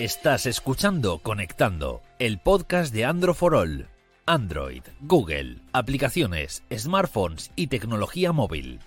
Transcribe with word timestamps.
Estás 0.00 0.46
escuchando 0.46 1.20
Conectando, 1.22 2.00
el 2.18 2.40
podcast 2.40 2.90
de 2.94 3.04
Android 3.04 3.34
for 3.34 3.54
All. 3.54 3.86
Android, 4.24 4.82
Google, 5.02 5.60
aplicaciones, 5.74 6.62
smartphones 6.74 7.50
y 7.54 7.66
tecnología 7.66 8.32
móvil. 8.32 8.80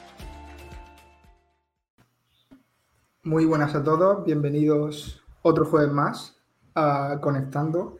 Muy 3.21 3.45
buenas 3.45 3.75
a 3.75 3.83
todos, 3.83 4.25
bienvenidos 4.25 5.23
otro 5.43 5.65
jueves 5.65 5.91
más 5.91 6.41
a 6.73 7.19
Conectando, 7.21 7.99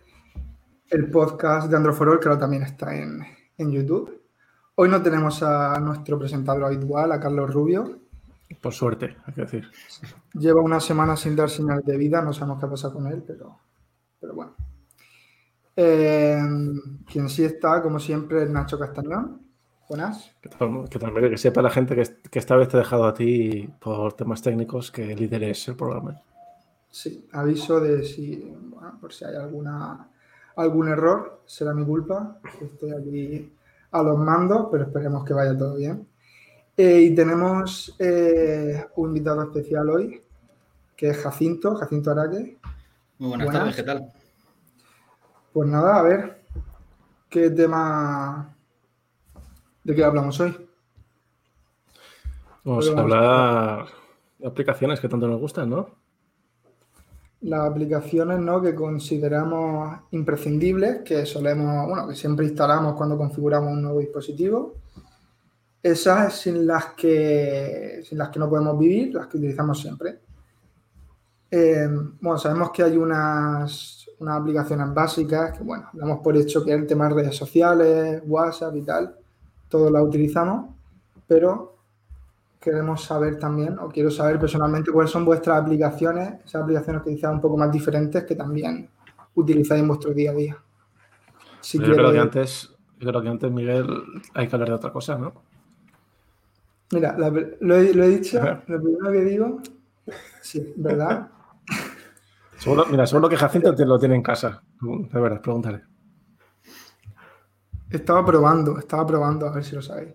el 0.89 1.11
podcast 1.11 1.69
de 1.69 1.77
Android 1.77 1.95
for 1.95 2.09
All 2.09 2.19
que 2.19 2.29
ahora 2.29 2.39
también 2.39 2.63
está 2.63 2.95
en, 2.95 3.19
en 3.59 3.71
YouTube. 3.71 4.23
Hoy 4.73 4.89
no 4.89 5.03
tenemos 5.03 5.43
a 5.43 5.79
nuestro 5.79 6.17
presentador 6.17 6.63
habitual, 6.63 7.11
a 7.11 7.19
Carlos 7.19 7.53
Rubio, 7.53 7.99
por 8.61 8.73
suerte, 8.73 9.17
hay 9.25 9.33
que 9.33 9.41
decir. 9.41 9.71
Lleva 10.33 10.61
una 10.61 10.79
semana 10.79 11.15
sin 11.15 11.35
dar 11.35 11.49
señales 11.49 11.85
de 11.85 11.97
vida, 11.97 12.21
no 12.21 12.33
sabemos 12.33 12.59
qué 12.59 12.65
ha 12.65 12.69
pasado 12.69 12.93
con 12.93 13.07
él, 13.07 13.23
pero, 13.25 13.59
pero 14.19 14.33
bueno. 14.33 14.55
Eh, 15.75 16.39
quien 17.11 17.29
sí 17.29 17.43
está, 17.43 17.81
como 17.81 17.99
siempre, 17.99 18.43
es 18.43 18.49
Nacho 18.49 18.77
Castañón. 18.77 19.41
Buenas. 19.89 20.33
Que, 20.41 20.49
también 20.99 21.29
que 21.29 21.37
sepa 21.37 21.61
la 21.61 21.69
gente 21.69 21.95
que, 21.95 22.39
esta 22.39 22.55
vez 22.55 22.69
te 22.69 22.77
he 22.77 22.79
dejado 22.79 23.05
a 23.05 23.13
ti 23.13 23.69
por 23.79 24.13
temas 24.13 24.41
técnicos 24.41 24.91
que 24.91 25.15
lideres 25.15 25.67
el 25.67 25.75
programa. 25.75 26.21
Sí, 26.89 27.27
aviso 27.31 27.79
de 27.79 28.03
si, 28.03 28.55
bueno, 28.69 28.97
por 29.01 29.13
si 29.13 29.25
hay 29.25 29.35
alguna, 29.35 30.09
algún 30.55 30.87
error, 30.87 31.41
será 31.45 31.73
mi 31.73 31.85
culpa. 31.85 32.39
Estoy 32.61 32.91
aquí 32.91 33.53
a 33.91 34.03
los 34.03 34.17
mandos, 34.17 34.67
pero 34.71 34.85
esperemos 34.85 35.25
que 35.25 35.33
vaya 35.33 35.57
todo 35.57 35.75
bien. 35.75 36.07
Eh, 36.75 37.01
y 37.01 37.15
tenemos 37.15 37.95
eh, 37.99 38.83
un 38.95 39.09
invitado 39.09 39.43
especial 39.43 39.89
hoy, 39.89 40.23
que 40.95 41.09
es 41.09 41.17
Jacinto, 41.17 41.75
Jacinto 41.75 42.09
Araque. 42.09 42.57
Muy 43.19 43.29
buenas, 43.29 43.51
tardes, 43.51 43.75
¿qué 43.75 43.83
tal? 43.83 44.11
Pues 45.51 45.69
nada, 45.69 45.99
a 45.99 46.01
ver, 46.01 46.41
¿qué 47.29 47.51
tema 47.51 48.55
de 49.83 49.95
qué 49.95 50.03
hablamos 50.03 50.39
hoy? 50.39 50.67
Vamos 52.63 52.89
a 52.89 52.99
hablar 52.99 53.85
de 54.39 54.47
aplicaciones 54.47 54.99
que 54.99 55.09
tanto 55.09 55.27
nos 55.27 55.39
gustan, 55.39 55.69
¿no? 55.69 55.89
Las 57.41 57.69
aplicaciones 57.69 58.39
¿no? 58.39 58.61
que 58.61 58.73
consideramos 58.73 59.99
imprescindibles, 60.11 61.01
que 61.03 61.25
solemos, 61.27 61.87
bueno, 61.87 62.07
que 62.07 62.15
siempre 62.15 62.47
instalamos 62.47 62.95
cuando 62.95 63.17
configuramos 63.17 63.73
un 63.73 63.81
nuevo 63.83 63.99
dispositivo 63.99 64.77
esas 65.83 66.39
sin 66.39 66.65
las 66.65 66.93
que, 66.93 68.01
sin 68.07 68.17
las 68.17 68.29
que 68.29 68.39
no 68.39 68.49
podemos 68.49 68.79
vivir, 68.79 69.13
las 69.13 69.27
que 69.27 69.37
utilizamos 69.37 69.81
siempre. 69.81 70.19
Eh, 71.51 71.87
bueno, 72.21 72.37
sabemos 72.37 72.71
que 72.71 72.83
hay 72.83 72.95
unas, 72.95 74.07
unas, 74.17 74.39
aplicaciones 74.39 74.93
básicas 74.93 75.55
que, 75.55 75.63
bueno, 75.63 75.89
damos 75.91 76.19
por 76.19 76.37
hecho 76.37 76.63
que 76.63 76.71
el 76.71 76.87
tema 76.87 77.09
de 77.09 77.15
redes 77.15 77.35
sociales, 77.35 78.23
WhatsApp 78.25 78.75
y 78.77 78.81
tal, 78.81 79.15
todos 79.67 79.91
las 79.91 80.03
utilizamos, 80.03 80.73
pero 81.27 81.75
queremos 82.61 83.03
saber 83.03 83.37
también, 83.37 83.77
o 83.77 83.89
quiero 83.89 84.09
saber 84.09 84.39
personalmente, 84.39 84.89
cuáles 84.91 85.11
son 85.11 85.25
vuestras 85.25 85.61
aplicaciones, 85.61 86.39
esas 86.45 86.63
aplicaciones 86.63 87.03
que 87.03 87.13
quizás 87.13 87.33
un 87.33 87.41
poco 87.41 87.57
más 87.57 87.69
diferentes 87.69 88.23
que 88.23 88.35
también 88.35 88.89
utilizáis 89.35 89.81
en 89.81 89.87
vuestro 89.89 90.13
día 90.13 90.31
a 90.31 90.33
día. 90.33 90.57
yo, 91.73 91.81
creo 91.81 92.11
que 92.13 92.19
antes, 92.19 92.73
yo 92.99 93.09
creo 93.09 93.21
que 93.21 93.27
antes, 93.27 93.51
Miguel, 93.51 93.85
hay 94.33 94.47
que 94.47 94.55
hablar 94.55 94.69
de 94.69 94.75
otra 94.75 94.93
cosa, 94.93 95.17
¿no? 95.17 95.33
Mira, 96.93 97.17
lo, 97.17 97.75
he, 97.75 98.09
dicho, 98.09 98.39
lo 98.67 98.81
primero 98.81 99.11
que 99.11 99.21
digo, 99.21 99.61
sí, 100.41 100.73
¿verdad? 100.77 101.29
mira, 102.89 103.05
solo 103.05 103.27
que 103.27 103.35
Jacinto 103.35 103.73
te 103.75 103.85
lo 103.85 103.99
tiene 103.99 104.15
en 104.15 104.23
casa. 104.23 104.61
De 104.79 105.19
verdad, 105.19 105.41
pregúntale. 105.41 105.83
Estaba 107.89 108.25
probando, 108.25 108.77
estaba 108.79 109.05
probando, 109.05 109.47
a 109.47 109.51
ver 109.51 109.63
si 109.63 109.75
lo 109.75 109.81
sabéis. 109.81 110.13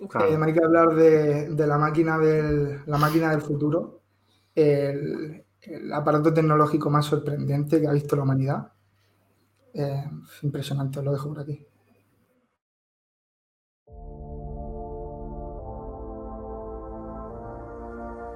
Eh, 0.00 0.38
me 0.38 0.46
hay 0.46 0.52
que 0.52 0.64
hablar 0.64 0.94
de, 0.94 1.66
la, 1.66 1.76
máquina 1.76 2.18
del, 2.18 2.82
la 2.86 2.98
máquina 2.98 3.30
del 3.30 3.40
futuro, 3.40 4.00
el, 4.54 5.44
aparato 5.92 6.32
tecnológico 6.32 6.88
más 6.88 7.04
sorprendente 7.06 7.80
que 7.80 7.88
ha 7.88 7.92
visto 7.92 8.16
la 8.16 8.22
humanidad. 8.22 8.72
Eh, 9.74 10.04
impresionante, 10.42 11.00
os 11.00 11.04
lo 11.04 11.12
dejo 11.12 11.28
por 11.28 11.40
aquí. 11.40 11.66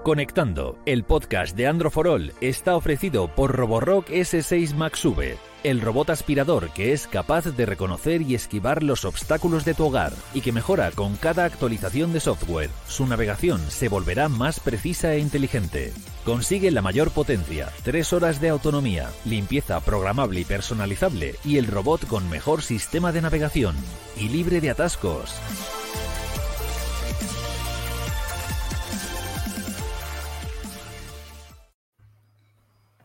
Conectando, 0.03 0.79
el 0.85 1.05
podcast 1.05 1.57
de 1.57 1.69
Androforol 1.69 2.33
está 2.41 2.75
ofrecido 2.75 3.33
por 3.33 3.55
Roborock 3.55 4.09
S6 4.09 4.75
Max 4.75 5.05
V, 5.05 5.37
el 5.63 5.81
robot 5.81 6.11
aspirador 6.11 6.71
que 6.71 6.93
es 6.93 7.07
capaz 7.07 7.45
de 7.45 7.67
reconocer 7.67 8.21
y 8.21 8.35
esquivar 8.35 8.83
los 8.83 9.05
obstáculos 9.05 9.65
de 9.65 9.75
tu 9.75 9.87
hogar 9.87 10.13
y 10.35 10.41
que 10.41 10.51
mejora 10.51 10.91
con 10.91 11.15
cada 11.15 11.45
actualización 11.45 12.13
de 12.13 12.19
software. 12.19 12.71
Su 12.89 13.07
navegación 13.07 13.61
se 13.71 13.89
volverá 13.89 14.29
más 14.29 14.59
precisa 14.59 15.15
e 15.15 15.21
inteligente. 15.21 15.93
Consigue 16.25 16.73
la 16.73 16.83
mayor 16.83 17.13
potencia, 17.13 17.71
3 17.85 18.13
horas 18.13 18.41
de 18.41 18.49
autonomía, 18.49 19.09
limpieza 19.25 19.79
programable 19.79 20.41
y 20.41 20.45
personalizable 20.45 21.37
y 21.45 21.59
el 21.59 21.69
robot 21.69 22.09
con 22.09 22.29
mejor 22.29 22.63
sistema 22.63 23.13
de 23.13 23.23
navegación 23.23 23.77
y 24.19 24.29
libre 24.31 24.61
de 24.61 24.71
atascos. 24.71 25.33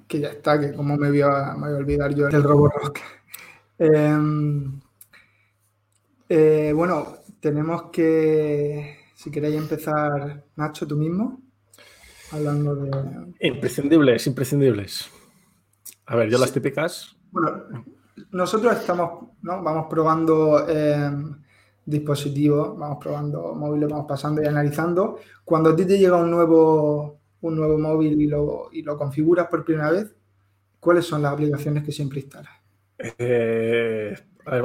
Que 0.08 0.20
ya 0.20 0.30
está, 0.30 0.60
que 0.60 0.74
como 0.74 0.96
me 0.98 1.10
voy 1.10 1.22
a, 1.22 1.54
me 1.56 1.68
voy 1.68 1.76
a 1.76 1.78
olvidar 1.78 2.16
yo 2.16 2.28
del 2.28 2.44
Roborock. 2.44 3.00
Em, 3.78 4.80
eh, 6.30 6.72
bueno, 6.76 7.18
tenemos 7.40 7.92
que, 7.92 8.98
si 9.16 9.30
queréis 9.30 9.56
empezar, 9.56 10.44
Nacho, 10.56 10.88
tú 10.88 10.96
mismo, 10.96 11.42
hablando 12.32 12.76
de... 12.76 12.92
Imprescindibles, 13.42 14.26
imprescindibles. 14.28 15.10
A 16.08 16.16
ver, 16.16 16.30
yo 16.30 16.38
las 16.38 16.52
típicas... 16.52 17.16
Bueno, 17.32 17.64
nosotros 18.32 18.78
estamos, 18.78 19.30
¿no? 19.42 19.62
Vamos 19.62 19.88
probando 19.90 20.68
em, 20.68 21.36
dispositivos, 21.86 22.78
vamos 22.78 22.98
probando 23.02 23.54
móviles, 23.54 23.90
vamos 23.90 24.06
pasando 24.08 24.42
y 24.42 24.46
analizando. 24.46 25.20
Cuando 25.44 25.70
a 25.70 25.76
ti 25.76 25.86
te 25.86 25.98
llega 25.98 26.18
un 26.18 26.32
nuevo 26.32 27.17
un 27.42 27.56
nuevo 27.56 27.78
móvil 27.78 28.22
y 28.22 28.28
lo, 28.28 28.70
y 28.72 28.82
lo 28.82 28.98
configuras 28.98 29.48
por 29.48 29.64
primera 29.64 29.92
vez, 29.92 30.16
¿cuáles 30.80 31.06
son 31.06 31.22
las 31.22 31.34
aplicaciones 31.34 31.84
que 31.84 31.92
siempre 31.92 32.20
instalas? 32.20 32.54
Eh, 33.18 34.16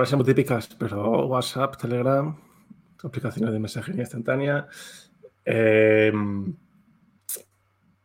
son 0.04 0.18
muy 0.18 0.26
típicas, 0.26 0.68
pero 0.78 1.26
WhatsApp, 1.26 1.76
Telegram, 1.76 2.36
aplicaciones 3.02 3.52
de 3.52 3.58
mensajería 3.58 4.02
instantánea. 4.02 4.66
Eh, 5.44 6.12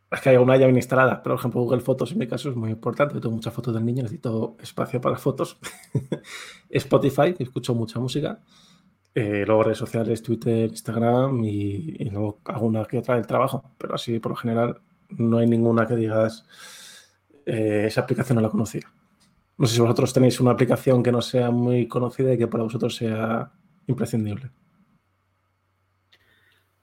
es 0.10 0.22
que 0.22 0.30
hay 0.30 0.38
una 0.38 0.56
ya 0.56 0.66
bien 0.66 0.78
instalada. 0.78 1.22
Por 1.22 1.34
ejemplo, 1.34 1.62
Google 1.62 1.82
Fotos 1.82 2.12
en 2.14 2.20
mi 2.20 2.28
caso 2.28 2.50
es 2.50 2.56
muy 2.56 2.72
importante. 2.72 3.20
tengo 3.20 3.36
muchas 3.36 3.54
fotos 3.54 3.74
del 3.74 3.86
niño, 3.86 4.04
necesito 4.04 4.56
espacio 4.62 5.02
para 5.02 5.18
fotos. 5.18 5.60
Spotify, 6.70 7.34
que 7.34 7.44
escucho 7.44 7.76
mucha 7.76 8.00
música. 8.00 8.40
Eh, 9.20 9.46
luego 9.48 9.64
redes 9.64 9.80
sociales, 9.80 10.22
Twitter, 10.22 10.70
Instagram 10.70 11.44
y, 11.44 12.08
luego 12.12 12.40
alguna 12.46 12.86
que 12.86 13.00
otra 13.00 13.16
del 13.16 13.26
trabajo. 13.26 13.74
Pero 13.76 13.96
así, 13.96 14.20
por 14.20 14.34
lo 14.34 14.36
general, 14.36 14.80
no 15.10 15.40
hay 15.40 15.48
ninguna 15.48 15.88
que 15.88 15.96
digas 15.96 16.46
eh, 17.44 17.86
esa 17.88 18.02
aplicación 18.02 18.36
no 18.36 18.44
la 18.44 18.52
conocía. 18.52 18.84
No 19.58 19.66
sé 19.66 19.74
si 19.74 19.82
vosotros 19.82 20.14
tenéis 20.14 20.40
una 20.40 20.52
aplicación 20.52 21.02
que 21.02 21.12
no 21.12 21.24
sea 21.24 21.50
muy 21.50 21.88
conocida 21.88 22.32
y 22.32 22.38
que 22.38 22.46
para 22.46 22.64
vosotros 22.64 22.96
sea 22.96 23.52
imprescindible. 23.88 24.52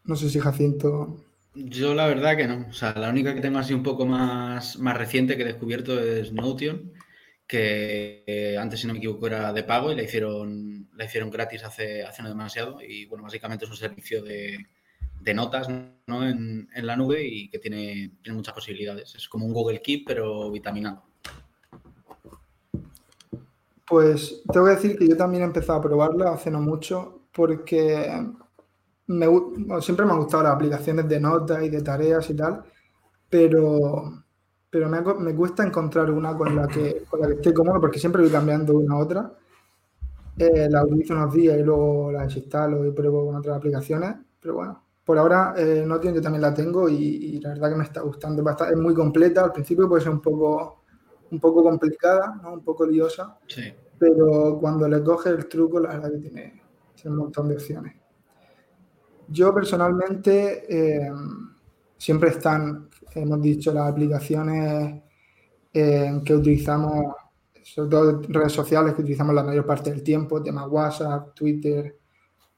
No 0.02 0.16
sé 0.16 0.28
si 0.28 0.40
Jacinto. 0.40 1.24
Yo 1.54 1.94
la 1.94 2.08
verdad 2.08 2.36
que 2.36 2.48
no. 2.48 2.66
O 2.68 2.72
sea, 2.72 2.94
la 2.94 3.10
única 3.10 3.32
que 3.32 3.42
tengo 3.42 3.60
así 3.60 3.74
un 3.74 3.84
poco 3.84 4.06
más, 4.06 4.76
más 4.80 4.98
reciente 4.98 5.36
que 5.36 5.44
he 5.44 5.46
descubierto 5.46 6.00
es 6.00 6.32
Notion 6.32 6.90
que 7.46 8.24
eh, 8.26 8.56
antes, 8.58 8.80
si 8.80 8.86
no 8.86 8.92
me 8.92 8.98
equivoco, 8.98 9.26
era 9.26 9.52
de 9.52 9.64
pago 9.64 9.92
y 9.92 9.96
la 9.96 10.02
hicieron, 10.02 10.88
la 10.94 11.04
hicieron 11.04 11.30
gratis 11.30 11.64
hace, 11.64 12.02
hace 12.02 12.22
no 12.22 12.28
demasiado. 12.28 12.80
Y 12.82 13.06
bueno, 13.06 13.24
básicamente 13.24 13.64
es 13.64 13.70
un 13.70 13.76
servicio 13.76 14.22
de, 14.22 14.66
notas 15.34 15.68
¿no? 16.06 16.26
en, 16.26 16.68
la 16.74 16.96
nube 16.96 17.24
y 17.26 17.48
que 17.48 17.58
tiene, 17.58 18.12
tiene 18.22 18.36
muchas 18.36 18.54
posibilidades. 18.54 19.14
Es 19.14 19.28
como 19.28 19.46
un 19.46 19.52
Google 19.52 19.80
Keep, 19.80 20.04
pero 20.06 20.50
vitaminado. 20.50 21.02
Pues 23.86 24.42
tengo 24.50 24.66
que 24.66 24.72
decir 24.72 24.98
que 24.98 25.08
yo 25.08 25.16
también 25.16 25.42
he 25.42 25.46
empezado 25.46 25.78
a 25.78 25.82
probarla 25.82 26.32
hace 26.32 26.50
no 26.50 26.60
mucho 26.60 27.26
porque 27.32 28.10
me, 29.06 29.26
siempre 29.82 30.06
me 30.06 30.12
han 30.12 30.18
gustado 30.20 30.44
las 30.44 30.54
aplicaciones 30.54 31.08
de 31.08 31.20
notas 31.20 31.62
y 31.62 31.68
de 31.68 31.82
tareas 31.82 32.30
y 32.30 32.34
tal, 32.34 32.64
pero 33.28 34.23
pero 34.74 34.88
me, 34.88 35.34
cuesta 35.36 35.64
encontrar 35.64 36.10
una 36.10 36.36
con 36.36 36.56
la, 36.56 36.66
que, 36.66 37.04
con 37.08 37.20
la 37.20 37.28
que 37.28 37.34
esté 37.34 37.54
cómodo 37.54 37.80
porque 37.80 38.00
siempre 38.00 38.22
voy 38.22 38.30
cambiando 38.32 38.72
de 38.72 38.78
una 38.80 38.96
a 38.96 38.98
otra. 38.98 39.32
Eh, 40.36 40.68
la 40.68 40.82
utilizo 40.82 41.14
unos 41.14 41.32
días 41.32 41.60
y 41.60 41.62
luego 41.62 42.10
la 42.10 42.22
desinstalo 42.24 42.84
y 42.84 42.90
pruebo 42.90 43.24
con 43.24 43.36
otras 43.36 43.56
aplicaciones. 43.56 44.16
Pero 44.40 44.54
bueno, 44.54 44.82
por 45.04 45.16
ahora 45.16 45.54
eh, 45.56 45.84
no 45.86 46.02
yo 46.02 46.20
también 46.20 46.42
la 46.42 46.52
tengo 46.52 46.88
y, 46.88 47.38
la 47.38 47.50
verdad 47.50 47.70
que 47.70 47.76
me 47.76 47.84
está 47.84 48.00
gustando. 48.00 48.44
Es 48.68 48.76
muy 48.76 48.94
completa. 48.94 49.44
Al 49.44 49.52
principio 49.52 49.88
puede 49.88 50.02
ser 50.02 50.10
un 50.10 50.20
poco, 50.20 50.82
un 51.30 51.38
poco 51.38 51.62
complicada, 51.62 52.34
¿no? 52.42 52.54
un 52.54 52.64
poco 52.64 52.84
liosa, 52.84 53.38
pero 53.96 54.58
cuando 54.60 54.88
le 54.88 55.04
coge 55.04 55.30
el 55.30 55.46
truco, 55.46 55.78
la 55.78 55.90
verdad 55.90 56.10
que 56.10 56.18
tiene, 56.18 56.62
tiene 57.00 57.16
un 57.16 57.22
montón 57.22 57.46
de 57.46 57.54
opciones. 57.54 57.94
Yo 59.28 59.54
personalmente 59.54 60.66
eh, 60.68 61.12
siempre 61.96 62.30
están, 62.30 62.88
hemos 63.14 63.40
dicho, 63.40 63.72
las 63.72 63.90
aplicaciones 63.90 65.02
eh, 65.72 66.20
que 66.24 66.34
utilizamos, 66.34 67.14
sobre 67.62 67.90
todo 67.90 68.22
redes 68.28 68.52
sociales 68.52 68.94
que 68.94 69.02
utilizamos 69.02 69.34
la 69.34 69.42
mayor 69.42 69.66
parte 69.66 69.90
del 69.90 70.02
tiempo, 70.02 70.42
tema 70.42 70.66
WhatsApp, 70.66 71.34
Twitter, 71.34 71.98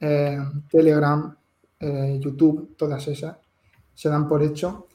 eh, 0.00 0.38
Telegram, 0.70 1.37
YouTube, 1.79 2.75
todas 2.76 3.06
esas, 3.06 3.37
se 3.94 4.08
dan 4.08 4.26
por 4.26 4.43
hecho. 4.43 4.87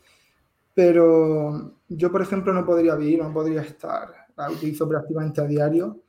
Pero 0.73 1.75
yo, 1.87 2.11
por 2.11 2.21
ejemplo, 2.21 2.53
no 2.53 2.65
podría 2.65 2.95
vivir, 2.95 3.21
no 3.21 3.31
podría 3.31 3.61
estar, 3.61 4.09
la 4.35 4.49
utilizo 4.49 4.87
prácticamente 4.89 5.41
a 5.41 5.45
diario, 5.45 5.99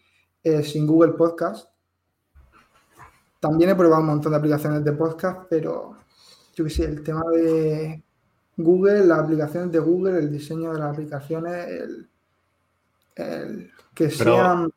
sin 0.63 0.87
Google 0.87 1.13
Podcast 1.13 1.73
también 3.43 3.71
he 3.71 3.75
probado 3.75 4.03
un 4.03 4.07
montón 4.07 4.31
de 4.31 4.39
aplicaciones 4.39 4.85
de 4.85 4.93
podcast, 4.93 5.49
pero 5.51 5.97
yo 6.55 6.63
qué 6.63 6.71
sé, 6.71 6.85
el 6.85 7.03
tema 7.03 7.25
de 7.33 8.01
Google, 8.57 9.07
las 9.07 9.21
aplicaciones 9.21 9.73
de 9.73 9.79
Google, 9.79 10.19
el 10.19 10.31
diseño 10.31 10.73
de 10.73 10.79
las 10.79 10.93
aplicaciones, 10.93 11.69
el, 13.17 13.71
que 13.95 14.11
sean... 14.11 14.71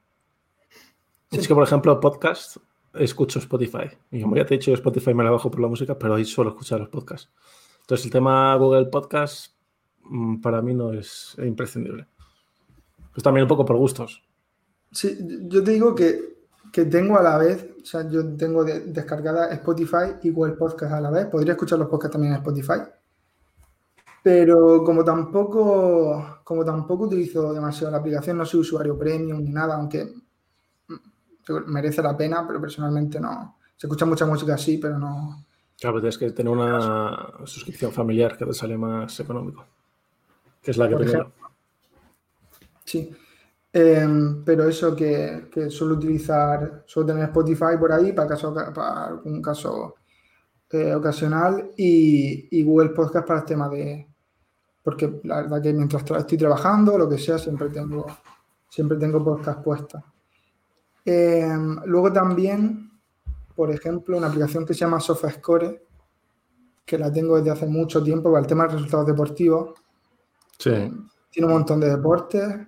Es 1.31 1.47
que, 1.47 1.53
por 1.53 1.63
ejemplo, 1.63 1.99
podcast, 1.99 2.57
escucho 2.93 3.39
Spotify. 3.39 3.89
Y 4.11 4.21
como 4.21 4.35
ya 4.35 4.45
te 4.45 4.55
he 4.55 4.57
dicho, 4.57 4.73
Spotify 4.73 5.13
me 5.13 5.23
la 5.23 5.31
bajo 5.31 5.51
por 5.51 5.59
la 5.59 5.67
música, 5.67 5.97
pero 5.97 6.15
ahí 6.15 6.25
suelo 6.25 6.51
escuchar 6.51 6.79
los 6.79 6.89
podcasts. 6.89 7.29
Entonces, 7.81 8.05
el 8.05 8.11
tema 8.11 8.55
Google 8.55 8.85
Podcast 8.85 9.53
mm, 10.03 10.41
para 10.41 10.61
mí 10.61 10.73
no 10.73 10.93
es 10.93 11.35
imprescindible. 11.39 12.07
Pues 13.11 13.23
también 13.23 13.43
un 13.43 13.49
poco 13.49 13.65
por 13.65 13.75
gustos. 13.75 14.23
Sí, 14.91 15.17
yo 15.47 15.63
te 15.63 15.71
digo 15.71 15.93
que 15.93 16.35
que 16.75 16.83
tengo 16.83 17.17
a 17.17 17.23
la 17.23 17.37
vez, 17.37 17.69
o 17.81 17.85
sea, 17.85 18.05
yo 18.09 18.35
tengo 18.35 18.65
descargada 18.65 19.49
Spotify 19.53 20.17
y 20.23 20.31
Google 20.31 20.55
Podcast 20.55 20.91
a 20.91 20.99
la 20.99 21.09
vez. 21.09 21.27
Podría 21.27 21.53
escuchar 21.53 21.79
los 21.79 21.87
podcasts 21.87 22.11
también 22.11 22.33
en 22.33 22.39
Spotify. 22.39 22.81
Pero 24.25 24.83
como 24.83 25.03
tampoco, 25.03 26.39
como 26.43 26.65
tampoco 26.65 27.03
utilizo 27.03 27.53
demasiado 27.53 27.91
la 27.91 27.99
aplicación, 27.99 28.39
no 28.39 28.43
soy 28.43 28.61
usuario 28.61 28.97
premium 28.97 29.43
ni 29.43 29.51
nada, 29.51 29.75
aunque 29.75 30.15
merece 31.67 32.01
la 32.01 32.17
pena, 32.17 32.43
pero 32.47 32.59
personalmente 32.59 33.19
no. 33.19 33.59
Se 33.77 33.85
escucha 33.85 34.07
mucha 34.07 34.25
música 34.25 34.55
así, 34.55 34.79
pero 34.79 34.97
no. 34.97 35.45
Claro, 35.79 35.99
tienes 35.99 36.17
que 36.17 36.31
tener 36.31 36.51
una 36.51 37.33
suscripción 37.43 37.91
familiar 37.91 38.35
que 38.35 38.47
te 38.47 38.53
sale 38.53 38.75
más 38.75 39.19
económico. 39.19 39.63
Que 40.59 40.71
es 40.71 40.77
la 40.77 40.89
que 40.89 40.95
tengo. 40.95 41.31
Sí. 42.83 43.15
Em, 43.71 44.43
pero 44.43 44.67
eso 44.67 44.95
que, 44.95 45.49
que, 45.51 45.69
suelo 45.69 45.93
utilizar, 45.93 46.83
suelo 46.87 47.09
tener 47.09 47.25
Spotify 47.25 47.77
por 47.79 47.91
ahí 47.91 48.11
para, 48.11 48.29
caso, 48.29 48.51
para 48.55 49.05
algún 49.05 49.39
caso 49.39 49.93
eh, 50.71 50.95
ocasional 50.95 51.69
y, 51.77 52.63
Google 52.63 52.89
Podcast 52.89 53.27
para 53.27 53.41
el 53.41 53.45
tema 53.45 53.69
de... 53.69 54.14
Porque 54.85 55.19
la 55.23 55.41
verdad 55.41 55.61
que 55.61 55.73
mientras 55.73 56.09
estoy 56.09 56.37
trabajando, 56.37 56.97
lo 56.97 57.09
que 57.09 57.17
sea, 57.17 57.37
siempre 57.37 57.69
tengo, 57.69 58.05
siempre 58.69 58.97
tengo 58.97 59.21
podcast 59.21 59.61
puestas. 59.61 60.03
Em, 61.03 61.77
luego 61.85 62.13
también, 62.13 62.91
por 63.55 63.71
ejemplo, 63.71 64.15
una 64.15 64.27
aplicación 64.27 64.65
que 64.65 64.73
se 64.73 64.81
llama 64.81 64.99
SofaScore, 64.99 65.83
que 66.85 66.97
la 66.99 67.11
tengo 67.11 67.35
desde 67.35 67.49
hace 67.49 67.65
mucho 67.65 68.03
tiempo 68.03 68.31
para 68.31 68.41
el 68.41 68.47
tema 68.47 68.67
de 68.67 68.73
resultados 68.73 69.07
deportivos. 69.07 69.73
Sí. 70.59 70.71
Tiene 71.31 71.47
un 71.47 71.53
montón 71.53 71.79
de 71.79 71.89
deportes 71.89 72.67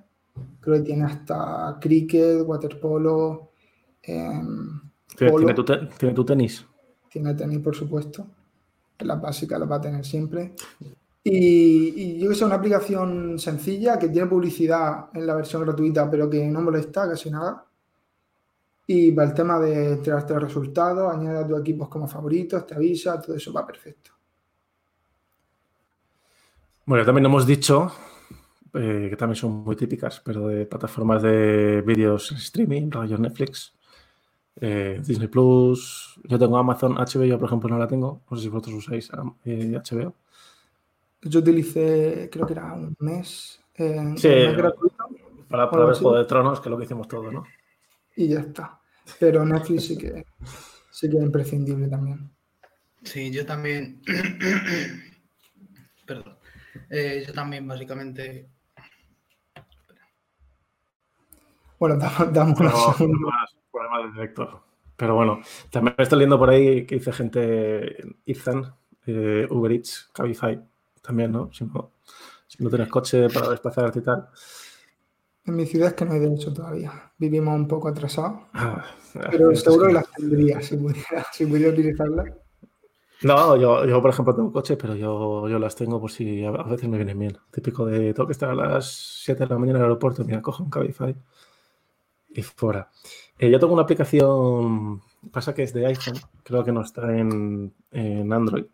Creo 0.60 0.80
que 0.80 0.84
tiene 0.84 1.06
hasta 1.06 1.78
cricket, 1.80 2.42
waterpolo. 2.46 3.52
Em, 4.04 4.82
¿Tiene, 5.18 6.14
tu 6.14 6.26
tenis? 6.26 6.66
Tiene 7.10 7.34
tenis, 7.34 7.60
por 7.60 7.76
supuesto. 7.76 8.28
Las 9.00 9.22
básicas 9.22 9.60
las 9.60 9.72
va 9.72 9.78
a 9.78 9.82
tener 9.82 10.06
siempre. 10.06 10.54
Y, 11.30 12.20
yo 12.20 12.30
que 12.30 12.36
sé, 12.36 12.46
una 12.46 12.56
aplicación 12.56 13.38
sencilla 13.38 14.00
que 14.00 14.08
tiene 14.08 14.28
publicidad 14.28 15.10
en 15.14 15.28
la 15.28 15.36
versión 15.36 15.62
gratuita, 15.64 16.10
pero 16.10 16.30
que 16.30 16.46
no 16.46 16.62
molesta 16.62 17.10
casi 17.10 17.30
nada. 17.30 17.66
Y 18.88 19.12
para 19.12 19.28
el 19.28 19.34
tema 19.34 19.60
de 19.60 19.94
enterarte 19.94 20.34
los 20.36 20.44
resultados, 20.44 21.14
añade 21.14 21.40
a 21.40 21.48
tus 21.48 21.60
equipos 21.60 21.90
como 21.90 22.08
favoritos, 22.08 22.66
te 22.66 22.76
avisa, 22.76 23.22
todo 23.22 23.36
eso 23.36 23.52
va 23.52 23.68
perfecto. 23.68 24.12
Bueno, 26.86 27.04
también 27.04 27.26
hemos 27.26 27.46
dicho 27.46 27.92
eh, 28.74 29.08
que 29.10 29.18
también 29.18 29.36
son 29.36 29.52
muy 29.52 29.76
típicas, 29.76 30.22
pero 30.24 30.48
de 30.48 30.66
plataformas 30.66 31.22
de 31.22 31.82
vídeos 31.82 32.32
streaming, 32.32 32.90
rollo 32.90 33.18
Netflix, 33.18 33.74
eh, 34.62 35.02
Disney 35.06 35.28
Plus. 35.28 36.22
Yo 36.24 36.40
tengo 36.40 36.58
Amazon 36.58 36.96
HBO, 36.96 37.38
por 37.38 37.50
ejemplo 37.50 37.70
no 37.70 37.78
la 37.78 37.88
tengo. 37.88 38.22
No 38.32 38.38
sé 38.38 38.44
si 38.44 38.50
vosotros 38.50 38.76
usáis 38.76 39.12
HBO. 39.12 40.16
Eh, 41.22 41.30
yo 41.30 41.40
utilicé, 41.40 42.30
creo 42.32 42.46
que 42.46 42.54
era 42.54 42.74
un 42.74 42.96
mes. 43.00 43.62
sí, 43.74 44.28
para, 45.50 45.70
para 45.70 45.86
ver 45.86 45.96
Juego 45.96 46.18
de 46.18 46.26
Tronos, 46.26 46.60
que 46.60 46.70
es 46.70 46.72
lo 46.72 46.78
que 46.78 46.86
hicimos 46.86 47.08
todos, 47.08 47.32
¿no? 47.32 47.44
Y 48.16 48.30
ya 48.30 48.40
está. 48.40 48.80
Pero 49.20 49.46
Netflix 49.46 49.86
sí 49.86 49.98
que, 49.98 50.26
sí 50.90 51.10
que 51.10 51.18
es 51.18 51.24
imprescindible 51.24 51.88
también. 51.88 52.30
Sí, 53.04 53.32
yo 53.32 53.46
también. 53.46 54.02
Perdón. 56.06 56.38
yo 56.90 57.34
también, 57.34 57.68
básicamente, 57.68 58.50
Bueno, 61.80 61.98
damos 62.32 62.60
una 62.60 62.72
Problemas 63.72 64.04
de 64.06 64.12
director. 64.14 64.62
Pero 64.96 65.16
bueno, 65.16 65.42
también 65.70 65.96
estoy 66.00 66.20
leyendo 66.20 66.40
por 66.40 66.50
ahí 66.50 66.86
que 66.86 66.96
dice 66.96 67.14
gente, 67.14 67.98
Ethan, 68.26 68.74
eh, 69.06 69.48
Uber 69.50 69.72
Eats, 69.72 70.10
Cabify, 70.12 70.60
también, 71.08 71.32
¿no? 71.32 71.50
Si, 71.54 71.64
¿no? 71.66 71.94
si 72.48 72.64
no 72.64 72.70
tienes 72.70 72.90
coche 72.90 73.30
para 73.30 73.50
desplazarte 73.50 74.00
y 74.00 74.02
tal. 74.02 74.28
En 75.46 75.56
mi 75.56 75.66
ciudad 75.66 75.90
es 75.90 75.94
que 75.94 76.04
no 76.04 76.12
hay 76.12 76.20
de 76.20 76.34
eso 76.34 76.54
todavía. 76.54 77.14
Vivimos 77.18 77.56
un 77.56 77.68
poco 77.68 77.88
atrasados. 77.88 78.42
Ah, 78.54 78.86
pero 79.32 79.56
seguro 79.56 79.88
que 79.88 79.94
las 79.94 80.12
tendría 80.12 80.62
si 80.62 80.76
pudiera, 80.76 81.26
si 81.34 81.46
pudiera 81.46 81.72
utilizarlas. 81.72 82.28
No, 83.24 83.56
yo, 83.56 83.86
yo, 83.86 84.02
por 84.02 84.12
ejemplo 84.12 84.36
tengo 84.36 84.52
coche, 84.52 84.78
pero 84.78 84.96
yo, 84.96 85.48
yo 85.50 85.58
las 85.58 85.76
tengo 85.76 86.00
por 86.00 86.12
si 86.12 86.46
a, 86.46 86.52
veces 86.52 86.88
me 86.88 86.98
vienen 86.98 87.18
bien. 87.18 87.38
Típico 87.52 87.86
de 87.86 88.14
tengo 88.14 88.28
que 88.28 88.34
estar 88.34 88.50
a 88.50 88.56
las 88.56 89.22
7 89.24 89.44
de 89.44 89.50
la 89.50 89.58
mañana 89.58 89.80
en 89.80 89.86
el 89.86 89.90
aeropuerto, 89.90 90.24
mira, 90.24 90.42
cojo 90.42 90.64
un 90.64 90.70
Cabify 90.70 91.16
y 92.30 92.42
fuera. 92.44 92.92
Eh, 93.40 93.50
yo 93.50 93.60
tengo 93.60 93.74
una 93.74 93.84
aplicación, 93.84 95.02
pasa 95.32 95.54
que 95.54 95.64
es 95.64 95.74
de 95.74 95.88
iPhone, 95.88 96.20
creo 96.44 96.64
que 96.64 96.72
no 96.72 96.82
está 96.82 97.18
en, 97.18 97.74
Android, 97.92 98.66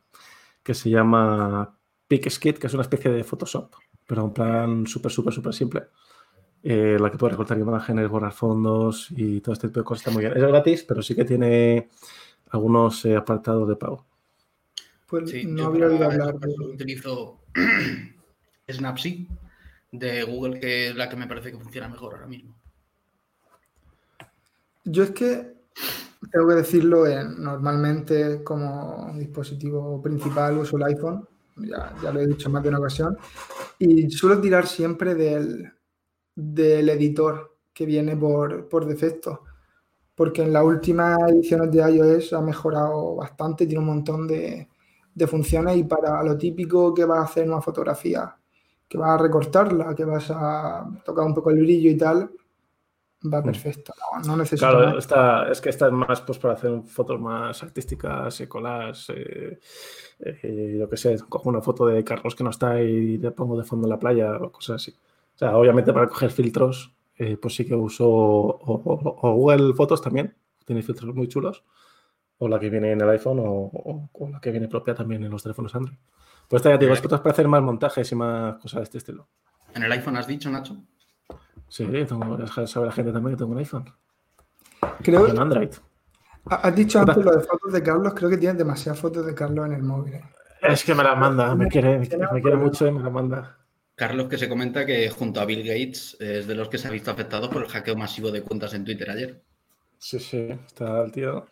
que 0.61 0.73
se 0.73 0.89
llama 0.89 1.77
PicSkit, 2.19 2.59
que 2.59 2.67
es 2.67 2.73
una 2.73 2.83
especie 2.83 3.09
de 3.09 3.23
Photoshop, 3.23 3.73
pero 4.05 4.25
en 4.25 4.33
plan 4.33 4.85
súper, 4.85 5.11
súper, 5.11 5.33
súper 5.33 5.53
simple. 5.53 5.83
Eh, 6.61 6.97
la 6.99 7.09
que 7.09 7.17
puede 7.17 7.31
recortar 7.31 7.57
imágenes, 7.57 8.07
borrar 8.07 8.31
fondos 8.31 9.07
y 9.11 9.41
todo 9.41 9.53
este 9.53 9.67
tipo 9.67 9.79
de 9.79 9.83
cosas 9.83 10.01
está 10.01 10.11
muy 10.11 10.23
bien. 10.23 10.37
Es 10.37 10.43
gratis, 10.43 10.83
pero 10.83 11.01
sí 11.01 11.15
que 11.15 11.25
tiene 11.25 11.89
algunos 12.51 13.03
eh, 13.05 13.15
apartados 13.15 13.67
de 13.67 13.75
pago. 13.75 14.05
Pues 15.07 15.43
no 15.45 15.65
había 15.65 15.87
oído 15.87 16.05
hablar. 16.05 16.35
Utilizo 16.71 17.39
Snapseed 18.71 19.27
de 19.91 20.23
Google, 20.23 20.59
que 20.59 20.89
es 20.89 20.95
la 20.95 21.09
que 21.09 21.15
me 21.15 21.27
parece 21.27 21.51
que 21.51 21.57
funciona 21.57 21.89
mejor 21.89 22.13
ahora 22.13 22.27
mismo. 22.27 22.55
Yo 24.85 25.03
es 25.03 25.11
que 25.11 25.53
tengo 26.31 26.47
que 26.47 26.55
decirlo, 26.55 27.05
normalmente 27.37 28.43
como 28.43 29.11
dispositivo 29.15 30.01
principal 30.01 30.59
uso 30.59 30.77
el 30.77 30.83
iPhone, 30.83 31.27
ya, 31.57 32.11
lo 32.11 32.19
he 32.19 32.27
dicho 32.27 32.49
más 32.49 32.63
de 32.63 32.69
una 32.69 32.79
ocasión, 32.79 33.17
y 33.79 34.09
suelo 34.09 34.39
tirar 34.41 34.67
siempre 34.67 35.15
del, 35.15 35.71
del 36.35 36.89
editor 36.89 37.57
que 37.73 37.85
viene 37.85 38.15
por, 38.15 38.69
por, 38.69 38.85
defecto, 38.85 39.43
porque 40.15 40.43
en 40.43 40.53
las 40.53 40.63
últimas 40.63 41.17
ediciones 41.29 41.71
de 41.71 41.79
iOS 41.79 42.33
ha 42.33 42.41
mejorado 42.41 43.15
bastante, 43.15 43.65
tiene 43.65 43.79
un 43.79 43.87
montón 43.87 44.27
de, 44.27 44.67
de 45.13 45.27
funciones 45.27 45.77
y 45.77 45.83
para 45.83 46.23
lo 46.23 46.37
típico 46.37 46.93
que 46.93 47.05
vas 47.05 47.19
a 47.19 47.23
hacer 47.23 47.47
una 47.47 47.61
fotografía, 47.61 48.35
que 48.87 48.97
vas 48.97 49.11
a 49.11 49.17
recortarla, 49.17 49.95
que 49.95 50.05
vas 50.05 50.29
a 50.29 50.87
tocar 51.05 51.25
un 51.25 51.33
poco 51.33 51.49
el 51.51 51.59
brillo 51.59 51.89
y 51.89 51.97
tal, 51.97 52.29
va 53.31 53.41
mm. 53.41 53.43
perfecto. 53.43 53.93
No, 54.25 54.37
necesito. 54.37 54.69
Claro, 54.69 54.97
esta, 54.97 55.49
es 55.49 55.61
que 55.61 55.69
esta 55.69 55.87
es 55.87 55.93
más 55.93 56.21
pues, 56.21 56.37
para 56.39 56.53
hacer 56.53 56.81
fotos 56.83 57.19
más 57.19 57.61
artísticas, 57.63 58.39
ecolas. 58.41 59.09
Eh, 59.09 59.59
eh, 60.19 60.77
yo 60.79 60.89
qué 60.89 60.97
sé, 60.97 61.17
cojo 61.29 61.49
una 61.49 61.61
foto 61.61 61.87
de 61.87 62.03
Carlos 62.03 62.35
que 62.35 62.43
no 62.43 62.49
está 62.49 62.81
y 62.81 63.17
le 63.17 63.31
pongo 63.31 63.57
de 63.57 63.63
fondo 63.63 63.87
en 63.87 63.91
la 63.91 63.99
playa 63.99 64.37
o 64.37 64.51
cosas 64.51 64.81
así. 64.81 64.91
O 64.91 65.37
sea, 65.37 65.57
obviamente 65.57 65.93
para 65.93 66.07
coger 66.07 66.31
filtros, 66.31 66.93
eh, 67.17 67.37
pues 67.37 67.55
sí 67.55 67.65
que 67.65 67.75
uso 67.75 68.07
o, 68.07 69.33
Google 69.35 69.73
Fotos 69.73 70.01
también, 70.01 70.35
tiene 70.65 70.81
filtros 70.81 71.13
muy 71.15 71.27
chulos, 71.27 71.63
o 72.37 72.47
la 72.47 72.59
que 72.59 72.69
viene 72.69 72.91
en 72.91 73.01
el 73.01 73.09
iPhone 73.09 73.39
o, 73.41 74.09
la 74.31 74.39
que 74.39 74.51
viene 74.51 74.67
propia 74.67 74.93
también 74.93 75.23
en 75.23 75.31
los 75.31 75.43
teléfonos 75.43 75.73
Android. 75.75 75.97
Pues 76.47 76.59
esta 76.59 76.71
ya 76.71 76.77
digo, 76.77 76.93
es 76.93 77.01
para 77.01 77.31
hacer 77.31 77.47
más 77.47 77.61
montajes 77.61 78.11
y 78.11 78.15
más 78.15 78.57
cosas 78.57 78.79
de 78.79 78.83
este 78.83 78.97
estilo. 78.99 79.27
¿En 79.73 79.83
el 79.83 79.91
iPhone 79.91 80.17
has 80.17 80.27
dicho, 80.27 80.49
Nacho? 80.51 80.77
Sí, 81.73 81.87
tengo, 82.07 82.37
sabe 82.67 82.85
la 82.85 82.91
gente 82.91 83.11
también 83.11 83.35
que 83.35 83.39
tengo 83.39 83.51
un 83.51 83.57
iPhone. 83.57 83.91
Creo 85.01 85.25
un 85.25 85.39
Android. 85.39 85.71
Has 86.45 86.75
dicho 86.75 86.99
antes 86.99 87.17
lo 87.17 87.31
de 87.35 87.39
fotos 87.39 87.73
de 87.73 87.81
Carlos, 87.81 88.13
creo 88.13 88.29
que 88.29 88.37
tienes 88.37 88.59
demasiadas 88.59 88.99
fotos 88.99 89.25
de 89.25 89.33
Carlos 89.33 89.65
en 89.65 89.73
el 89.73 89.81
móvil. 89.81 90.13
¿eh? 90.13 90.23
Es 90.61 90.83
que 90.83 90.93
me 90.93 91.03
las 91.03 91.17
manda, 91.17 91.55
me 91.55 91.67
quiere, 91.67 91.97
me 91.97 92.41
quiere 92.41 92.57
mucho 92.57 92.85
y 92.85 92.91
me 92.91 93.01
las 93.01 93.11
manda. 93.11 93.57
Carlos 93.95 94.27
que 94.27 94.37
se 94.37 94.47
comenta 94.47 94.85
que 94.85 95.09
junto 95.09 95.41
a 95.41 95.45
Bill 95.45 95.63
Gates 95.63 96.15
es 96.19 96.45
de 96.45 96.53
los 96.53 96.69
que 96.69 96.77
se 96.77 96.89
ha 96.89 96.91
visto 96.91 97.09
afectado 97.09 97.49
por 97.49 97.63
el 97.63 97.67
hackeo 97.67 97.95
masivo 97.95 98.29
de 98.29 98.43
cuentas 98.43 98.75
en 98.75 98.85
Twitter 98.85 99.09
ayer. 99.09 99.41
Sí, 99.97 100.19
sí, 100.19 100.49
está 100.67 101.01
el 101.01 101.11
tío. 101.11 101.47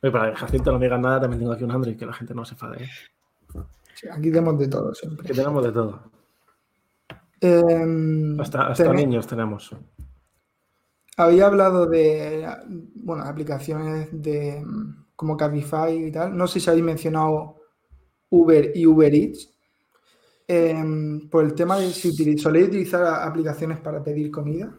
Oye, 0.00 0.12
para 0.12 0.30
que 0.30 0.36
Jacinto 0.36 0.70
no 0.70 0.78
me 0.78 0.86
diga 0.86 0.98
nada, 0.98 1.22
también 1.22 1.40
tengo 1.40 1.52
aquí 1.52 1.64
un 1.64 1.72
Android 1.72 1.96
que 1.96 2.06
la 2.06 2.12
gente 2.12 2.32
no 2.32 2.44
se 2.44 2.54
fade. 2.54 2.84
¿eh? 2.84 2.88
aquí 4.12 4.30
tenemos 4.30 4.56
de 4.56 4.68
todo 4.68 4.94
siempre. 4.94 5.26
Aquí 5.26 5.36
tenemos 5.36 5.64
de 5.64 5.72
todo. 5.72 6.17
Em, 7.40 8.40
hasta 8.40 8.68
hasta 8.68 8.92
niños 8.92 9.26
tenemos. 9.26 9.74
Había 11.16 11.46
hablado 11.46 11.86
de 11.86 12.48
bueno, 12.94 13.24
aplicaciones 13.24 14.08
de 14.12 14.64
como 15.16 15.36
Cabify 15.36 16.06
y 16.06 16.12
tal. 16.12 16.36
No 16.36 16.46
sé 16.46 16.60
si 16.60 16.70
habéis 16.70 16.84
mencionado 16.84 17.56
Uber 18.30 18.72
y 18.74 18.86
Uber 18.86 19.14
Eats. 19.14 19.52
Em, 20.46 21.28
por 21.28 21.44
el 21.44 21.54
tema 21.54 21.78
de 21.78 21.90
si 21.90 22.38
soléis 22.38 22.68
utilizar 22.68 23.04
aplicaciones 23.04 23.80
para 23.80 24.02
pedir 24.02 24.30
comida. 24.30 24.72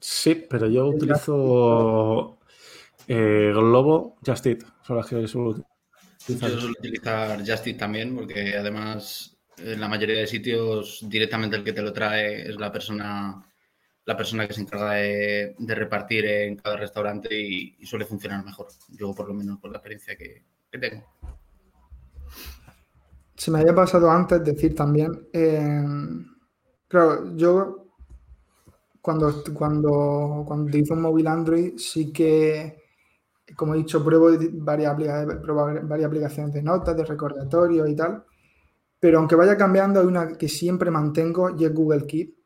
Sí, 0.00 0.46
pero 0.48 0.66
yo 0.68 0.88
utilizo 0.88 2.38
eh, 3.06 3.52
Globo, 3.54 4.16
Just 4.26 4.46
Eat. 4.46 4.62
Son 4.82 4.96
las 4.96 5.06
que 5.06 5.28
suelo 5.28 5.50
utilizar. 5.50 6.50
Yo 6.50 6.60
suelo 6.60 6.74
utilizar 6.78 7.38
Just 7.46 7.66
Eat 7.66 7.78
también, 7.78 8.16
porque 8.16 8.56
además 8.56 9.37
en 9.60 9.80
la 9.80 9.88
mayoría 9.88 10.20
de 10.20 10.26
sitios 10.26 11.00
directamente 11.08 11.56
el 11.56 11.64
que 11.64 11.72
te 11.72 11.82
lo 11.82 11.92
trae 11.92 12.48
es 12.48 12.56
la 12.56 12.72
persona 12.72 13.44
la 14.08 14.16
persona 14.16 14.48
que 14.48 14.54
se 14.54 14.62
encarga 14.62 14.92
de, 14.92 15.54
repartir 15.58 16.24
en 16.24 16.56
cada 16.56 16.78
restaurante 16.78 17.28
y, 17.38 17.84
suele 17.84 18.06
funcionar 18.06 18.42
mejor. 18.42 18.68
Yo 18.88 19.14
por 19.14 19.28
lo 19.28 19.34
menos 19.34 19.58
por 19.58 19.70
la 19.70 19.76
experiencia 19.76 20.16
que, 20.16 20.46
tengo. 20.70 21.04
Se 23.36 23.50
me 23.50 23.60
había 23.60 23.74
pasado 23.74 24.10
antes 24.10 24.42
decir 24.42 24.74
también, 24.74 25.28
eh, 25.30 25.84
claro, 26.88 27.36
yo 27.36 27.88
cuando, 29.02 29.44
cuando, 29.52 30.42
cuando 30.46 30.64
utilizo 30.68 30.94
un 30.94 31.02
móvil 31.02 31.26
Android 31.26 31.76
sí 31.76 32.10
que, 32.10 32.82
como 33.56 33.74
he 33.74 33.78
dicho, 33.78 34.02
pruebo 34.02 34.30
varias, 34.52 34.96
varias 34.96 36.06
aplicaciones 36.06 36.54
de 36.54 36.62
notas, 36.62 36.96
de 36.96 37.04
recordatorio 37.04 37.86
y 37.86 37.94
tal, 37.94 38.24
pero 39.00 39.18
aunque 39.18 39.36
vaya 39.36 39.56
cambiando, 39.56 40.00
hay 40.00 40.06
una 40.06 40.36
que 40.36 40.48
siempre 40.48 40.90
mantengo 40.90 41.54
y 41.56 41.64
es 41.64 41.74
Google 41.74 42.06
Keep. 42.06 42.36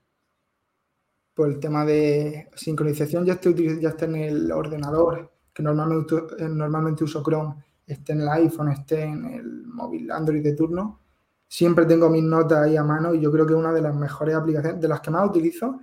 Por 1.34 1.48
el 1.48 1.58
tema 1.58 1.84
de 1.86 2.50
sincronización, 2.54 3.24
ya, 3.24 3.34
estoy, 3.34 3.80
ya 3.80 3.88
está 3.90 4.04
en 4.04 4.16
el 4.16 4.52
ordenador, 4.52 5.32
que 5.52 5.62
normalmente, 5.62 6.14
normalmente 6.40 7.04
uso 7.04 7.22
Chrome 7.22 7.54
esté 7.86 8.12
en 8.12 8.20
el 8.20 8.28
iPhone, 8.28 8.68
esté 8.68 9.02
en 9.02 9.24
el 9.24 9.66
móvil 9.66 10.10
Android 10.10 10.42
de 10.42 10.54
turno, 10.54 11.00
siempre 11.48 11.86
tengo 11.86 12.08
mis 12.08 12.22
notas 12.22 12.60
ahí 12.66 12.76
a 12.76 12.84
mano 12.84 13.14
y 13.14 13.20
yo 13.20 13.30
creo 13.30 13.46
que 13.46 13.52
es 13.52 13.58
una 13.58 13.72
de 13.72 13.82
las 13.82 13.94
mejores 13.94 14.34
aplicaciones, 14.34 14.80
de 14.80 14.88
las 14.88 15.00
que 15.00 15.10
más 15.10 15.28
utilizo 15.28 15.80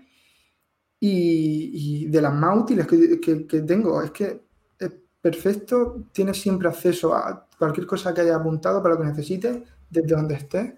y, 1.00 2.08
de 2.08 2.22
las 2.22 2.34
más 2.34 2.58
útiles 2.58 2.88
que, 2.88 3.62
tengo. 3.62 4.02
Es 4.02 4.12
que 4.12 4.46
es 4.80 4.92
perfecto, 5.22 6.06
tienes 6.12 6.42
siempre 6.42 6.68
acceso 6.68 7.14
a 7.14 7.48
cualquier 7.58 7.86
cosa 7.86 8.14
que 8.14 8.22
haya 8.22 8.36
apuntado 8.36 8.82
para 8.82 8.96
lo 8.96 9.02
que 9.02 9.08
necesites, 9.08 9.60
desde 9.90 10.16
donde 10.16 10.36
estés. 10.36 10.74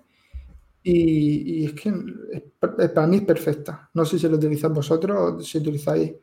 Y, 0.83 1.65
es 1.65 1.73
que 1.73 1.93
para 2.59 3.07
mí 3.07 3.17
es 3.17 3.23
perfecta. 3.23 3.89
No 3.93 4.03
sé 4.05 4.17
si 4.17 4.27
lo 4.27 4.37
utilizáis 4.37 4.73
vosotros 4.73 5.17
o 5.19 5.39
si 5.41 5.59
utilizáis 5.59 6.13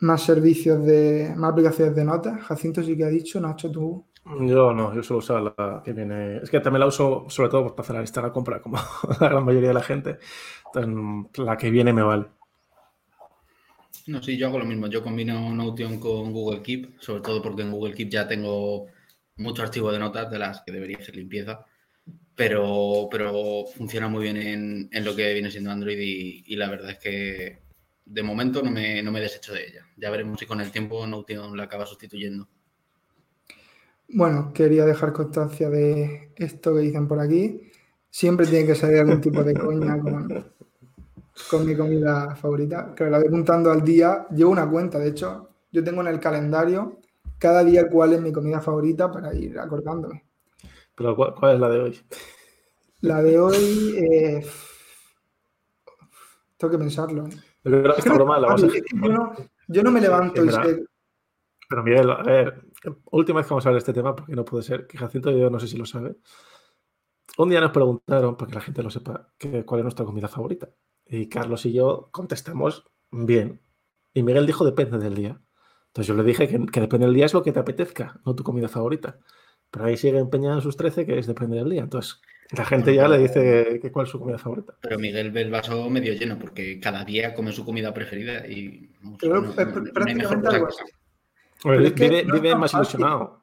más 0.00 0.22
servicios 0.22 0.84
de, 0.84 1.32
más 1.36 1.52
aplicaciones 1.52 1.94
de 1.96 2.04
notas. 2.04 2.42
Jacinto 2.42 2.82
sí 2.82 2.96
que 2.96 3.04
ha 3.04 3.08
dicho, 3.08 3.40
Nacho, 3.40 3.70
tú. 3.70 4.04
Yo 4.40 4.72
no, 4.72 4.92
yo 4.92 5.02
suelo 5.02 5.18
usar 5.18 5.40
la 5.40 5.82
que 5.84 5.92
viene. 5.92 6.38
Es 6.38 6.50
que 6.50 6.60
también 6.60 6.80
la 6.80 6.86
uso 6.86 7.26
sobre 7.28 7.48
todo 7.48 7.74
para 7.74 7.82
hacer 7.82 7.94
la 7.94 8.02
lista 8.02 8.20
de 8.20 8.26
la 8.26 8.32
compra, 8.32 8.60
como 8.60 8.76
la 9.20 9.28
gran 9.28 9.44
mayoría 9.44 9.68
de 9.68 9.74
la 9.74 9.82
gente. 9.82 10.18
Entonces, 10.74 11.38
la 11.44 11.56
que 11.56 11.70
viene 11.70 11.92
me 11.92 12.02
vale. 12.02 12.26
No, 14.08 14.22
sí, 14.22 14.36
yo 14.36 14.48
hago 14.48 14.58
lo 14.58 14.64
mismo. 14.64 14.88
Yo 14.88 15.02
combino 15.02 15.54
Notion 15.54 15.98
con 15.98 16.32
Google 16.32 16.62
Keep, 16.62 17.00
sobre 17.00 17.22
todo 17.22 17.40
porque 17.40 17.62
en 17.62 17.72
Google 17.72 17.94
Keep 17.94 18.10
ya 18.10 18.28
tengo 18.28 18.86
mucho 19.36 19.62
archivo 19.62 19.92
de 19.92 19.98
notas 19.98 20.30
de 20.30 20.38
las 20.38 20.62
que 20.62 20.72
debería 20.72 20.98
hacer 20.98 21.16
limpieza. 21.16 21.64
Pero, 22.34 23.08
pero 23.10 23.64
funciona 23.74 24.08
muy 24.08 24.24
bien 24.24 24.36
en, 24.36 24.88
en 24.92 25.04
lo 25.04 25.16
que 25.16 25.32
viene 25.32 25.50
siendo 25.50 25.70
Android 25.70 25.98
y 25.98 26.56
la 26.56 26.68
verdad 26.68 26.90
es 26.90 26.98
que 26.98 27.66
de 28.06 28.22
momento 28.22 28.62
no 28.62 28.70
me, 28.70 29.02
no 29.02 29.12
me 29.12 29.20
desecho 29.20 29.52
de 29.52 29.66
ella. 29.66 29.86
Ya 29.96 30.10
veremos 30.10 30.38
si 30.38 30.46
con 30.46 30.60
el 30.60 30.70
tiempo 30.70 31.06
Notion 31.06 31.56
la 31.56 31.64
acaba 31.64 31.84
sustituyendo. 31.84 32.48
Bueno, 34.08 34.52
quería 34.54 34.86
dejar 34.86 35.12
constancia 35.12 35.68
de 35.68 36.32
esto 36.36 36.74
que 36.74 36.80
dicen 36.80 37.08
por 37.08 37.18
aquí. 37.18 37.60
Siempre 38.08 38.46
tiene 38.46 38.66
que 38.66 38.76
salir 38.76 38.98
algún 38.98 39.20
tipo 39.20 39.42
de 39.42 39.54
coña 39.54 39.98
con, 39.98 41.66
mi 41.66 41.76
comida 41.76 42.36
favorita. 42.36 42.94
Que 42.94 43.10
la 43.10 43.18
voy 43.18 43.26
apuntando 43.26 43.72
al 43.72 43.82
día. 43.82 44.26
Llevo 44.30 44.52
una 44.52 44.70
cuenta, 44.70 45.00
de 45.00 45.08
hecho, 45.08 45.50
yo 45.72 45.82
tengo 45.82 46.00
en 46.02 46.06
el 46.06 46.20
calendario 46.20 47.00
cada 47.38 47.64
día 47.64 47.88
cuál 47.88 48.14
es 48.14 48.20
mi 48.20 48.32
comida 48.32 48.60
favorita 48.60 49.10
para 49.10 49.34
ir 49.34 49.58
acordándome. 49.58 50.24
Pero 50.94 51.14
¿cuál, 51.14 51.54
es 51.54 51.60
la 51.60 51.68
de 51.68 51.80
hoy? 51.80 52.00
La 53.00 53.22
de 53.22 53.38
hoy, 53.38 53.94
eh, 53.98 54.46
tengo 56.56 56.70
que 56.70 56.78
pensarlo. 56.78 57.26
¿eh? 57.26 57.30
yo, 57.64 57.82
no, 59.82 59.90
me 59.90 60.00
levanto 60.00 60.44
y 60.44 60.48
Pero 61.68 61.82
Miguel, 61.82 62.10
a 62.10 62.22
ver, 62.22 62.62
última 63.10 63.38
vez 63.38 63.46
que 63.46 63.50
vamos 63.50 63.66
a 63.66 63.68
hablar 63.68 63.82
de 63.82 63.90
este 63.90 63.92
tema, 63.92 64.16
porque 64.16 64.34
no 64.34 64.44
puede 64.44 64.62
ser, 64.62 64.86
que 64.86 64.96
Jacinto 64.96 65.30
yo 65.30 65.50
no 65.50 65.60
sé 65.60 65.68
si 65.68 65.76
lo 65.76 65.84
sabe. 65.84 66.16
Un 67.38 67.50
día 67.50 67.60
nos 67.60 67.72
preguntaron, 67.72 68.36
para 68.36 68.48
que 68.48 68.54
la 68.54 68.60
gente 68.62 68.82
lo 68.82 68.90
sepa, 68.90 69.28
cuál 69.66 69.80
es 69.80 69.84
nuestra 69.84 70.06
comida 70.06 70.28
favorita. 70.28 70.70
Y 71.04 71.28
Carlos 71.28 71.66
y 71.66 71.74
yo 71.74 72.08
contestamos 72.10 72.86
bien. 73.10 73.60
Y 74.14 74.22
Miguel 74.22 74.46
dijo 74.46 74.64
depende 74.64 74.98
del 74.98 75.14
día. 75.14 75.38
Entonces 75.96 76.08
yo 76.08 76.14
le 76.14 76.24
dije 76.24 76.46
que, 76.46 76.66
que, 76.66 76.80
depende 76.80 77.06
del 77.06 77.14
día 77.14 77.24
es 77.24 77.32
lo 77.32 77.42
que 77.42 77.52
te 77.52 77.58
apetezca, 77.58 78.20
no 78.26 78.34
tu 78.34 78.44
comida 78.44 78.68
favorita. 78.68 79.16
Pero 79.70 79.86
ahí 79.86 79.96
sigue 79.96 80.18
empeñado 80.18 80.56
en 80.56 80.62
sus 80.62 80.76
13 80.76 81.06
que 81.06 81.18
es 81.18 81.26
depende 81.26 81.56
del 81.56 81.70
día. 81.70 81.82
Entonces 81.82 82.20
la 82.50 82.66
gente 82.66 82.94
ya 82.94 83.08
le 83.08 83.16
dice 83.16 83.80
que 83.80 83.90
cuál 83.90 84.04
es 84.04 84.12
su 84.12 84.18
comida 84.18 84.36
favorita. 84.36 84.74
Pero 84.82 84.98
Miguel 84.98 85.30
ve 85.30 85.40
el 85.40 85.50
vaso 85.50 85.88
medio 85.88 86.12
lleno 86.12 86.38
porque 86.38 86.78
cada 86.80 87.02
día 87.02 87.32
come 87.32 87.50
su 87.50 87.64
comida 87.64 87.94
preferida 87.94 88.46
y 88.46 88.90
no, 89.00 89.16
hay 90.06 90.14
mejor 90.14 90.42
cosa 90.42 90.84
vive, 91.64 92.54
más 92.54 92.74
ilusionado. 92.74 93.40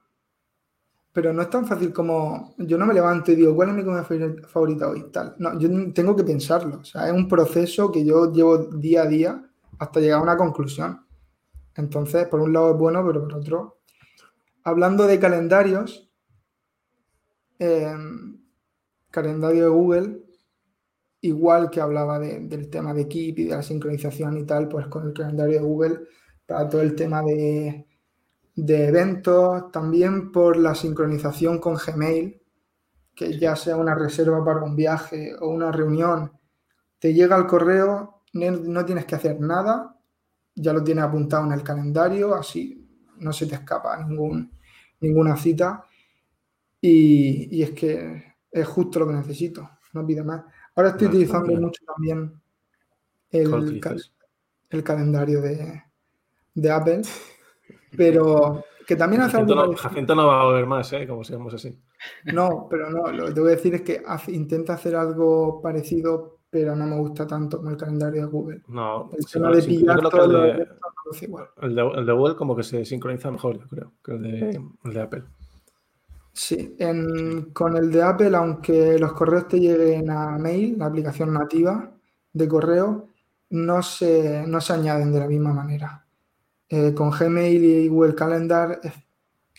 Pero 1.11 1.33
no 1.33 1.41
es 1.41 1.49
tan 1.49 1.65
fácil 1.65 1.91
como 1.91 2.53
yo 2.59 2.77
no 2.77 2.85
me 2.85 2.93
levanto 2.93 3.31
y 3.31 3.35
digo, 3.35 3.55
¿cuál 3.55 3.69
es 3.69 3.75
mi 3.75 3.83
comida 3.83 4.03
favorita 4.03 4.89
hoy? 4.89 5.05
Tal. 5.11 5.33
No, 5.39 5.59
yo 5.59 5.69
tengo 5.91 6.15
que 6.15 6.23
pensarlo. 6.23 6.81
O 6.81 6.85
sea, 6.85 7.07
es 7.07 7.13
un 7.13 7.27
proceso 7.27 7.91
que 7.91 8.05
yo 8.05 8.31
llevo 8.31 8.57
día 8.57 9.01
a 9.01 9.07
día 9.07 9.43
hasta 9.79 9.99
llegar 9.99 10.19
a 10.19 10.23
una 10.23 10.37
conclusión. 10.37 11.02
Entonces, 11.75 12.27
por 12.27 12.39
un 12.39 12.53
lado 12.53 12.71
es 12.71 12.77
bueno, 12.77 13.05
pero 13.05 13.21
por 13.21 13.35
otro. 13.35 13.79
Hablando 14.63 15.07
de 15.07 15.19
calendarios, 15.19 16.09
eh, 17.59 17.93
calendario 19.09 19.63
de 19.63 19.69
Google, 19.69 20.23
igual 21.21 21.69
que 21.69 21.81
hablaba 21.81 22.19
del 22.19 22.69
tema 22.69 22.93
de 22.93 23.07
Keep 23.07 23.39
y 23.39 23.43
de 23.45 23.55
la 23.55 23.63
sincronización 23.63 24.37
y 24.37 24.45
tal, 24.45 24.67
pues 24.67 24.87
con 24.87 25.07
el 25.07 25.13
calendario 25.13 25.59
de 25.59 25.65
Google 25.65 25.99
para 26.45 26.67
todo 26.67 26.81
el 26.81 26.95
tema 26.95 27.21
de, 27.21 27.87
de 28.55 28.87
eventos, 28.87 29.71
también 29.71 30.31
por 30.31 30.57
la 30.57 30.75
sincronización 30.75 31.59
con 31.59 31.75
Gmail, 31.75 32.41
que 33.15 33.37
ya 33.39 33.55
sea 33.55 33.77
una 33.77 33.95
reserva 33.95 34.43
para 34.43 34.63
un 34.63 34.75
viaje 34.75 35.33
o 35.39 35.47
una 35.49 35.71
reunión, 35.71 36.31
te 36.99 37.13
llega 37.13 37.37
el 37.37 37.47
correo, 37.47 38.23
no 38.33 38.85
tienes 38.85 39.05
que 39.05 39.15
hacer 39.15 39.39
nada, 39.39 39.92
ya 40.55 40.73
lo 40.73 40.83
tienes 40.83 41.03
apuntado 41.03 41.45
en 41.45 41.53
el 41.53 41.63
calendario, 41.63 42.35
así 42.35 42.79
no 43.17 43.31
se 43.31 43.45
te 43.45 43.55
escapa 43.55 44.03
ningún, 44.03 44.51
ninguna 44.99 45.35
cita. 45.37 45.85
Y, 46.81 47.57
y 47.57 47.63
es 47.63 47.71
que 47.71 48.35
es 48.51 48.67
justo 48.67 48.99
lo 48.99 49.07
que 49.07 49.13
necesito, 49.13 49.69
no 49.93 50.05
pide 50.05 50.23
más. 50.23 50.43
Ahora 50.75 50.89
estoy 50.89 51.07
utilizando 51.07 51.53
mucho 51.59 51.83
también 51.85 52.41
el, 53.31 53.81
el 54.69 54.83
calendario 54.83 55.41
de, 55.41 56.71
Apple, 56.71 57.01
pero 57.97 58.63
que 58.85 58.95
también 58.95 59.23
hace 59.23 59.37
algo. 59.37 59.55
No, 59.55 59.75
gente 59.75 60.15
no 60.15 60.27
va 60.27 60.41
a 60.41 60.45
volver 60.45 60.65
más, 60.65 60.91
¿eh? 60.93 61.07
como 61.07 61.23
seamos 61.23 61.53
así. 61.53 61.79
No, 62.25 62.67
pero 62.69 62.89
no, 62.89 63.11
lo 63.11 63.27
que 63.27 63.33
te 63.33 63.39
voy 63.39 63.51
a 63.51 63.55
decir 63.55 63.75
es 63.75 63.81
que 63.81 64.03
intenta 64.27 64.73
hacer 64.73 64.95
algo 64.95 65.61
parecido, 65.61 66.39
pero 66.53 66.75
no 66.75 66.85
me 66.85 66.95
gusta 66.97 67.25
tanto 67.25 67.57
como 67.57 67.71
el 67.71 67.77
calendario 67.77 68.21
de 68.21 68.27
Google. 68.27 68.61
No, 68.67 69.09
el 69.17 69.25
tema 69.25 69.49
de 69.49 69.63
pillar 69.63 69.99
todo 70.01 70.25
el, 70.25 70.31
de, 70.31 70.67
el, 71.63 71.75
de, 71.75 71.81
el 71.95 72.05
de 72.05 72.13
Google 72.13 72.35
como 72.35 72.55
que 72.55 72.61
se 72.61 72.85
sincroniza 72.85 73.31
mejor, 73.31 73.59
yo 73.59 73.67
creo, 73.67 73.91
que 74.05 74.11
el 74.11 74.21
de, 74.21 74.61
el 74.83 74.93
de 74.93 75.01
Apple. 75.01 75.23
Sí, 76.31 76.75
con 77.53 77.75
el 77.75 77.91
de 77.91 78.03
Apple, 78.03 78.37
aunque 78.37 78.99
los 78.99 79.13
correos 79.13 79.47
te 79.47 79.59
lleguen 79.59 80.11
a 80.11 80.37
mail, 80.37 80.77
la 80.77 80.85
aplicación 80.85 81.33
nativa 81.33 81.91
de 82.31 82.47
correo, 82.47 83.07
no 83.49 83.81
se, 83.81 84.45
no 84.45 84.61
se 84.61 84.73
añaden 84.73 85.11
de 85.11 85.19
la 85.19 85.27
misma 85.27 85.53
manera. 85.53 86.05
Eh, 86.69 86.93
con 86.93 87.09
Gmail 87.09 87.63
y 87.63 87.87
Google 87.87 88.13
Calendar 88.13 88.79
es 88.83 88.93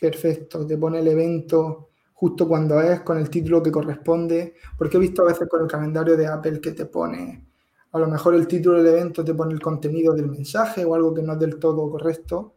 perfecto, 0.00 0.64
te 0.64 0.78
pone 0.78 1.00
el 1.00 1.08
evento 1.08 1.90
justo 2.14 2.48
cuando 2.48 2.80
es, 2.80 3.00
con 3.02 3.18
el 3.18 3.30
título 3.30 3.62
que 3.62 3.72
corresponde, 3.72 4.54
porque 4.78 4.96
he 4.96 5.00
visto 5.00 5.22
a 5.22 5.26
veces 5.26 5.48
con 5.48 5.62
el 5.62 5.68
calendario 5.68 6.16
de 6.16 6.26
Apple 6.26 6.60
que 6.60 6.72
te 6.72 6.86
pone, 6.86 7.46
a 7.92 7.98
lo 7.98 8.08
mejor 8.08 8.34
el 8.34 8.48
título 8.48 8.82
del 8.82 8.94
evento 8.94 9.24
te 9.24 9.34
pone 9.34 9.54
el 9.54 9.60
contenido 9.60 10.14
del 10.14 10.28
mensaje 10.28 10.84
o 10.84 10.94
algo 10.94 11.14
que 11.14 11.22
no 11.22 11.34
es 11.34 11.38
del 11.40 11.58
todo 11.58 11.90
correcto 11.90 12.56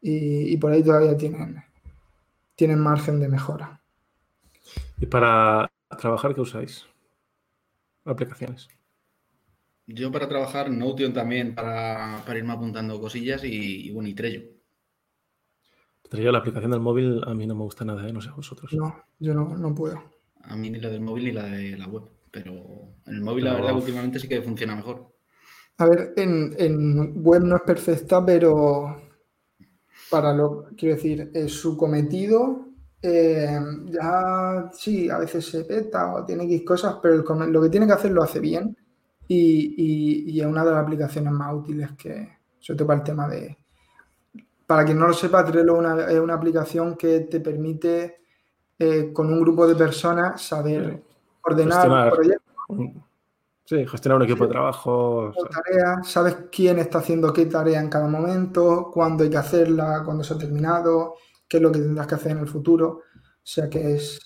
y, 0.00 0.52
y 0.54 0.56
por 0.58 0.72
ahí 0.72 0.82
todavía 0.82 1.16
tienen, 1.16 1.62
tienen 2.56 2.80
margen 2.80 3.20
de 3.20 3.28
mejora. 3.28 3.80
¿Y 5.00 5.06
para 5.06 5.70
trabajar 5.98 6.34
qué 6.34 6.40
usáis? 6.40 6.86
Aplicaciones. 8.06 8.70
Yo 9.88 10.12
para 10.12 10.28
trabajar, 10.28 10.70
Notion 10.70 11.12
también 11.12 11.54
para, 11.54 12.22
para 12.24 12.38
irme 12.38 12.52
apuntando 12.52 13.00
cosillas 13.00 13.42
y, 13.44 13.88
y 13.88 13.92
bueno, 13.92 14.08
y 14.08 14.14
Trello. 14.14 14.42
Trello, 16.08 16.32
la 16.32 16.38
aplicación 16.38 16.70
del 16.70 16.80
móvil 16.80 17.22
a 17.26 17.34
mí 17.34 17.46
no 17.46 17.54
me 17.54 17.62
gusta 17.62 17.84
nada, 17.84 18.08
¿eh? 18.08 18.12
no 18.12 18.20
sé 18.20 18.30
vosotros. 18.30 18.72
No, 18.72 18.94
yo 19.18 19.34
no, 19.34 19.56
no 19.56 19.74
puedo. 19.74 20.02
A 20.42 20.56
mí 20.56 20.70
ni 20.70 20.78
la 20.78 20.88
del 20.88 21.00
móvil 21.00 21.24
ni 21.24 21.32
la 21.32 21.44
de 21.44 21.76
la 21.76 21.88
web. 21.88 22.04
Pero 22.30 22.52
en 23.06 23.14
el 23.14 23.22
móvil, 23.22 23.44
la 23.44 23.54
verdad, 23.54 23.74
últimamente 23.74 24.18
sí 24.18 24.28
que 24.28 24.42
funciona 24.42 24.76
mejor. 24.76 25.14
A 25.78 25.86
ver, 25.86 26.12
en, 26.16 26.54
en 26.58 27.22
web 27.22 27.42
no 27.42 27.56
es 27.56 27.62
perfecta, 27.62 28.24
pero 28.24 29.02
para 30.10 30.32
lo, 30.32 30.66
quiero 30.76 30.96
decir, 30.96 31.30
es 31.34 31.52
su 31.52 31.76
cometido 31.76 32.66
eh, 33.02 33.60
ya 33.86 34.70
sí, 34.72 35.08
a 35.10 35.18
veces 35.18 35.46
se 35.46 35.64
peta 35.64 36.14
o 36.14 36.24
tiene 36.24 36.44
X 36.44 36.62
cosas, 36.64 36.96
pero 37.00 37.14
el, 37.14 37.52
lo 37.52 37.62
que 37.62 37.68
tiene 37.68 37.86
que 37.86 37.92
hacer 37.92 38.10
lo 38.10 38.22
hace 38.22 38.40
bien 38.40 38.76
y, 39.28 39.74
y, 39.76 40.30
y, 40.32 40.40
es 40.40 40.46
una 40.46 40.64
de 40.64 40.70
las 40.72 40.82
aplicaciones 40.82 41.32
más 41.32 41.54
útiles 41.54 41.92
que, 41.92 42.38
sobre 42.58 42.78
todo 42.78 42.88
para 42.88 43.00
el 43.00 43.04
tema 43.04 43.28
de... 43.28 43.56
Para 44.66 44.84
quien 44.84 44.98
no 44.98 45.06
lo 45.06 45.12
sepa, 45.14 45.44
Trello 45.44 45.74
una, 45.74 46.10
es 46.10 46.18
una 46.18 46.34
aplicación 46.34 46.96
que 46.96 47.20
te 47.20 47.40
permite 47.40 48.20
eh, 48.78 49.12
con 49.12 49.32
un 49.32 49.40
grupo 49.40 49.66
de 49.66 49.76
personas 49.76 50.42
saber 50.42 51.02
ordenar 51.42 51.82
Gestionar. 51.82 52.12
proyectos. 52.12 52.46
Sí, 53.64 53.84
gestionar 53.86 54.18
un 54.18 54.22
equipo 54.24 54.44
de 54.44 54.50
trabajo. 54.50 55.16
o 55.28 55.32
sea, 55.32 55.50
tareas, 55.62 56.08
sabes 56.08 56.36
quién 56.52 56.78
está 56.78 56.98
haciendo 56.98 57.32
qué 57.32 57.46
tarea 57.46 57.80
en 57.80 57.88
cada 57.90 58.06
momento, 58.08 58.90
cuándo 58.92 59.24
hay 59.24 59.30
que 59.30 59.36
hacerla, 59.38 60.02
cuándo 60.04 60.22
se 60.22 60.34
ha 60.34 60.38
terminado, 60.38 61.14
qué 61.48 61.56
es 61.56 61.62
lo 61.62 61.72
que 61.72 61.80
tendrás 61.80 62.06
que 62.06 62.14
hacer 62.14 62.32
en 62.32 62.38
el 62.38 62.48
futuro. 62.48 62.86
O 62.88 63.48
sea 63.48 63.68
que 63.68 63.94
es, 63.94 64.20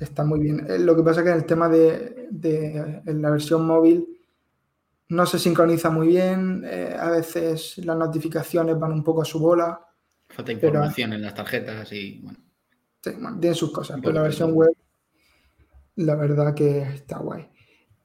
está 0.00 0.24
muy 0.24 0.40
bien. 0.40 0.66
Eh, 0.68 0.78
Lo 0.80 0.96
que 0.96 1.02
pasa 1.02 1.20
es 1.20 1.24
que 1.24 1.30
en 1.30 1.36
el 1.36 1.46
tema 1.46 1.68
de, 1.68 2.26
de 2.30 3.02
en 3.06 3.22
la 3.22 3.30
versión 3.30 3.64
móvil 3.66 4.17
no 5.10 5.26
se 5.26 5.38
sincroniza 5.38 5.90
muy 5.90 6.08
bien, 6.08 6.62
eh, 6.66 6.94
a 6.98 7.10
veces 7.10 7.78
las 7.78 7.96
notificaciones 7.96 8.78
van 8.78 8.92
un 8.92 9.02
poco 9.04 9.22
a 9.22 9.24
su 9.24 9.38
bola. 9.38 9.80
Falta 10.28 10.52
información 10.52 11.12
en 11.14 11.22
las 11.22 11.34
tarjetas 11.34 11.90
y 11.92 12.20
bueno. 12.20 12.38
Sí, 13.02 13.10
bueno, 13.20 13.38
tiene 13.40 13.54
sus 13.54 13.72
cosas, 13.72 13.98
pero 14.02 14.12
la 14.12 14.22
versión 14.22 14.52
web, 14.52 14.72
la 15.96 16.14
verdad 16.16 16.54
que 16.54 16.82
está 16.82 17.18
guay. 17.18 17.48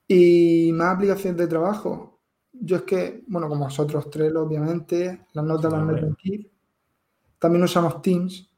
Y 0.08 0.72
más 0.74 0.96
aplicaciones 0.96 1.38
de 1.38 1.48
trabajo. 1.48 2.22
Yo 2.54 2.78
es 2.78 2.82
que, 2.84 3.24
bueno, 3.28 3.50
como 3.50 3.66
vosotros 3.66 4.10
tres, 4.10 4.34
obviamente, 4.36 5.26
las 5.34 5.44
notas 5.44 5.72
las 5.74 5.84
meto 5.84 6.06
en 6.06 6.16
Keep. 6.16 6.52
También 7.40 7.64
usamos 7.64 8.02
Teams 8.02 8.50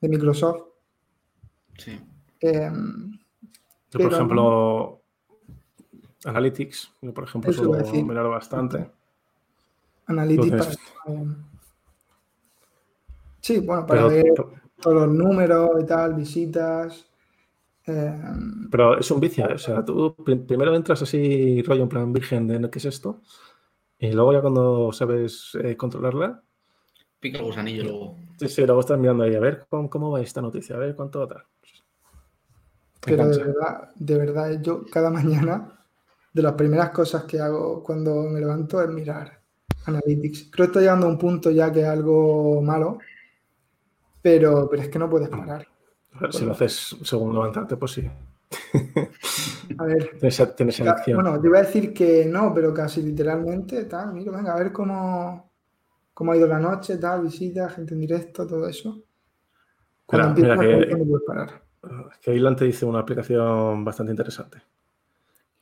de 0.00 0.08
Microsoft. 0.08 0.62
Sí. 1.78 1.98
Eh, 2.40 2.70
Yo, 3.90 3.98
por 3.98 4.02
Pero- 4.02 4.16
ejemplo, 4.16 4.97
Analytics, 6.24 6.92
yo, 7.00 7.14
por 7.14 7.24
ejemplo, 7.24 7.50
Eso 7.50 7.64
suelo 7.64 7.78
decir. 7.78 8.04
mirar 8.04 8.26
bastante. 8.28 8.90
Analytics 10.06 10.52
Entonces- 10.52 10.78
para... 11.04 11.20
sí, 13.40 13.58
bueno, 13.60 13.86
para 13.86 14.08
Pero, 14.08 14.24
ver 14.24 14.34
todos 14.80 14.96
los 14.96 15.08
números 15.08 15.70
y 15.82 15.86
tal, 15.86 16.14
visitas. 16.14 17.06
eh, 17.86 18.20
pero 18.70 18.98
es 18.98 19.10
un 19.10 19.20
vicio, 19.20 19.48
¿eh? 19.48 19.54
o 19.54 19.58
sea, 19.58 19.84
tú 19.84 20.14
pri- 20.24 20.36
primero 20.36 20.74
entras 20.74 21.00
así, 21.02 21.62
rollo 21.62 21.84
en 21.84 21.88
plan 21.88 22.12
virgen 22.12 22.46
de 22.46 22.68
qué 22.70 22.78
es 22.78 22.84
esto, 22.84 23.20
y 23.98 24.12
luego 24.12 24.32
ya 24.32 24.40
cuando 24.40 24.92
sabes 24.92 25.56
eh, 25.62 25.76
controlarla, 25.76 26.42
Pica 27.20 27.38
el 27.38 27.44
gusanillo 27.44 27.82
luego. 27.84 28.16
sí, 28.38 28.48
sí, 28.48 28.64
luego 28.66 28.80
estás 28.80 28.98
mirando 28.98 29.24
ahí 29.24 29.34
a 29.34 29.40
ver 29.40 29.66
cómo, 29.68 29.88
cómo 29.90 30.10
va 30.12 30.20
esta 30.20 30.40
noticia, 30.40 30.76
a 30.76 30.78
ver 30.78 30.94
cuánto 30.94 31.26
tal. 31.26 31.42
Pero 33.00 33.26
de 33.28 33.38
verdad, 33.44 33.90
de 33.96 34.18
verdad, 34.18 34.62
yo 34.62 34.84
cada 34.92 35.10
mañana, 35.10 35.77
de 36.32 36.42
las 36.42 36.52
primeras 36.54 36.90
cosas 36.90 37.24
que 37.24 37.40
hago 37.40 37.82
cuando 37.82 38.22
me 38.24 38.40
levanto 38.40 38.80
es 38.82 38.88
mirar 38.90 39.40
Analytics. 39.86 40.50
Creo 40.50 40.66
que 40.66 40.70
estoy 40.70 40.82
llegando 40.82 41.06
a 41.06 41.10
un 41.10 41.18
punto 41.18 41.50
ya 41.50 41.72
que 41.72 41.80
es 41.80 41.86
algo 41.86 42.60
malo, 42.62 42.98
pero, 44.22 44.68
pero 44.68 44.82
es 44.82 44.88
que 44.88 44.98
no 44.98 45.08
puedes 45.08 45.28
parar. 45.28 45.66
Si 46.30 46.44
lo 46.44 46.52
haces 46.52 46.96
según 47.04 47.32
levantarte, 47.32 47.76
pues 47.76 47.92
sí. 47.92 48.10
A 49.78 49.84
ver, 49.84 50.18
Tienes, 50.18 50.56
tienes 50.56 50.76
selección. 50.76 51.22
bueno, 51.22 51.40
te 51.40 51.46
iba 51.46 51.58
a 51.58 51.62
decir 51.62 51.92
que 51.94 52.24
no, 52.26 52.52
pero 52.54 52.72
casi 52.74 53.02
literalmente, 53.02 53.84
tal, 53.84 54.12
mira, 54.12 54.32
venga, 54.32 54.52
a 54.54 54.58
ver 54.58 54.72
cómo, 54.72 55.50
cómo 56.14 56.32
ha 56.32 56.36
ido 56.36 56.46
la 56.46 56.58
noche, 56.58 56.96
tal, 56.98 57.22
visita, 57.22 57.68
gente 57.70 57.94
en 57.94 58.00
directo, 58.00 58.46
todo 58.46 58.66
eso. 58.68 59.00
Cuando 60.06 60.34
Mira, 60.34 60.54
empiezas 60.54 60.88
que- 60.88 60.96
no 60.96 61.04
puedes 61.04 61.26
parar. 61.26 61.62
que 62.20 62.34
Ilan 62.34 62.56
te 62.56 62.64
dice 62.64 62.84
una 62.84 63.00
aplicación 63.00 63.84
bastante 63.84 64.12
interesante. 64.12 64.58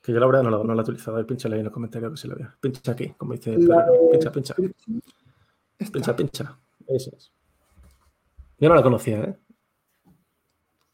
Que 0.07 0.13
yo 0.13 0.21
la 0.21 0.27
verdad 0.27 0.45
no 0.45 0.51
la, 0.51 0.59
no 0.63 0.73
la 0.73 0.83
he 0.83 0.85
utilizado. 0.85 1.27
Pínchale 1.27 1.57
ahí 1.57 1.61
en 1.63 1.67
el 1.67 1.73
comentario 1.73 2.13
que 2.13 2.17
se 2.17 2.29
la 2.29 2.37
vea. 2.37 2.57
Pincha 2.61 2.93
aquí, 2.93 3.09
como 3.19 3.33
dice. 3.33 3.59
La 3.59 3.85
Pincha, 4.13 4.31
pincha. 4.31 4.55
Esta. 5.77 5.93
Pincha, 5.93 6.15
pincha. 6.15 6.59
Eso 6.87 7.11
es. 7.17 7.33
Yo 8.61 8.69
no 8.69 8.77
la 8.77 8.85
conocía, 8.85 9.19
¿eh? 9.19 9.37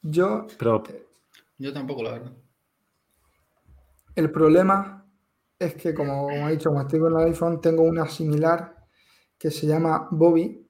Yo, 0.01 0.47
Pero 0.59 0.83
Yo 1.59 1.75
tampoco, 1.75 2.03
la 2.03 2.13
verdad. 2.13 2.33
el 4.15 4.33
problema 4.33 5.07
es 5.59 5.75
que, 5.75 5.93
como 5.93 6.31
he 6.31 6.53
dicho, 6.53 6.71
como 6.71 6.81
estoy 6.81 6.99
con 7.01 7.13
el 7.21 7.27
iPhone, 7.27 7.61
tengo 7.61 7.83
una 7.83 8.09
similar 8.09 8.75
que 9.37 9.51
se 9.51 9.67
llama 9.67 10.09
Bobby, 10.11 10.67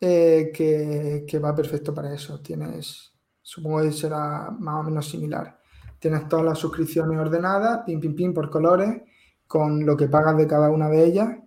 eh, 0.00 0.52
que, 0.54 1.24
que 1.26 1.38
va 1.38 1.54
perfecto 1.54 1.94
para 1.94 2.12
eso. 2.12 2.42
Tienes, 2.42 3.10
supongo 3.40 3.80
que 3.80 3.92
será 3.92 4.50
más 4.50 4.80
o 4.80 4.82
menos 4.82 5.08
similar. 5.08 5.61
Tienes 6.02 6.28
todas 6.28 6.44
las 6.44 6.58
suscripciones 6.58 7.16
ordenadas, 7.16 7.84
pim, 7.86 8.00
pim, 8.00 8.16
pim, 8.16 8.34
por 8.34 8.50
colores, 8.50 9.02
con 9.46 9.86
lo 9.86 9.96
que 9.96 10.08
pagas 10.08 10.36
de 10.36 10.48
cada 10.48 10.68
una 10.68 10.88
de 10.88 11.04
ellas, 11.04 11.38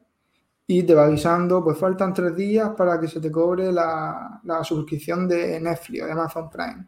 y 0.65 0.83
te 0.83 0.95
va 0.95 1.07
avisando, 1.07 1.61
pues 1.61 1.77
faltan 1.77 2.13
tres 2.13 2.33
días 2.37 2.69
para 2.77 2.97
que 2.97 3.09
se 3.09 3.19
te 3.19 3.29
cobre 3.29 3.69
la, 3.73 4.39
la 4.45 4.63
suscripción 4.63 5.27
de 5.27 5.59
Netflix 5.59 6.05
de 6.05 6.11
Amazon 6.13 6.49
Prime. 6.49 6.87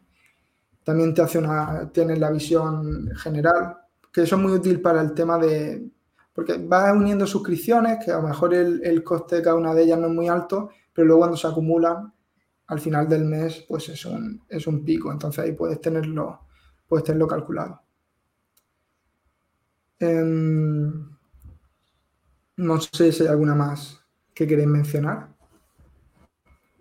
También 0.82 1.12
te 1.12 1.20
hace 1.20 1.40
una, 1.40 1.90
tienes 1.92 2.18
la 2.18 2.30
visión 2.30 3.10
general, 3.16 3.76
que 4.10 4.22
eso 4.22 4.36
es 4.36 4.42
muy 4.42 4.52
útil 4.52 4.80
para 4.80 5.02
el 5.02 5.12
tema 5.12 5.36
de, 5.36 5.90
porque 6.32 6.56
vas 6.56 6.96
uniendo 6.96 7.26
suscripciones, 7.26 8.02
que 8.02 8.12
a 8.12 8.16
lo 8.16 8.28
mejor 8.28 8.54
el, 8.54 8.80
el 8.82 9.04
coste 9.04 9.36
de 9.36 9.42
cada 9.42 9.56
una 9.56 9.74
de 9.74 9.82
ellas 9.82 9.98
no 9.98 10.06
es 10.06 10.14
muy 10.14 10.28
alto, 10.28 10.70
pero 10.94 11.06
luego 11.06 11.20
cuando 11.20 11.36
se 11.36 11.46
acumulan, 11.46 12.10
al 12.68 12.80
final 12.80 13.06
del 13.06 13.26
mes, 13.26 13.64
pues 13.68 13.90
es 13.90 14.06
un, 14.06 14.42
es 14.48 14.66
un 14.66 14.84
pico. 14.84 15.12
Entonces 15.12 15.44
ahí 15.44 15.52
puedes 15.52 15.80
tenerlo, 15.80 16.40
puedes 16.88 17.04
tenerlo 17.04 17.28
calculado. 17.28 17.82
Em, 20.00 21.10
no 22.56 22.80
sé 22.80 23.12
si 23.12 23.22
hay 23.22 23.28
alguna 23.28 23.54
más 23.54 24.02
que 24.34 24.46
queréis 24.46 24.68
mencionar. 24.68 25.28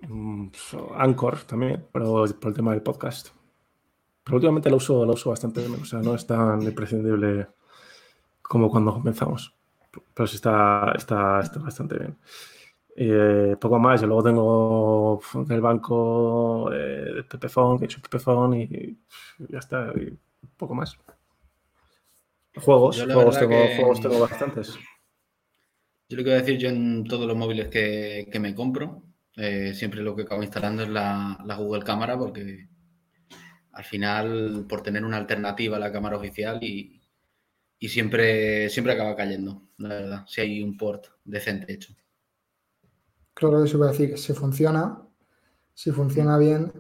mm, 0.08 0.48
Anchor 0.96 1.44
también, 1.44 1.86
pero 1.92 2.26
por 2.40 2.50
el 2.50 2.56
tema 2.56 2.72
del 2.72 2.82
podcast. 2.82 3.30
Pero 4.24 4.38
últimamente 4.38 4.70
lo 4.70 4.78
uso, 4.78 5.06
lo 5.06 5.14
uso 5.14 5.30
bastante 5.30 5.62
menos. 5.62 5.82
O 5.82 5.86
sea, 5.86 6.00
no 6.00 6.14
es 6.14 6.26
tan 6.28 6.62
imprescindible 6.62 7.48
como 8.42 8.70
cuando 8.70 8.94
comenzamos. 8.94 9.56
Pero 10.14 10.28
sí 10.28 10.36
está, 10.36 10.92
está, 10.96 11.40
está 11.40 11.60
bastante 11.60 11.98
bien. 11.98 12.18
Eh, 13.00 13.56
poco 13.62 13.78
más. 13.80 14.02
Yo 14.02 14.08
luego 14.08 14.24
tengo 14.24 15.46
del 15.46 15.62
banco 15.62 16.72
eh, 16.74 17.14
de 17.16 17.24
Pepephone, 17.24 17.78
que 17.78 17.86
he 17.86 17.88
hecho 17.88 18.02
Pepephone 18.02 18.58
y 18.62 18.98
ya 19.50 19.60
está. 19.60 19.94
Y 19.96 20.18
poco 20.58 20.74
más. 20.76 20.98
Juegos, 22.56 23.02
juegos 23.04 23.38
tengo, 23.40 23.52
que- 23.68 23.76
juegos 23.78 24.02
tengo 24.02 24.20
bastantes. 24.20 24.78
Yo 26.10 26.18
lo 26.18 26.24
que 26.24 26.30
voy 26.32 26.40
a 26.40 26.42
decir, 26.42 26.58
yo 26.58 26.70
en 26.70 27.04
todos 27.06 27.28
los 27.28 27.38
móviles 27.38 27.68
que, 27.70 28.28
que 28.32 28.40
me 28.40 28.56
compro, 28.56 29.04
eh, 29.36 29.74
siempre 29.74 30.02
lo 30.02 30.16
que 30.16 30.24
acabo 30.24 30.44
instalando 30.44 30.84
es 30.84 30.90
la, 30.90 31.38
la 31.46 31.56
Google 31.56 31.84
Cámara 31.84 32.18
porque 32.18 32.68
al 33.74 33.84
final, 33.84 34.66
por 34.68 34.82
tener 34.82 35.04
una 35.06 35.18
alternativa 35.18 35.78
a 35.78 35.80
la 35.80 35.92
cámara 35.92 36.18
oficial 36.18 36.60
y, 36.64 37.02
y 37.80 37.90
siempre, 37.90 38.70
siempre 38.70 38.94
acaba 38.94 39.16
cayendo, 39.16 39.70
la 39.78 39.90
verdad, 39.90 40.26
si 40.28 40.42
hay 40.42 40.64
un 40.64 40.78
port 40.78 41.08
decente 41.26 41.74
hecho. 41.74 41.96
Claro 43.38 43.62
que 43.62 43.70
se 43.70 43.78
puede 43.78 43.92
decir, 43.92 44.18
si 44.18 44.34
funciona, 44.34 45.00
si 45.72 45.92
funciona 45.92 46.40
bien. 46.40 46.74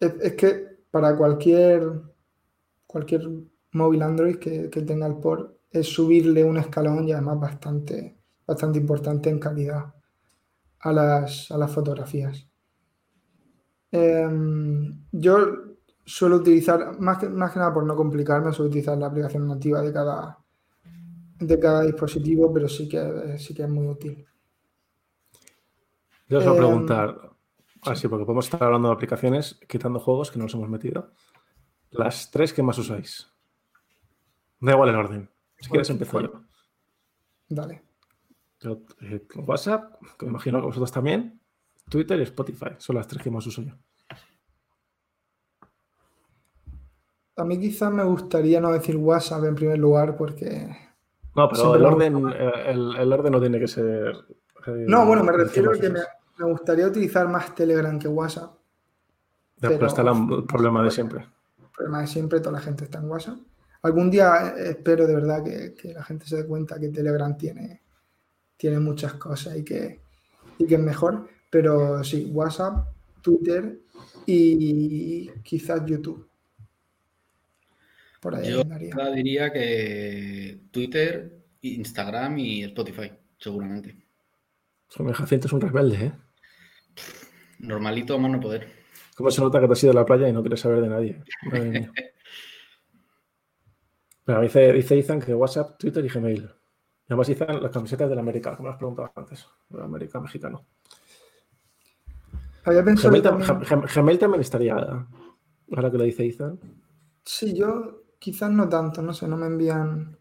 Es, 0.00 0.12
es 0.20 0.32
que 0.34 0.78
para 0.90 1.16
cualquier, 1.16 2.02
cualquier 2.84 3.28
móvil 3.70 4.02
Android 4.02 4.38
que, 4.38 4.68
que 4.68 4.82
tenga 4.82 5.06
el 5.06 5.18
port, 5.18 5.56
es 5.70 5.86
subirle 5.86 6.42
un 6.42 6.56
escalón 6.56 7.06
y 7.06 7.12
además 7.12 7.38
bastante, 7.38 8.16
bastante 8.44 8.80
importante 8.80 9.30
en 9.30 9.38
calidad 9.38 9.94
a 10.80 10.92
las, 10.92 11.48
a 11.52 11.58
las 11.58 11.70
fotografías. 11.70 12.44
Em, 13.92 15.04
yo 15.12 15.36
suelo 16.04 16.36
utilizar, 16.38 16.98
más 16.98 17.18
que, 17.18 17.28
más 17.28 17.52
que 17.52 17.60
nada 17.60 17.72
por 17.72 17.84
no 17.84 17.94
complicarme, 17.94 18.52
suelo 18.52 18.70
utilizar 18.70 18.98
la 18.98 19.06
aplicación 19.06 19.46
nativa 19.46 19.80
de 19.80 19.92
cada, 19.92 20.38
de 21.38 21.58
cada 21.60 21.82
dispositivo, 21.82 22.52
pero 22.52 22.68
sí 22.68 22.88
que, 22.88 23.38
sí 23.38 23.54
que 23.54 23.62
es 23.62 23.68
muy 23.68 23.86
útil. 23.86 24.26
Yo 26.28 26.38
os 26.38 26.44
voy 26.44 26.52
a 26.52 26.56
em, 26.56 26.58
preguntar, 26.58 27.30
así, 27.82 28.08
porque 28.08 28.24
podemos 28.24 28.46
estar 28.46 28.62
hablando 28.62 28.88
de 28.88 28.94
aplicaciones, 28.94 29.60
quitando 29.68 30.00
juegos 30.00 30.30
que 30.30 30.38
no 30.38 30.44
nos 30.44 30.54
hemos 30.54 30.68
metido. 30.68 31.12
Las 31.90 32.30
tres 32.30 32.52
que 32.52 32.62
más 32.62 32.78
usáis. 32.78 33.32
Da 34.60 34.72
igual 34.72 34.88
el 34.88 34.96
orden. 34.96 35.30
Si 35.58 35.70
quieres 35.70 35.90
empezar 35.90 36.22
yo. 36.22 36.42
Dale. 37.48 37.82
Eh, 38.62 39.26
WhatsApp, 39.36 40.00
que 40.18 40.26
me 40.26 40.30
imagino 40.30 40.60
que 40.60 40.66
vosotros 40.66 40.92
también. 40.92 41.40
Twitter 41.88 42.18
y 42.18 42.22
Spotify. 42.22 42.70
Son 42.78 42.96
las 42.96 43.06
tres 43.06 43.22
que 43.22 43.30
más 43.30 43.46
uso 43.46 43.62
yo. 43.62 43.74
A 47.36 47.44
mí 47.44 47.60
quizás 47.60 47.92
me 47.92 48.02
gustaría 48.02 48.60
no 48.60 48.72
decir 48.72 48.96
WhatsApp 48.96 49.44
en 49.44 49.54
primer 49.54 49.78
lugar 49.78 50.16
porque... 50.16 50.74
No, 51.34 51.48
pero 51.50 51.74
el 51.74 51.84
orden, 51.84 52.28
eh, 52.30 52.70
el, 52.70 53.12
orden 53.12 53.32
no 53.32 53.40
tiene 53.40 53.60
que 53.60 53.68
ser... 53.68 54.16
No, 54.66 55.06
bueno, 55.06 55.24
me 55.24 55.32
refiero 55.32 55.72
a 55.72 55.78
que 55.78 55.90
me, 55.90 56.00
gustaría 56.38 56.86
utilizar 56.86 57.28
más 57.28 57.54
Telegram 57.54 57.98
que 57.98 58.08
WhatsApp. 58.08 58.54
pero, 59.60 59.86
está 59.86 60.02
el 60.02 60.44
problema 60.46 60.82
de 60.82 60.90
siempre. 60.90 61.26
El 61.58 61.68
problema 61.74 62.00
de 62.00 62.06
siempre, 62.06 62.40
toda 62.40 62.52
la 62.52 62.60
gente 62.60 62.84
está 62.84 62.98
en 62.98 63.10
WhatsApp. 63.10 63.38
Algún 63.82 64.10
día 64.10 64.54
eh, 64.56 64.70
espero 64.70 65.06
de 65.06 65.14
verdad 65.14 65.44
que, 65.44 65.92
la 65.92 66.04
gente 66.04 66.26
se 66.26 66.36
dé 66.36 66.46
cuenta 66.46 66.80
que 66.80 66.88
Telegram 66.88 67.36
tiene, 67.36 67.82
tiene 68.56 68.80
muchas 68.80 69.14
cosas 69.14 69.56
y 69.56 69.64
que, 69.64 70.00
y 70.58 70.66
que 70.66 70.74
es 70.74 70.80
mejor. 70.80 71.28
Pero 71.50 72.02
sí, 72.02 72.30
WhatsApp, 72.32 72.88
Twitter 73.22 73.78
y 74.26 75.30
quizás 75.42 75.84
YouTube. 75.86 76.28
Yo 78.42 78.64
diría 79.14 79.52
que 79.52 80.60
Twitter, 80.70 81.44
Instagram 81.60 82.38
y 82.38 82.64
Spotify, 82.64 83.12
seguramente. 83.38 84.05
Son 84.88 85.12
Jacinto 85.12 85.46
es 85.46 85.52
un 85.52 85.60
rebelde, 85.60 86.06
¿eh? 86.06 86.12
Normalito 87.58 88.16
a 88.16 88.18
no 88.18 88.40
poder. 88.40 88.68
¿Cómo 89.16 89.30
se 89.30 89.40
nota 89.40 89.60
que 89.60 89.66
te 89.66 89.72
has 89.72 89.82
ido 89.82 89.92
a 89.92 89.94
la 89.94 90.04
playa 90.04 90.28
y 90.28 90.32
no 90.32 90.42
quieres 90.42 90.60
saber 90.60 90.80
de 90.82 90.88
nadie? 90.88 91.22
Pero 94.24 94.40
dice, 94.42 94.72
dice 94.72 94.98
Ethan 94.98 95.20
que 95.20 95.34
WhatsApp, 95.34 95.78
Twitter 95.78 96.04
y 96.04 96.08
Gmail. 96.08 96.42
Y 96.42 97.12
además 97.12 97.28
Ethan 97.28 97.62
las 97.62 97.72
camisetas 97.72 98.08
de 98.08 98.14
la 98.14 98.20
América, 98.20 98.56
como 98.56 98.68
has 98.68 98.76
preguntado 98.76 99.10
antes. 99.16 99.46
De 99.68 99.78
la 99.78 99.84
América 99.84 100.20
mexicano. 100.20 100.66
Había 102.64 102.84
pensado 102.84 103.12
Gmail, 103.12 104.18
también, 104.18 104.40
estaría, 104.40 104.74
ahora 104.74 105.90
que 105.90 105.98
lo 105.98 106.04
dice 106.04 106.26
Ethan. 106.26 106.58
Sí, 107.24 107.56
yo 107.56 108.02
quizás 108.18 108.50
no 108.50 108.68
tanto, 108.68 109.02
no 109.02 109.14
sé, 109.14 109.28
no 109.28 109.36
me 109.36 109.46
envían. 109.46 110.18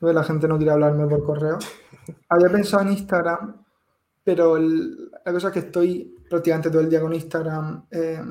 La 0.00 0.24
gente 0.24 0.48
no 0.48 0.56
quiere 0.56 0.72
hablarme 0.72 1.06
por 1.06 1.24
correo. 1.24 1.58
Había 2.28 2.48
pensado 2.48 2.84
en 2.84 2.92
Instagram, 2.92 3.61
pero 4.24 4.58
la 4.58 5.32
cosa 5.32 5.48
es 5.48 5.52
que 5.52 5.58
estoy 5.60 6.14
prácticamente 6.28 6.70
todo 6.70 6.80
el 6.80 6.88
día 6.88 7.00
con 7.00 7.12
Instagram 7.12 7.86
eh, 7.90 8.22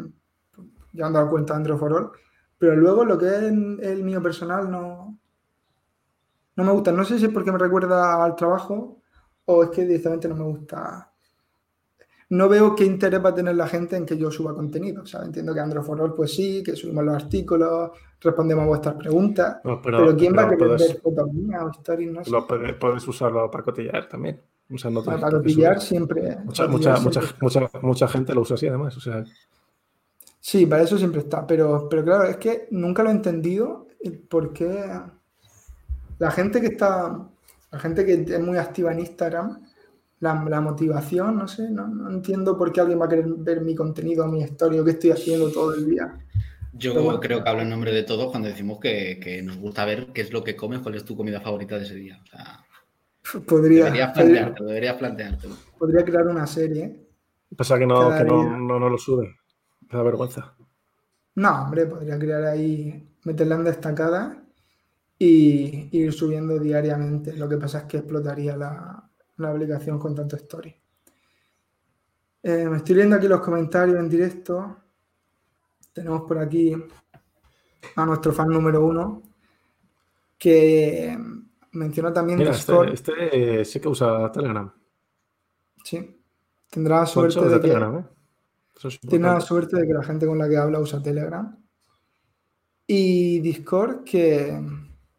llevando 0.94 1.20
a 1.20 1.30
cuenta 1.30 1.54
de 1.54 1.58
Android 1.58 1.80
for 1.80 1.94
All, 1.94 2.12
pero 2.58 2.76
luego 2.76 3.06
lo 3.06 3.18
que 3.18 3.28
es 3.28 3.44
el 3.44 4.04
mío 4.04 4.22
personal 4.22 4.70
no, 4.70 5.18
no 6.56 6.64
me 6.64 6.72
gusta. 6.72 6.92
No 6.92 7.04
sé 7.04 7.18
si 7.18 7.26
es 7.26 7.32
porque 7.32 7.52
me 7.52 7.58
recuerda 7.58 8.24
al 8.24 8.36
trabajo 8.36 9.02
o 9.46 9.64
es 9.64 9.70
que 9.70 9.86
directamente 9.86 10.28
no 10.28 10.36
me 10.36 10.44
gusta 10.44 11.12
no 12.32 12.48
veo 12.48 12.74
qué 12.76 12.86
interés 12.86 13.24
va 13.24 13.30
a 13.30 13.36
tener 13.36 13.56
la 13.56 13.68
gente 13.68 13.98
en 13.98 14.06
que 14.06 14.18
yo 14.18 14.32
suba 14.32 14.56
contenido. 14.56 15.04
O 15.04 15.06
sea, 15.06 15.22
entiendo 15.22 15.54
que 15.54 15.60
Android 15.60 15.84
for 15.84 16.00
All, 16.02 16.14
pues 16.14 16.34
sí, 16.34 16.64
que 16.64 16.78
subimos 16.78 17.04
los 17.04 17.16
artículos, 17.16 17.92
respondemos 18.22 18.64
a 18.64 18.68
vuestras 18.68 18.96
preguntas. 18.96 19.58
pero, 19.84 20.16
¿quién 20.16 20.34
va 20.36 20.44
a 20.44 20.50
querer 20.50 20.70
ver 20.70 21.02
fotos 21.02 21.34
mías 21.34 21.62
o 21.62 21.70
stories? 21.72 22.10
No 22.10 22.24
sé. 22.24 22.74
puedes 22.80 23.06
usarlo 23.06 23.52
para 23.52 23.66
cotillar 23.66 24.08
también. 24.08 24.42
Para 25.06 25.32
cotillar 25.32 25.82
siempre. 25.82 26.38
Mucha, 26.44 26.68
mucha, 26.68 26.98
mucha, 27.42 27.70
mucha, 27.82 28.08
gente 28.08 28.34
lo 28.34 28.42
usa 28.42 28.56
así 28.56 28.68
además. 28.68 28.96
O 28.98 29.02
sea. 29.02 29.24
Sí, 30.40 30.66
para 30.66 30.84
eso 30.84 30.98
siempre 30.98 31.22
está. 31.22 31.46
Pero, 31.46 31.88
pero 31.90 32.04
claro, 32.04 32.24
es 32.26 32.38
que 32.38 32.68
nunca 32.72 33.04
lo 33.04 33.10
he 33.10 33.14
entendido 33.14 33.88
por 34.30 34.54
qué 34.54 34.90
la 36.18 36.32
gente 36.32 36.62
que 36.62 36.68
está, 36.68 37.28
la 37.72 37.80
gente 37.80 38.06
que 38.06 38.14
es 38.14 38.40
muy 38.40 38.58
activa 38.58 38.92
en 38.92 39.00
Instagram 39.00 39.62
la, 40.22 40.62
motivación, 40.62 41.38
no 41.38 41.48
sé, 41.48 41.70
no, 41.70 42.10
entiendo 42.10 42.58
por 42.58 42.72
qué 42.72 42.82
alguien 42.82 43.02
va 43.02 43.06
a 43.06 43.10
querer 43.10 43.26
ver 43.28 43.62
mi 43.62 43.74
contenido, 43.74 44.28
mi 44.28 44.42
historia, 44.42 44.84
qué 44.84 44.92
estoy 44.92 45.12
haciendo 45.12 45.52
todo 45.52 45.74
el 45.74 45.90
día. 45.90 46.14
Yo 46.74 47.20
creo 47.20 47.44
que 47.44 47.50
hablo 47.50 47.64
en 47.64 47.70
nombre 47.70 47.92
de 47.92 48.04
todos 48.04 48.30
cuando 48.30 48.48
decimos 48.48 48.80
que, 48.80 49.42
nos 49.44 49.58
gusta 49.58 49.84
ver 49.84 50.08
qué 50.14 50.22
es 50.22 50.32
lo 50.32 50.44
que 50.44 50.56
comes, 50.56 50.80
cuál 50.80 50.96
es 50.96 51.04
tu 51.04 51.18
comida 51.18 51.42
favorita 51.42 51.78
de 51.78 51.86
ese 51.86 51.96
día. 51.96 52.22
Podría, 53.48 53.86
deberías 53.86 54.14
planteártelo, 54.14 54.68
deberías 54.68 54.96
planteártelo. 54.96 55.56
Podría 55.78 56.04
crear 56.06 56.28
una 56.28 56.48
serie. 56.48 57.08
Pasa 57.56 57.78
que 57.78 57.86
no, 57.86 58.16
que 58.18 58.24
no, 58.24 58.58
no, 58.58 58.90
lo 58.90 58.98
sube. 58.98 59.36
Me 59.82 59.98
da 59.98 60.04
vergüenza. 60.04 60.54
No, 61.36 61.64
hombre, 61.64 61.86
podría 61.86 62.18
crear 62.18 62.44
ahí, 62.44 63.10
meterla 63.24 63.56
en 63.56 63.64
destacada 63.64 64.44
y 65.18 65.90
ir 65.92 66.14
subiendo 66.14 66.60
diariamente. 66.60 67.34
Lo 67.34 67.48
que 67.48 67.58
pasa 67.58 67.80
es 67.80 67.84
que 67.86 67.98
explotaría 67.98 68.56
la, 68.56 69.10
la 69.38 69.50
aplicación 69.50 70.00
con 70.00 70.16
tanto 70.16 70.36
story. 70.36 70.76
Eh, 72.44 72.68
me 72.68 72.78
estoy 72.78 72.96
leyendo 72.96 73.18
aquí 73.18 73.28
los 73.28 73.42
comentarios 73.42 74.00
en 74.00 74.10
directo. 74.10 74.78
Tenemos 75.94 76.22
por 76.24 76.40
aquí 76.40 76.76
a 77.96 78.06
nuestro 78.06 78.32
fan 78.32 78.50
número 78.50 78.86
uno 78.86 79.22
que 80.38 81.18
menciona 81.72 82.14
también 82.14 82.42
este, 82.42 82.94
este, 82.94 83.66
sí 83.66 83.80
que 83.80 83.88
usa 83.88 84.32
Telegram. 84.32 84.72
Sí. 85.84 86.22
Tendrá 86.70 87.06
suerte 87.06 87.48
de, 87.48 87.60
que, 87.60 87.72
¿eh? 87.72 89.00
tiene 89.10 89.28
la 89.28 89.42
suerte 89.42 89.78
de 89.78 89.88
que 89.88 89.94
la 89.94 90.04
gente 90.04 90.26
con 90.26 90.38
la 90.38 90.48
que 90.48 90.58
habla 90.58 90.80
usa 90.80 91.02
Telegram. 91.02 91.58
Y 92.88 93.40
Discord, 93.40 94.04
que, 94.04 94.60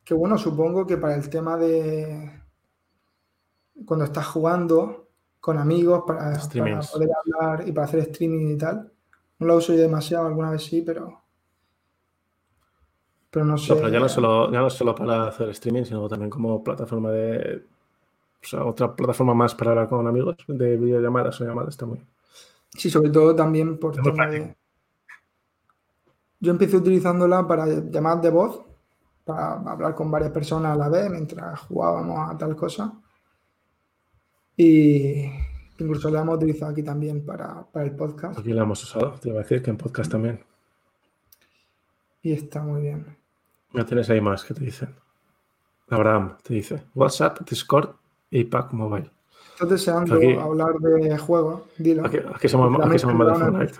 que 0.04 0.14
bueno, 0.14 0.38
supongo 0.38 0.86
que 0.86 0.96
para 0.96 1.14
el 1.14 1.28
tema 1.28 1.56
de, 1.56 2.42
cuando 3.84 4.04
estás 4.04 4.26
jugando 4.26 5.08
con 5.40 5.58
amigos 5.58 6.04
para, 6.06 6.38
poder 6.38 7.10
hablar 7.24 7.68
y 7.68 7.72
para 7.72 7.86
hacer 7.86 8.00
streaming 8.00 8.54
y 8.54 8.58
tal. 8.58 8.92
No 9.38 9.46
lo 9.46 9.56
uso 9.56 9.72
yo 9.72 9.80
demasiado, 9.80 10.26
alguna 10.26 10.50
vez 10.50 10.62
sí, 10.62 10.82
pero. 10.82 11.21
Pero 13.32 13.46
no 13.46 13.56
sé. 13.56 13.74
pero 13.74 13.88
ya 13.88 13.98
no, 13.98 14.10
solo, 14.10 14.52
ya 14.52 14.60
no 14.60 14.68
solo 14.68 14.94
para 14.94 15.28
hacer 15.28 15.48
streaming, 15.48 15.84
sino 15.84 16.06
también 16.06 16.28
como 16.28 16.62
plataforma 16.62 17.10
de. 17.10 17.64
O 18.42 18.46
sea, 18.46 18.64
otra 18.66 18.94
plataforma 18.94 19.32
más 19.32 19.54
para 19.54 19.70
hablar 19.70 19.88
con 19.88 20.06
amigos 20.06 20.36
de 20.46 20.76
videollamadas 20.76 21.40
o 21.40 21.44
llamadas 21.46 21.70
está 21.70 21.86
muy. 21.86 22.04
Sí, 22.68 22.90
sobre 22.90 23.08
todo 23.08 23.34
también 23.34 23.78
por 23.78 23.96
tema 23.96 24.26
de. 24.26 24.54
Yo 26.40 26.50
empecé 26.50 26.76
utilizándola 26.76 27.46
para 27.46 27.66
llamadas 27.66 28.20
de 28.20 28.30
voz, 28.30 28.60
para 29.24 29.54
hablar 29.54 29.94
con 29.94 30.10
varias 30.10 30.30
personas 30.30 30.74
a 30.74 30.76
la 30.76 30.90
vez 30.90 31.08
mientras 31.10 31.58
jugábamos 31.60 32.30
a 32.30 32.36
tal 32.36 32.54
cosa. 32.54 32.92
Y 34.58 35.24
incluso 35.78 36.10
la 36.10 36.20
hemos 36.20 36.36
utilizado 36.36 36.72
aquí 36.72 36.82
también 36.82 37.24
para, 37.24 37.66
el 37.76 37.96
podcast. 37.96 38.38
Aquí 38.38 38.52
la 38.52 38.64
hemos 38.64 38.82
usado, 38.82 39.12
te 39.12 39.30
iba 39.30 39.38
a 39.38 39.42
decir 39.42 39.62
que 39.62 39.70
en 39.70 39.78
podcast 39.78 40.12
también. 40.12 40.44
Y 42.20 42.32
está 42.32 42.60
muy 42.60 42.82
bien. 42.82 43.21
Ya 43.74 43.84
tienes 43.84 44.10
ahí 44.10 44.20
más 44.20 44.44
que 44.44 44.54
te 44.54 44.64
dicen. 44.64 44.94
Abraham 45.88 46.36
te 46.42 46.54
dice 46.54 46.82
WhatsApp, 46.94 47.40
Discord 47.48 47.90
y 48.30 48.44
Pack 48.44 48.72
Mobile. 48.72 49.10
Estás 49.52 49.68
deseando 49.68 50.14
hablar 50.40 50.74
de 50.78 51.18
juegos, 51.18 51.62
dilo. 51.76 52.06
Aquí, 52.06 52.18
aquí 52.34 52.48
somos, 52.48 52.84
aquí 52.84 52.98
somos 52.98 53.16
más 53.16 53.38
de 53.38 53.44
Fortnite. 53.44 53.74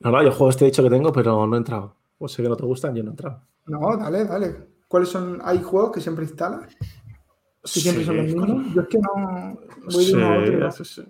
no, 0.00 0.10
no, 0.10 0.22
yo 0.24 0.32
juegos 0.32 0.56
te 0.56 0.64
he 0.64 0.68
dicho 0.68 0.82
que 0.82 0.90
tengo, 0.90 1.12
pero 1.12 1.46
no 1.46 1.54
he 1.54 1.58
entrado. 1.58 1.94
O 2.18 2.28
sé 2.28 2.42
que 2.42 2.48
no 2.48 2.56
te 2.56 2.64
gustan, 2.64 2.94
yo 2.94 3.02
no 3.02 3.10
he 3.10 3.12
entrado. 3.12 3.42
No, 3.66 3.96
dale, 3.96 4.24
dale. 4.24 4.56
¿Cuáles 4.88 5.10
son? 5.10 5.40
¿Hay 5.44 5.62
juegos 5.62 5.92
que 5.92 6.00
siempre 6.00 6.24
instalas? 6.24 6.74
Si 7.64 7.80
siempre 7.80 8.04
son 8.04 8.16
los 8.16 8.26
mismos. 8.26 8.74
Yo 8.74 8.82
es 8.82 8.88
que 8.88 8.98
no 8.98 9.58
voy 9.92 10.12
de 10.12 10.64
a 10.64 10.70
Sí, 10.70 11.02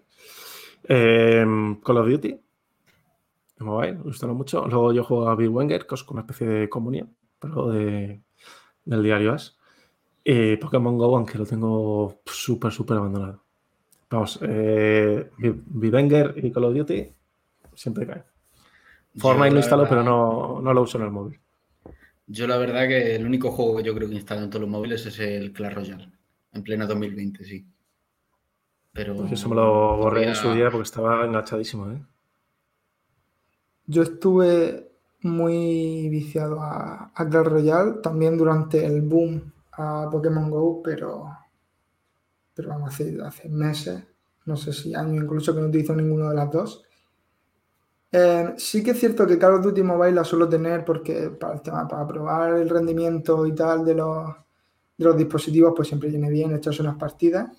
em, 0.84 1.80
Call 1.80 1.98
of 1.98 2.08
Duty. 2.08 2.40
Mobile, 3.64 3.94
me 3.94 4.02
gustaron 4.02 4.36
mucho. 4.36 4.66
Luego 4.66 4.92
yo 4.92 5.04
juego 5.04 5.28
a 5.28 5.34
Bill 5.34 5.48
Wenger, 5.48 5.86
que 5.86 5.94
es 5.94 6.08
una 6.08 6.20
especie 6.20 6.46
de 6.46 6.68
comunión, 6.68 7.14
pero 7.38 7.68
de, 7.70 8.20
del 8.84 9.02
diario 9.02 9.32
As. 9.32 9.56
Y 10.24 10.56
Pokémon 10.56 10.98
Go, 10.98 11.16
aunque 11.16 11.38
lo 11.38 11.46
tengo 11.46 12.20
súper, 12.26 12.72
súper 12.72 12.98
abandonado. 12.98 13.42
Vamos, 14.10 14.38
eh, 14.42 15.30
Wenger 15.72 16.34
y 16.36 16.50
Call 16.50 16.64
of 16.64 16.74
Duty 16.74 17.08
siempre 17.74 18.06
caen. 18.06 18.24
Fortnite 19.16 19.50
lo 19.50 19.58
instalo, 19.58 19.86
pero 19.88 20.02
no, 20.02 20.60
no, 20.60 20.74
lo 20.74 20.82
uso 20.82 20.98
en 20.98 21.04
el 21.04 21.10
móvil. 21.10 21.40
Yo 22.26 22.46
la 22.46 22.58
verdad 22.58 22.86
que 22.88 23.14
el 23.14 23.24
único 23.24 23.50
juego 23.50 23.76
que 23.76 23.84
yo 23.84 23.94
creo 23.94 24.08
que 24.08 24.14
instalo 24.14 24.42
en 24.42 24.50
todos 24.50 24.62
los 24.62 24.70
móviles 24.70 25.06
es 25.06 25.18
el 25.20 25.52
Clash 25.52 25.74
Royale, 25.74 26.08
en 26.52 26.62
plena 26.62 26.86
2020, 26.86 27.44
sí. 27.44 27.66
Pero 28.92 29.14
Pues 29.14 29.32
eso 29.32 29.48
me 29.48 29.56
lo 29.56 29.96
borré 29.96 30.28
en 30.28 30.34
su 30.34 30.52
día 30.52 30.70
porque 30.70 30.84
estaba 30.84 31.24
enganchadísimo, 31.24 31.90
¿eh? 31.90 32.02
Yo 33.86 34.02
estuve 34.02 34.90
muy 35.22 36.08
viciado 36.08 36.60
a, 36.60 37.12
a 37.14 37.28
Clash 37.28 37.46
Royale, 37.46 37.92
también 38.02 38.36
durante 38.36 38.84
el 38.84 39.02
boom 39.02 39.52
a 39.72 40.08
Pokémon 40.10 40.50
Go, 40.50 40.82
pero, 40.82 41.28
pero 42.54 42.68
vamos, 42.68 42.94
hace, 43.24 43.48
meses, 43.48 44.02
no 44.46 44.56
sé 44.56 44.72
si 44.72 44.94
años 44.94 45.24
incluso 45.24 45.54
que 45.54 45.60
no 45.60 45.68
utilizo 45.68 45.94
ninguno 45.94 46.30
de 46.30 46.34
las 46.34 46.50
dos. 46.50 46.82
Eh, 48.10 48.54
sí 48.56 48.82
que 48.82 48.92
es 48.92 49.00
cierto 49.00 49.26
que 49.26 49.38
Call 49.38 49.54
of 49.54 49.64
Duty 49.64 49.82
Mobile 49.82 50.12
la 50.12 50.24
suelo 50.24 50.48
tener 50.48 50.84
porque 50.84 51.30
para 51.30 51.54
el 51.54 51.60
tema, 51.60 51.86
para 51.86 52.06
probar 52.06 52.54
el 52.54 52.68
rendimiento 52.68 53.46
y 53.46 53.54
tal 53.54 53.84
de 53.84 53.94
los, 53.94 54.28
de 54.96 55.04
los 55.04 55.16
dispositivos, 55.16 55.72
pues 55.76 55.88
siempre 55.88 56.08
viene 56.08 56.30
bien 56.30 56.54
echarse 56.54 56.82
unas 56.82 56.96
partidas. 56.96 57.50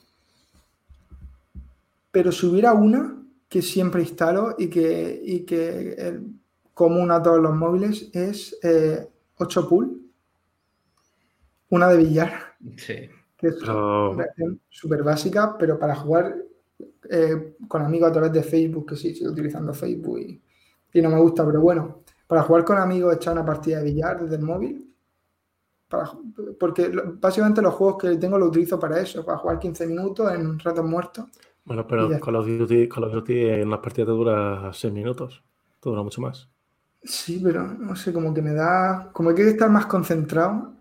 Pero 2.11 2.31
si 2.31 2.47
hubiera 2.47 2.73
una 2.73 3.16
que 3.49 3.61
siempre 3.61 4.01
instalo 4.01 4.55
y 4.57 4.69
que, 4.69 5.21
y 5.23 5.41
que 5.45 5.95
eh, 5.97 6.19
común 6.73 7.11
a 7.11 7.21
todos 7.21 7.39
los 7.39 7.55
móviles 7.55 8.09
es 8.13 8.57
eh, 8.63 9.07
8 9.37 9.69
pool, 9.69 10.01
una 11.69 11.89
de 11.89 11.97
billar, 11.97 12.31
sí. 12.77 13.09
que 13.37 13.47
es 13.47 13.55
Pero- 13.59 14.11
una 14.11 14.23
acción 14.23 14.61
súper 14.69 15.03
básica, 15.03 15.57
pero 15.57 15.77
para 15.77 15.95
jugar 15.95 16.35
eh, 17.09 17.55
con 17.67 17.81
amigos 17.81 18.09
a 18.09 18.13
través 18.13 18.31
de 18.33 18.43
Facebook, 18.43 18.87
que 18.89 18.95
sí, 18.95 19.15
sigo 19.15 19.31
utilizando 19.31 19.73
Facebook 19.73 20.19
y, 20.19 20.41
y 20.93 21.01
no 21.01 21.09
me 21.09 21.19
gusta, 21.19 21.45
pero 21.45 21.61
bueno, 21.61 22.03
para 22.27 22.43
jugar 22.43 22.65
con 22.65 22.77
amigos, 22.77 23.15
echar 23.15 23.33
una 23.33 23.45
partida 23.45 23.77
de 23.79 23.85
billar 23.85 24.21
desde 24.21 24.35
el 24.35 24.41
móvil, 24.43 24.93
para, 25.87 26.11
porque 26.59 26.89
básicamente 27.19 27.61
los 27.61 27.73
juegos 27.73 27.97
que 28.01 28.17
tengo 28.17 28.37
los 28.37 28.49
utilizo 28.49 28.77
para 28.79 28.99
eso, 28.99 29.23
para 29.25 29.37
jugar 29.37 29.59
15 29.59 29.87
minutos 29.87 30.29
en 30.33 30.59
ratos 30.59 30.83
muertos. 30.85 31.25
Bueno, 31.67 31.85
pero. 31.85 32.19
Call 32.19 32.35
of 32.37 32.47
Duty, 32.47 32.87
Call 32.87 33.03
of 33.03 33.13
Duty 33.13 33.39
en 33.41 33.69
las 33.69 33.79
partidas 33.79 34.07
te 34.07 34.13
dura 34.13 34.71
6 34.73 34.93
minutos. 34.93 35.43
Te 35.81 35.89
dura 35.89 36.01
mucho 36.01 36.21
más. 36.21 36.47
Sí, 37.03 37.41
pero 37.43 37.63
no 37.63 37.95
sé, 37.95 38.13
como 38.13 38.33
que 38.33 38.41
me 38.41 38.53
da, 38.53 39.09
como 39.11 39.35
que 39.35 39.41
hay 39.41 39.47
que 39.49 39.53
estar 39.53 39.69
más 39.69 39.85
concentrado 39.85 40.73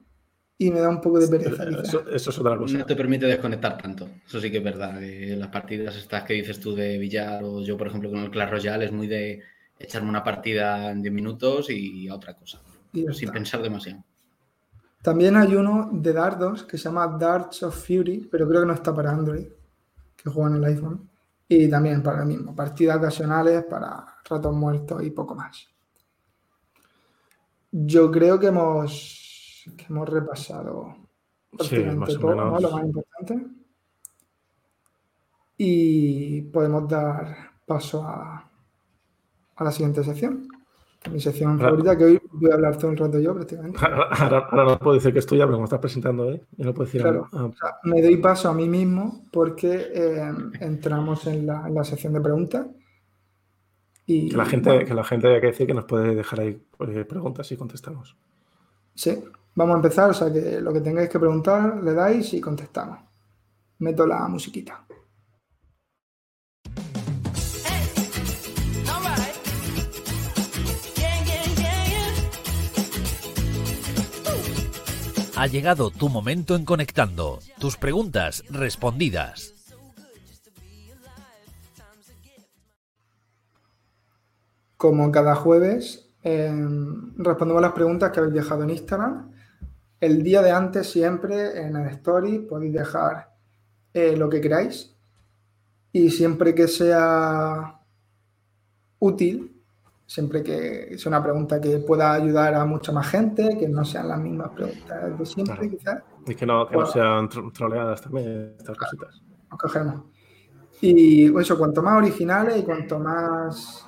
y 0.56 0.70
me 0.70 0.80
da 0.80 0.88
un 0.88 1.00
poco 1.00 1.18
de 1.18 1.26
pereza. 1.26 1.66
quizás. 1.66 1.88
Eso, 1.88 2.08
eso 2.08 2.30
es 2.30 2.38
otra 2.38 2.56
cosa. 2.56 2.78
No 2.78 2.86
te 2.86 2.94
permite 2.94 3.26
desconectar 3.26 3.76
tanto. 3.76 4.08
Eso 4.24 4.40
sí 4.40 4.50
que 4.50 4.58
es 4.58 4.64
verdad. 4.64 5.00
que 5.00 5.36
las 5.36 5.48
partidas 5.48 5.96
estas 5.96 6.22
que 6.22 6.34
dices 6.34 6.60
tú 6.60 6.74
de 6.74 6.98
billar 6.98 7.42
o 7.42 7.62
yo, 7.62 7.76
por 7.76 7.88
ejemplo, 7.88 8.08
con 8.08 8.20
el 8.20 8.30
Clash 8.30 8.50
Royale 8.50 8.84
es 8.84 8.92
muy 8.92 9.08
de 9.08 9.42
echarme 9.78 10.08
una 10.08 10.22
partida 10.22 10.92
en 10.92 11.02
10 11.02 11.12
minutos 11.12 11.68
y 11.68 12.06
a 12.06 12.14
otra 12.14 12.34
cosa. 12.34 12.60
Y 12.92 13.12
Sin 13.12 13.30
pensar 13.30 13.60
demasiado. 13.60 14.04
También 15.02 15.36
hay 15.36 15.54
uno 15.54 15.90
de 15.92 16.12
dardos 16.12 16.64
que 16.64 16.78
se 16.78 16.84
llama 16.84 17.16
Darts 17.18 17.62
of 17.64 17.76
Fury, 17.76 18.28
pero 18.30 18.48
creo 18.48 18.62
que 18.62 18.66
no 18.66 18.72
está 18.72 18.94
para 18.94 19.10
Android, 19.10 19.46
que 20.26 20.34
juega 20.34 20.50
en 20.50 20.56
el 20.56 20.64
iPhone. 20.64 21.08
Y 21.48 21.70
también 21.70 22.02
para 22.02 22.22
el 22.22 22.26
mismo, 22.26 22.54
partidas 22.56 22.96
ocasionales 22.96 23.64
para 23.64 24.04
ratos 24.28 24.54
muertos 24.54 25.02
y 25.04 25.10
poco 25.10 25.36
más. 25.36 25.68
Yo 27.70 28.10
creo 28.10 28.38
que 28.38 28.48
hemos, 28.48 29.64
que 29.76 29.84
hemos 29.88 30.08
repasado 30.08 31.06
Sí, 31.60 31.78
más 31.78 32.12
todo. 32.18 32.34
Lo 32.34 32.70
más 32.70 32.84
importante. 32.84 33.46
Y 35.56 36.42
podemos 36.42 36.88
dar 36.88 37.34
paso 37.64 38.02
a, 38.02 38.50
a 39.56 39.64
la 39.64 39.72
siguiente 39.72 40.04
sección. 40.04 40.48
Mi 41.12 41.20
sección 41.20 41.52
Ahora- 41.52 41.64
favorita, 41.68 41.96
que 41.96 42.04
hoy 42.04 42.20
voy 42.32 42.50
a 42.50 42.54
hablar 42.54 42.76
todo 42.78 42.90
el 42.90 42.96
rato 42.96 43.20
yo 43.20 43.34
prácticamente. 43.34 43.78
Ahora, 43.80 44.38
ahora 44.50 44.64
no 44.64 44.78
puedo 44.78 44.94
decir 44.94 45.12
que 45.12 45.20
es 45.20 45.26
tuya, 45.26 45.44
pero 45.44 45.56
como 45.56 45.64
estás 45.64 45.78
presentando, 45.80 46.30
¿eh? 46.32 46.42
Yo 46.56 46.64
no 46.66 46.74
puedo 46.74 46.86
decir 46.86 47.00
Claro. 47.02 47.28
algo. 47.32 47.48
O 47.48 47.52
sea, 47.56 47.76
me 47.84 48.02
doy 48.02 48.16
paso 48.16 48.48
a 48.48 48.54
mí 48.54 48.68
mismo 48.68 49.24
porque 49.32 49.88
eh, 49.94 50.32
entramos 50.60 51.26
en 51.26 51.46
la, 51.46 51.66
en 51.68 51.74
la 51.74 51.84
sección 51.84 52.12
de 52.12 52.20
preguntas. 52.20 52.66
Y, 54.06 54.28
que 54.30 54.36
la 54.36 54.44
gente, 54.46 54.70
bueno, 54.70 54.86
que 54.86 54.94
la 54.94 55.04
gente 55.04 55.26
hay 55.34 55.40
que 55.40 55.46
decir 55.48 55.66
que 55.66 55.74
nos 55.74 55.84
puede 55.84 56.14
dejar 56.14 56.40
ahí 56.40 56.62
eh, 56.80 57.04
preguntas 57.04 57.50
y 57.50 57.56
contestamos. 57.56 58.16
sí, 58.94 59.22
vamos 59.54 59.74
a 59.74 59.76
empezar. 59.78 60.10
O 60.10 60.14
sea, 60.14 60.32
que 60.32 60.60
lo 60.60 60.72
que 60.72 60.80
tengáis 60.80 61.08
que 61.08 61.18
preguntar, 61.18 61.82
le 61.82 61.92
dais 61.92 62.32
y 62.34 62.40
contestamos. 62.40 62.98
Meto 63.78 64.06
la 64.06 64.26
musiquita. 64.28 64.85
Ha 75.38 75.46
llegado 75.48 75.90
tu 75.90 76.08
momento 76.08 76.56
en 76.56 76.64
Conectando. 76.64 77.40
Tus 77.58 77.76
preguntas 77.76 78.42
respondidas. 78.48 79.52
Como 84.78 85.12
cada 85.12 85.34
jueves, 85.34 86.08
eh, 86.22 86.50
respondemos 87.18 87.60
las 87.60 87.72
preguntas 87.72 88.12
que 88.12 88.20
habéis 88.20 88.34
dejado 88.34 88.62
en 88.62 88.70
Instagram. 88.70 89.30
El 90.00 90.22
día 90.22 90.40
de 90.40 90.52
antes, 90.52 90.90
siempre 90.90 91.60
en 91.60 91.76
el 91.76 91.88
story, 91.88 92.38
podéis 92.38 92.72
dejar 92.72 93.36
eh, 93.92 94.16
lo 94.16 94.30
que 94.30 94.40
queráis. 94.40 94.96
Y 95.92 96.08
siempre 96.08 96.54
que 96.54 96.66
sea 96.66 97.78
útil, 99.00 99.55
siempre 100.06 100.42
que 100.42 100.96
sea 100.98 101.10
una 101.10 101.22
pregunta 101.22 101.60
que 101.60 101.78
pueda 101.78 102.12
ayudar 102.14 102.54
a 102.54 102.64
mucha 102.64 102.92
más 102.92 103.08
gente, 103.08 103.56
que 103.58 103.68
no 103.68 103.84
sean 103.84 104.08
las 104.08 104.20
mismas 104.20 104.50
preguntas 104.50 105.18
de 105.18 105.26
siempre, 105.26 105.54
Claro. 105.56 105.70
quizás, 105.70 106.02
Y 106.26 106.34
que 106.34 106.46
no, 106.46 106.66
que 106.68 106.76
no 106.76 106.86
sean 106.86 107.28
tro- 107.28 107.52
troleadas 107.52 108.00
también, 108.02 108.54
estas 108.58 108.76
cositas. 108.78 109.22
nos 109.50 109.58
cogemos. 109.58 110.04
Y 110.80 111.36
eso, 111.40 111.56
cuanto 111.58 111.82
más 111.82 111.96
originales 111.96 112.58
y 112.58 112.62
cuanto 112.62 112.98
más, 112.98 113.86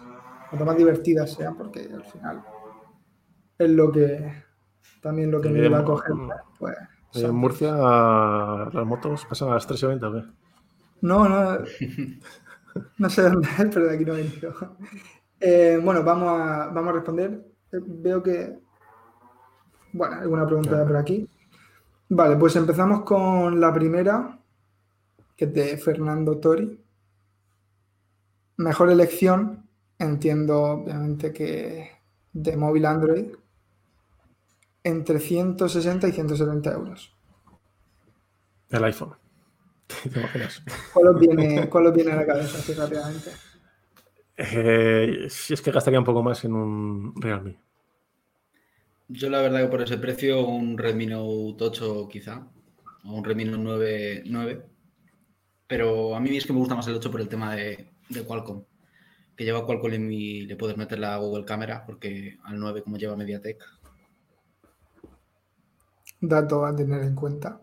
cuanto 0.49 0.65
más 0.65 0.77
divertidas 0.77 1.33
sean, 1.33 1.57
porque 1.57 1.89
al 1.93 2.05
final 2.05 2.43
es 3.59 3.71
lo 3.71 3.93
que 3.93 4.33
también 5.03 5.31
lo 5.31 5.41
que 5.41 5.51
me 5.51 5.61
lleva 5.61 5.79
a 5.81 5.85
coger, 5.85 6.13
pues. 6.59 6.75
Son- 7.11 7.25
En 7.31 7.35
Murcia 7.37 7.73
las 7.73 8.87
motos 8.87 9.25
pasan 9.27 9.51
a 9.51 9.55
las 9.55 9.67
3 9.67 9.83
y 9.83 9.87
20, 9.87 10.07
¿o 10.07 10.13
qué? 10.13 10.23
No, 11.01 11.29
no, 11.29 11.59
no 12.99 13.11
sé 13.11 13.23
dónde 13.23 13.49
es, 13.59 13.67
pero 13.73 13.87
de 13.87 13.95
aquí 13.95 14.05
no 14.05 14.15
he 14.15 14.23
venido. 14.23 14.55
Eh, 15.41 15.79
bueno, 15.83 16.03
vamos 16.03 16.29
a, 16.41 16.67
vamos 16.69 16.89
a 16.91 16.93
responder. 16.93 17.31
Eh, 17.73 17.79
Veo 17.85 18.23
que, 18.23 18.59
bueno, 19.93 20.17
alguna 20.17 20.47
pregunta 20.47 20.71
Claro. 20.71 20.87
por 20.87 20.97
aquí. 20.97 21.29
Vale, 22.11 22.37
pues 22.37 22.57
empezamos 22.57 23.03
con 23.03 23.61
la 23.61 23.73
primera, 23.73 24.39
que 25.37 25.45
es 25.47 25.53
de 25.55 25.77
Fernando 25.77 26.39
Tori. 26.39 26.81
Mejor 28.57 28.91
elección, 28.91 29.69
entiendo 29.99 30.63
obviamente 30.63 31.33
que 31.33 31.91
de 32.33 32.57
móvil 32.57 32.87
Android, 32.87 33.27
entre 34.83 35.21
160 35.21 36.09
y 36.09 36.13
170 36.13 36.73
euros. 36.73 37.15
El 38.71 38.85
iPhone. 38.85 39.15
¿Te 39.87 40.19
imaginas? 40.19 40.63
¿Cuál 40.93 41.09
os 41.09 41.21
viene, 41.21 41.69
cuál 41.71 41.87
os 41.87 41.95
viene 41.95 42.13
a 42.13 42.17
la 42.17 42.27
cabeza 42.27 42.59
así 42.59 42.73
rápidamente? 42.75 43.31
Eh, 44.41 45.27
si 45.29 45.53
es 45.53 45.61
que 45.61 45.73
gastaría 45.73 45.99
un 45.99 46.05
poco 46.05 46.23
más 46.23 46.45
en 46.45 46.55
un 46.55 47.21
Realme. 47.21 47.59
Yo 49.09 49.29
la 49.31 49.43
verdad 49.43 49.63
que 49.63 49.69
por 49.69 49.83
ese 49.83 49.99
precio 49.99 50.47
un 50.47 50.79
Redmi 50.79 51.07
Note 51.07 51.65
8 51.65 52.09
quizá, 52.09 52.47
o 53.05 53.13
un 53.15 53.25
Redmi 53.25 53.47
Note 53.47 53.59
9, 53.59 54.23
9. 54.27 54.67
Pero 55.67 56.15
a 56.15 56.21
mí 56.21 56.37
es 56.37 56.47
que 56.47 56.53
me 56.53 56.61
gusta 56.61 56.77
más 56.77 56.87
el 56.87 56.95
8 56.95 57.11
por 57.11 57.21
el 57.21 57.29
tema 57.29 57.57
de, 57.57 57.91
de 58.09 58.25
Qualcomm. 58.25 58.63
Que 59.37 59.45
lleva 59.45 59.67
Qualcomm 59.67 59.95
en 59.95 60.07
mi, 60.07 60.43
le 60.43 60.57
puedes 60.57 60.77
meter 60.77 61.01
la 61.01 61.17
Google 61.17 61.45
Cámara 61.45 61.85
porque 61.85 62.39
al 62.45 62.61
9 62.61 62.83
como 62.83 62.97
lleva 62.97 63.17
MediaTek. 63.17 63.65
dato 66.21 66.65
a 66.65 66.77
tener 66.77 67.03
en 67.03 67.15
cuenta. 67.17 67.61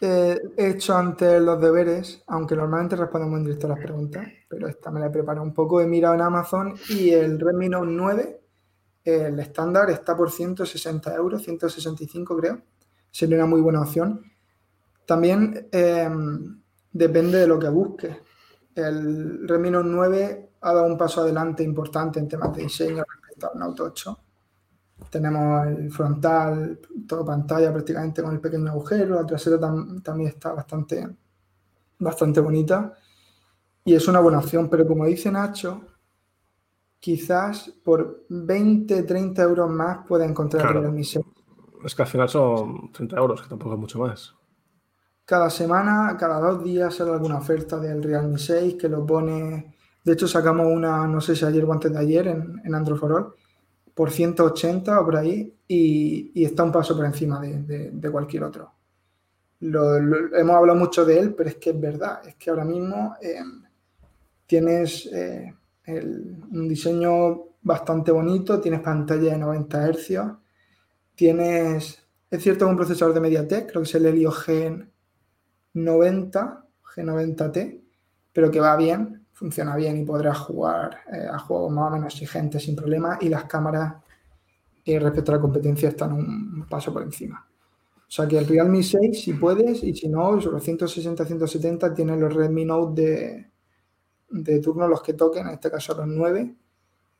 He 0.00 0.40
hecho 0.56 0.96
antes 0.96 1.40
los 1.40 1.60
deberes, 1.60 2.22
aunque 2.26 2.54
normalmente 2.54 2.96
respondemos 2.96 3.38
en 3.38 3.44
directo 3.44 3.66
a 3.66 3.70
las 3.70 3.78
preguntas, 3.78 4.26
pero 4.48 4.68
esta 4.68 4.90
me 4.90 5.00
la 5.00 5.06
he 5.06 5.10
preparado 5.10 5.44
un 5.44 5.54
poco. 5.54 5.80
He 5.80 5.86
mirado 5.86 6.14
en 6.14 6.20
Amazon 6.20 6.74
y 6.90 7.10
el 7.10 7.40
Redmi 7.40 7.68
Note 7.68 7.90
9, 7.90 8.40
el 9.04 9.38
estándar, 9.40 9.90
está 9.90 10.16
por 10.16 10.30
160 10.30 11.14
euros, 11.14 11.42
165 11.42 12.36
creo. 12.36 12.62
Sería 13.10 13.36
una 13.36 13.46
muy 13.46 13.60
buena 13.60 13.82
opción. 13.82 14.20
También 15.06 15.68
eh, 15.72 16.10
depende 16.92 17.38
de 17.38 17.46
lo 17.46 17.58
que 17.58 17.68
busques. 17.68 18.16
El 18.74 19.48
Redmi 19.48 19.70
Note 19.70 19.88
9 19.88 20.50
ha 20.60 20.72
dado 20.74 20.86
un 20.86 20.98
paso 20.98 21.22
adelante 21.22 21.62
importante 21.62 22.18
en 22.18 22.28
temas 22.28 22.54
de 22.54 22.64
diseño 22.64 23.04
respecto 23.08 23.50
al 23.52 23.58
Note 23.58 23.82
8. 23.82 24.18
Tenemos 25.10 25.66
el 25.66 25.90
frontal, 25.92 26.80
todo 27.06 27.24
pantalla 27.24 27.72
prácticamente 27.72 28.22
con 28.22 28.32
el 28.34 28.40
pequeño 28.40 28.70
agujero, 28.70 29.14
la 29.16 29.26
trasera 29.26 29.58
tam- 29.58 30.02
también 30.02 30.30
está 30.30 30.52
bastante, 30.52 31.06
bastante 31.98 32.40
bonita 32.40 32.94
y 33.84 33.94
es 33.94 34.08
una 34.08 34.20
buena 34.20 34.38
opción, 34.38 34.68
pero 34.70 34.86
como 34.86 35.06
dice 35.06 35.30
Nacho, 35.32 35.82
quizás 37.00 37.70
por 37.84 38.24
20, 38.28 39.02
30 39.04 39.42
euros 39.42 39.70
más 39.70 40.06
pueda 40.06 40.24
encontrar 40.24 40.62
Claro. 40.62 40.80
Realme 40.80 41.04
6 41.04 41.24
Es 41.84 41.94
que 41.94 42.02
al 42.02 42.08
final 42.08 42.28
son 42.28 42.90
30 42.92 43.16
euros, 43.16 43.40
que 43.42 43.48
tampoco 43.48 43.74
es 43.74 43.80
mucho 43.80 43.98
más. 44.00 44.34
Cada 45.24 45.50
semana, 45.50 46.16
cada 46.18 46.38
dos 46.40 46.62
días 46.62 46.94
sale 46.94 47.10
alguna 47.12 47.38
oferta 47.38 47.78
del 47.78 48.02
Realme 48.02 48.38
6 48.38 48.76
que 48.80 48.88
lo 48.88 49.04
pone. 49.04 49.74
De 50.04 50.12
hecho, 50.12 50.28
sacamos 50.28 50.66
una, 50.66 51.06
no 51.06 51.20
sé 51.20 51.34
si 51.34 51.44
ayer 51.44 51.64
o 51.64 51.72
antes 51.72 51.92
de 51.92 51.98
ayer 51.98 52.28
en, 52.28 52.60
en 52.64 52.74
Android 52.74 52.98
for 52.98 53.12
All, 53.12 53.34
por 53.96 54.10
180 54.10 55.00
o 55.00 55.04
por 55.06 55.16
ahí, 55.16 55.54
y, 55.66 56.44
está 56.44 56.62
un 56.64 56.70
paso 56.70 56.94
por 56.94 57.06
encima 57.06 57.40
de, 57.40 58.10
cualquier 58.12 58.44
otro. 58.44 58.70
Lo- 59.60 59.96
hemos 60.36 60.54
hablado 60.56 60.78
mucho 60.78 61.06
de 61.06 61.18
él, 61.18 61.34
pero 61.34 61.48
es 61.48 61.54
que 61.56 61.70
es 61.70 61.80
verdad, 61.80 62.20
es 62.28 62.34
que 62.36 62.50
ahora 62.50 62.66
mismo 62.66 63.14
eh, 63.22 63.40
tienes 64.46 65.06
eh, 65.12 65.54
un 65.88 66.68
diseño 66.68 67.44
bastante 67.62 68.12
bonito, 68.12 68.60
tienes 68.60 68.80
pantalla 68.80 69.32
de 69.32 69.38
90 69.38 69.88
Hz, 69.90 70.36
tienes, 71.14 72.02
es 72.30 72.42
cierto, 72.42 72.68
un 72.68 72.76
procesador 72.76 73.14
de 73.14 73.20
MediaTek, 73.20 73.70
creo 73.70 73.82
que 73.82 73.88
es 73.88 73.94
el 73.94 74.06
Helio 74.06 74.30
G90, 74.30 74.90
G90T, 76.94 77.80
pero 78.32 78.50
que 78.50 78.60
va 78.60 78.76
bien, 78.76 79.25
funciona 79.36 79.76
bien 79.76 79.98
y 79.98 80.04
podrás 80.04 80.38
jugar 80.38 81.00
eh, 81.12 81.28
a 81.30 81.38
juegos 81.38 81.70
más 81.70 81.92
o 81.92 81.94
menos 81.94 82.14
exigentes 82.14 82.62
sin 82.64 82.74
problema 82.74 83.18
y 83.20 83.28
las 83.28 83.44
cámaras 83.44 83.96
eh, 84.82 84.98
respecto 84.98 85.30
a 85.30 85.34
la 85.34 85.40
competencia 85.42 85.90
están 85.90 86.14
un, 86.14 86.66
paso 86.66 86.90
por 86.90 87.02
encima. 87.02 87.46
O 87.98 88.10
sea 88.10 88.26
que 88.26 88.38
el 88.38 88.46
Realme 88.46 88.82
6, 88.82 89.20
si 89.22 89.34
puedes, 89.34 89.84
y 89.84 89.94
si 89.94 90.08
no, 90.08 90.40
sobre 90.40 90.62
160-170 90.62 91.94
tienen 91.94 92.18
los 92.18 92.32
Redmi 92.32 92.64
Note 92.64 93.02
de, 93.02 93.50
de 94.30 94.60
turno, 94.60 94.88
los 94.88 95.02
que 95.02 95.12
toquen, 95.12 95.48
en 95.48 95.54
este 95.54 95.70
caso 95.70 95.94
los 95.94 96.06
9, 96.06 96.56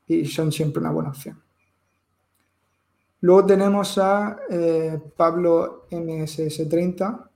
y 0.06 0.24
son 0.24 0.50
siempre 0.50 0.80
una 0.80 0.92
buena 0.92 1.10
opción. 1.10 1.42
Luego 3.20 3.44
tenemos 3.44 3.98
a 3.98 4.38
eh, 4.48 4.98
Pablo 5.14 5.86
MSS30. 5.90 7.28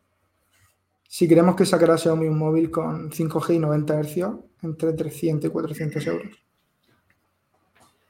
Si 1.13 1.27
queremos 1.27 1.57
que 1.57 1.67
sacará 1.67 1.99
Xiaomi 1.99 2.29
un 2.29 2.39
móvil 2.39 2.71
con 2.71 3.11
5G 3.11 3.55
y 3.57 3.59
90 3.59 4.01
Hz, 4.01 4.39
entre 4.63 4.93
300 4.93 5.51
y 5.51 5.53
400 5.53 6.07
euros. 6.07 6.39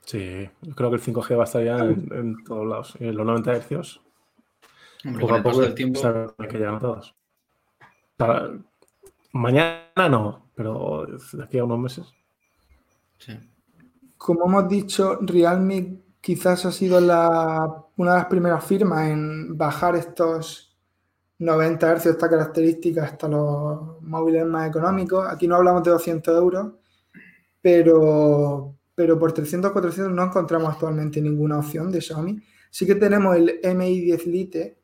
Sí, 0.05 0.51
creo 0.77 0.91
que 0.91 0.97
el 0.97 1.03
5G 1.03 1.35
va 1.37 1.43
a 1.43 1.45
estar 1.45 1.65
ya 1.65 1.79
en, 1.79 2.09
en 2.13 2.45
todos 2.45 2.67
lados. 2.67 2.95
Y 3.01 3.05
los 3.07 3.25
90 3.25 3.55
Hz, 3.55 4.01
Hombre, 5.07 5.21
poco 5.23 5.33
a 5.35 5.37
el 5.39 5.43
poco, 5.43 5.61
del 5.63 5.75
tiempo, 5.75 6.01
que 6.37 6.59
llegan 6.59 6.79
todos. 6.79 7.15
O 8.19 8.25
sea, 8.27 8.51
mañana 9.33 10.09
no, 10.11 10.51
pero 10.55 11.07
de 11.33 11.43
aquí 11.45 11.57
a 11.59 11.65
unos 11.65 11.79
meses. 11.79 12.07
sí. 13.19 13.33
Como 14.19 14.45
hemos 14.45 14.69
dicho, 14.69 15.19
Realme 15.23 15.97
quizás 16.21 16.67
ha 16.67 16.71
sido 16.73 17.01
la- 17.01 17.83
una 17.97 18.11
de 18.13 18.19
las 18.19 18.27
primeras 18.27 18.63
firmas 18.63 19.09
en 19.09 19.57
bajar 19.57 19.97
estos 19.97 20.70
90 21.41 21.97
Hz, 21.97 22.07
esta 22.07 22.29
característica, 22.29 23.05
hasta 23.05 23.27
los 23.27 24.03
móviles 24.03 24.47
más 24.47 24.69
económicos. 24.69 25.27
Aquí 25.27 25.49
no 25.49 25.57
hablamos 25.57 25.83
de 25.83 25.91
200 25.91 26.37
euros, 26.37 26.73
pero, 27.63 28.77
pero 28.95 29.19
por 29.19 29.33
300 29.33 29.73
400 29.73 30.15
no 30.15 30.25
encontramos 30.25 30.73
actualmente 30.73 31.21
ninguna 31.21 31.59
opción 31.59 31.91
de 31.91 32.03
Xiaomi. 32.03 32.43
Sí 32.71 32.87
que 32.87 32.95
tenemos 32.95 33.37
el 33.37 33.59
MI 33.63 34.01
10 34.01 34.27
Lite, 34.27 34.79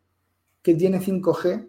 que 0.62 0.74
tiene 0.74 0.98
5G 0.98 1.68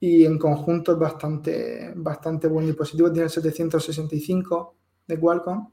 y 0.00 0.24
en 0.24 0.36
conjunto 0.38 0.92
es 0.92 0.98
bastante, 0.98 1.92
bastante 1.94 2.48
buen 2.48 2.66
dispositivo. 2.66 3.12
Tiene 3.12 3.26
el 3.26 3.30
765 3.30 4.74
de 5.06 5.20
Qualcomm. 5.20 5.70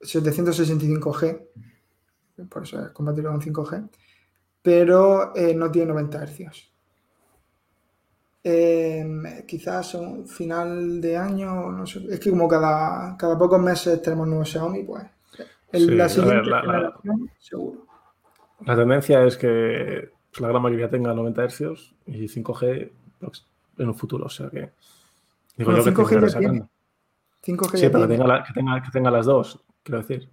765G, 0.00 1.48
por 2.50 2.64
eso 2.64 2.84
es 2.84 2.90
compatible 2.90 3.30
con 3.30 3.40
5G, 3.40 3.88
pero 4.64 5.36
eh, 5.36 5.54
no 5.54 5.70
tiene 5.70 5.88
90 5.92 6.24
Hz. 6.26 6.70
Eh, 8.46 9.44
quizás 9.46 9.94
un 9.94 10.26
final 10.26 11.00
de 11.02 11.16
año, 11.18 11.70
no 11.70 11.86
sé, 11.86 12.00
es 12.10 12.18
que 12.18 12.30
como 12.30 12.48
cada, 12.48 13.14
cada 13.18 13.38
pocos 13.38 13.60
meses 13.60 14.00
tenemos 14.02 14.26
nuevos 14.26 14.48
Xiaomi, 14.50 14.82
pues 14.84 15.04
en 15.72 15.80
Sí, 15.80 15.86
la 15.94 16.04
a 16.04 16.08
siguiente 16.08 16.36
ver, 16.36 16.46
la- 16.46 16.62
la- 16.62 16.72
generación, 16.72 17.30
seguro. 17.38 17.86
La 18.66 18.76
tendencia 18.76 19.22
es 19.24 19.36
que 19.36 20.10
pues, 20.30 20.40
la 20.40 20.48
gran 20.48 20.62
mayoría 20.62 20.88
tenga 20.88 21.12
90 21.12 21.44
Hz 21.48 21.94
y 22.06 22.26
5G 22.28 22.90
pues, 23.20 23.46
en 23.78 23.88
un 23.88 23.94
futuro. 23.94 24.26
O 24.26 24.30
sea 24.30 24.48
que. 24.48 24.70
Digo 25.56 25.70
Bueno, 25.70 25.78
yo 25.78 25.84
que 25.84 25.90
5G 25.90 26.08
terminará 26.08 26.28
ya 26.32 26.38
tiene. 26.38 26.52
sacando. 26.58 26.70
5G 27.66 27.76
Sí, 27.76 27.82
ya 27.82 27.90
pero 27.92 28.02
que 28.04 28.08
tiene. 28.08 28.22
tenga, 28.24 28.26
la- 28.38 28.44
que, 28.44 28.52
tenga, 28.54 28.82
que 28.82 28.90
tenga 28.90 29.10
las 29.10 29.26
dos, 29.26 29.60
quiero 29.82 29.98
decir. 30.02 30.28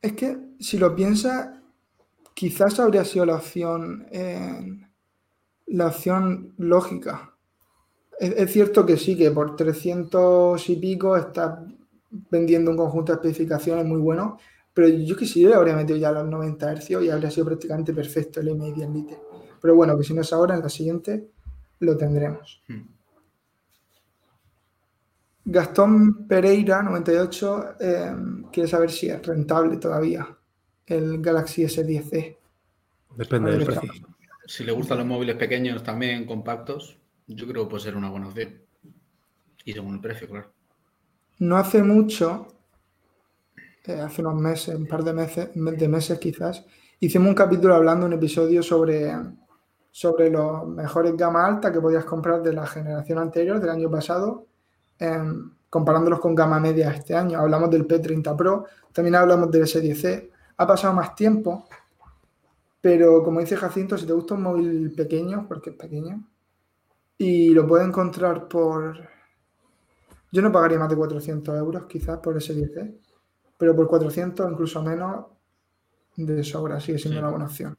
Es 0.00 0.12
que 0.12 0.38
si 0.60 0.78
lo 0.78 0.94
piensas, 0.94 1.48
quizás 2.34 2.78
habría 2.80 3.04
sido 3.04 3.24
la 3.24 3.36
opción, 3.36 4.06
eh, 4.10 4.78
la 5.66 5.86
opción 5.86 6.52
lógica. 6.58 7.34
Es, 8.18 8.32
es 8.36 8.52
cierto 8.52 8.84
que 8.84 8.96
sí, 8.96 9.16
que 9.16 9.30
por 9.30 9.56
300 9.56 10.68
y 10.68 10.76
pico 10.76 11.16
está 11.16 11.64
vendiendo 12.30 12.70
un 12.70 12.76
conjunto 12.76 13.12
de 13.12 13.16
especificaciones 13.16 13.86
muy 13.86 14.00
bueno, 14.00 14.38
pero 14.72 14.88
yo 14.88 15.16
que 15.16 15.26
sí 15.26 15.40
yo 15.40 15.48
le 15.48 15.54
habría 15.54 15.76
metido 15.76 15.96
ya 15.98 16.10
los 16.10 16.26
90 16.26 16.74
Hz 16.76 16.90
y 16.90 17.10
habría 17.10 17.30
sido 17.30 17.46
prácticamente 17.46 17.94
perfecto 17.94 18.40
el 18.40 18.48
MI 18.48 18.72
10 18.72 18.90
Lite. 18.90 19.18
Pero 19.60 19.76
bueno, 19.76 19.96
que 19.96 20.04
si 20.04 20.12
no 20.12 20.20
es 20.20 20.32
ahora, 20.32 20.54
en 20.54 20.62
la 20.62 20.68
siguiente 20.68 21.30
lo 21.80 21.96
tendremos. 21.96 22.62
Hmm. 22.68 22.82
Gastón 25.46 26.26
Pereira, 26.26 26.82
98, 26.82 27.64
eh, 27.78 28.16
quiere 28.50 28.68
saber 28.68 28.90
si 28.90 29.08
es 29.08 29.24
rentable 29.24 29.76
todavía 29.76 30.26
el 30.86 31.20
Galaxy 31.20 31.64
S10e. 31.64 32.36
Depende 33.16 33.52
del 33.52 33.64
precio. 33.64 33.90
Si 34.46 34.64
le 34.64 34.72
gustan 34.72 34.98
los 34.98 35.06
móviles 35.06 35.36
pequeños 35.36 35.82
también, 35.82 36.26
compactos, 36.26 36.98
yo 37.26 37.46
creo 37.46 37.64
que 37.64 37.70
puede 37.70 37.82
ser 37.82 37.96
una 37.96 38.10
buena 38.10 38.28
opción. 38.28 38.60
Y 39.64 39.72
según 39.72 39.94
el 39.94 40.00
precio, 40.00 40.28
claro. 40.28 40.52
No 41.38 41.56
hace 41.56 41.82
mucho, 41.82 42.48
eh, 43.84 44.00
hace 44.00 44.20
unos 44.20 44.34
meses, 44.34 44.74
un 44.74 44.86
par 44.86 45.02
de 45.02 45.12
meses, 45.12 45.50
de 45.54 45.88
meses 45.88 46.18
quizás, 46.18 46.64
hicimos 47.00 47.28
un 47.28 47.34
capítulo 47.34 47.74
hablando, 47.74 48.06
un 48.06 48.12
episodio 48.12 48.62
sobre, 48.62 49.12
sobre 49.90 50.30
los 50.30 50.66
mejores 50.66 51.16
gama 51.16 51.46
alta 51.46 51.72
que 51.72 51.80
podías 51.80 52.04
comprar 52.04 52.42
de 52.42 52.52
la 52.52 52.66
generación 52.66 53.18
anterior, 53.18 53.58
del 53.58 53.70
año 53.70 53.90
pasado, 53.90 54.46
em, 54.98 55.50
comparándolos 55.70 56.20
con 56.20 56.34
gama 56.34 56.60
media 56.60 56.90
este 56.90 57.14
año. 57.14 57.38
Hablamos 57.38 57.70
del 57.70 57.86
P30 57.86 58.36
Pro, 58.36 58.66
también 58.92 59.16
hablamos 59.16 59.50
del 59.50 59.62
S10e. 59.62 60.30
Ha 60.56 60.66
pasado 60.66 60.94
más 60.94 61.14
tiempo, 61.14 61.66
pero 62.80 63.22
como 63.24 63.40
dice 63.40 63.56
Jacinto, 63.56 63.96
si 63.96 64.06
te 64.06 64.12
gusta 64.12 64.34
un 64.34 64.42
móvil 64.42 64.92
pequeño, 64.94 65.46
porque 65.48 65.70
es 65.70 65.76
pequeño, 65.76 66.24
y 67.18 67.50
lo 67.50 67.66
puedes 67.66 67.86
encontrar 67.88 68.48
por... 68.48 69.08
Yo 70.32 70.42
no 70.42 70.52
pagaría 70.52 70.78
más 70.78 70.88
de 70.90 70.96
400 70.96 71.56
euros 71.56 71.84
quizás 71.86 72.18
por 72.18 72.36
ese 72.36 72.54
10 72.54 72.70
pero 73.56 73.74
por 73.76 73.86
400 73.88 74.50
incluso 74.50 74.82
menos 74.82 75.26
de 76.16 76.44
sobra 76.44 76.80
sigue 76.80 76.98
siendo 76.98 77.18
Sí. 77.18 77.22
una 77.22 77.30
buena 77.30 77.46
opción. 77.46 77.78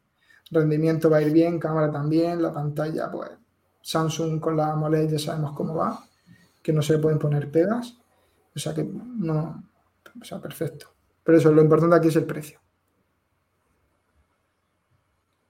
Rendimiento 0.51 1.09
va 1.09 1.17
a 1.17 1.21
ir 1.23 1.33
bien, 1.33 1.59
cámara 1.59 1.91
también, 1.91 2.41
la 2.41 2.53
pantalla, 2.53 3.11
pues 3.11 3.31
Samsung 3.81 4.39
con 4.39 4.57
la 4.57 4.71
AMOLED 4.73 5.11
ya 5.11 5.19
sabemos 5.19 5.53
cómo 5.53 5.75
va, 5.75 6.03
que 6.63 6.73
no 6.73 6.81
se 6.81 6.93
le 6.93 6.99
pueden 6.99 7.19
poner 7.19 7.51
pegas, 7.51 7.97
o 8.55 8.59
sea 8.59 8.73
que 8.73 8.83
no, 8.83 9.63
o 10.21 10.25
sea, 10.25 10.39
perfecto. 10.41 10.87
Pero 11.23 11.37
eso, 11.37 11.51
lo 11.51 11.61
importante 11.61 11.95
aquí 11.95 12.07
es 12.09 12.15
el 12.15 12.25
precio. 12.25 12.59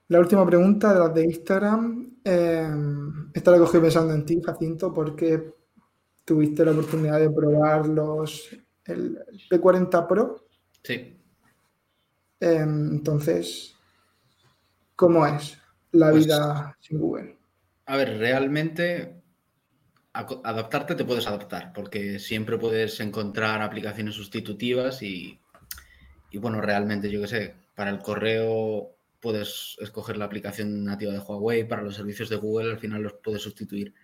La 0.08 0.20
última 0.20 0.46
pregunta 0.46 0.94
de 0.94 1.00
las 1.00 1.14
de 1.14 1.24
Instagram, 1.24 2.18
eh, 2.24 2.70
esta 3.34 3.52
la 3.52 3.58
cogí 3.58 3.80
pensando 3.80 4.14
en 4.14 4.24
ti, 4.26 4.40
Jacinto, 4.44 4.94
porque 4.94 5.54
tuviste 6.24 6.64
la 6.64 6.72
oportunidad 6.72 7.20
de 7.20 7.30
probar 7.32 7.88
los, 7.88 8.56
el 8.86 9.18
P40 9.50 10.08
Pro. 10.08 10.48
Sí. 10.84 11.18
Eh, 12.40 12.58
entonces, 12.60 13.76
¿cómo 14.96 15.26
es 15.26 15.58
la 15.92 16.12
Pues- 16.12 16.26
vida 16.26 16.78
sin 16.80 17.00
Google? 17.00 17.38
A 17.88 17.98
ver, 17.98 18.18
realmente 18.18 19.22
adaptarte 20.14 20.96
te 20.96 21.06
puedes 21.06 21.28
adaptar, 21.28 21.72
porque 21.74 22.20
siempre 22.20 22.58
puedes 22.58 23.00
encontrar 23.00 23.62
aplicaciones 23.62 24.16
sustitutivas 24.16 25.02
y, 25.04 25.40
y 26.32 26.38
bueno, 26.38 26.62
realmente 26.62 27.12
yo 27.12 27.22
qué 27.22 27.28
sé, 27.28 27.56
para 27.76 27.90
el 27.92 28.00
correo 28.00 28.95
puedes 29.26 29.76
escoger 29.82 30.18
la 30.18 30.26
aplicación 30.26 30.84
nativa 30.84 31.12
de 31.12 31.20
Huawei, 31.20 31.68
para 31.68 31.82
los 31.82 31.96
servicios 31.96 32.30
de 32.30 32.36
Google 32.36 32.72
al 32.72 32.78
final 32.78 33.02
los 33.02 33.14
puedes 33.24 33.42
sustituir. 33.42 33.96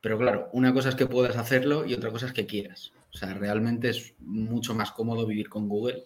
Pero 0.00 0.16
claro, 0.16 0.48
una 0.52 0.72
cosa 0.72 0.88
es 0.88 0.94
que 0.94 1.06
puedas 1.06 1.36
hacerlo 1.36 1.84
y 1.84 1.92
otra 1.92 2.10
cosa 2.10 2.24
es 2.24 2.32
que 2.32 2.46
quieras. 2.46 2.94
O 3.12 3.18
sea, 3.18 3.34
realmente 3.34 3.90
es 3.90 4.14
mucho 4.18 4.74
más 4.74 4.92
cómodo 4.92 5.26
vivir 5.26 5.50
con 5.50 5.68
Google 5.68 6.04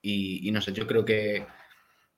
y, 0.00 0.48
no 0.52 0.60
sé, 0.60 0.72
yo 0.72 0.86
creo 0.86 1.04
que 1.04 1.46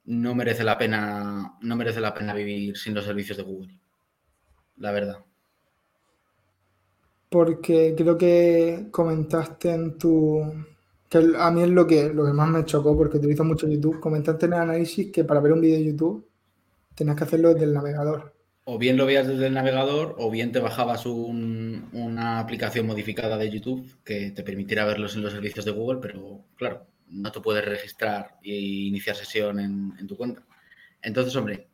no 0.05 0.35
merece 0.35 0.63
la 0.63 0.77
pena, 0.77 1.55
no 1.63 1.77
merece 1.77 2.01
la 2.01 2.13
pena 2.13 2.35
vivir 2.35 2.77
sin 2.77 2.95
los 2.95 3.07
servicios 3.07 3.39
de 3.39 3.45
Google 3.45 3.83
la 4.83 4.93
verdad. 4.93 5.25
Porque 7.31 7.95
creo 7.97 8.19
que 8.19 8.89
comentaste 8.91 9.73
en 9.73 9.97
tu 9.97 10.43
A 11.39 11.51
mí 11.51 11.63
es 11.63 11.69
lo 11.69 11.87
que, 11.87 12.13
lo 12.13 12.25
que 12.25 12.33
más 12.33 12.49
me 12.49 12.65
chocó 12.65 12.97
porque 12.97 13.19
utilizo 13.19 13.45
mucho 13.45 13.69
YouTube. 13.69 14.01
Comentaste 14.01 14.47
en 14.47 14.55
el 14.55 14.59
análisis 14.61 15.13
que 15.13 15.25
para 15.25 15.41
ver 15.41 15.53
un 15.53 15.61
vídeo 15.61 15.77
de 15.77 15.85
YouTube 15.85 16.29
tenías 16.95 17.17
que 17.17 17.25
hacerlo 17.25 17.53
desde 17.53 17.65
el 17.67 17.75
navegador. 17.75 18.35
O 18.65 18.79
bien 18.79 18.97
lo 18.97 19.07
veías 19.07 19.27
desde 19.27 19.49
el 19.49 19.55
navegador, 19.55 20.15
o 20.19 20.31
bien 20.31 20.53
te 20.53 20.61
bajabas 20.61 21.05
un- 21.07 21.89
una 21.93 22.39
aplicación 22.39 22.87
modificada 22.87 23.37
de 23.37 23.51
YouTube 23.51 23.91
que 24.05 24.31
te 24.31 24.43
permitiera 24.45 24.85
verlos 24.85 25.17
en 25.17 25.23
los 25.23 25.33
servicios 25.33 25.65
de 25.65 25.73
Google, 25.73 25.99
pero 26.01 26.45
claro, 26.57 26.87
no 27.09 27.33
te 27.33 27.41
puedes 27.41 27.65
registrar 27.65 28.39
e 28.43 28.55
iniciar 28.55 29.17
sesión 29.17 29.59
en, 29.59 29.93
en 29.99 30.07
tu 30.07 30.17
cuenta. 30.17 30.47
Entonces, 31.03 31.35
hombre, 31.37 31.69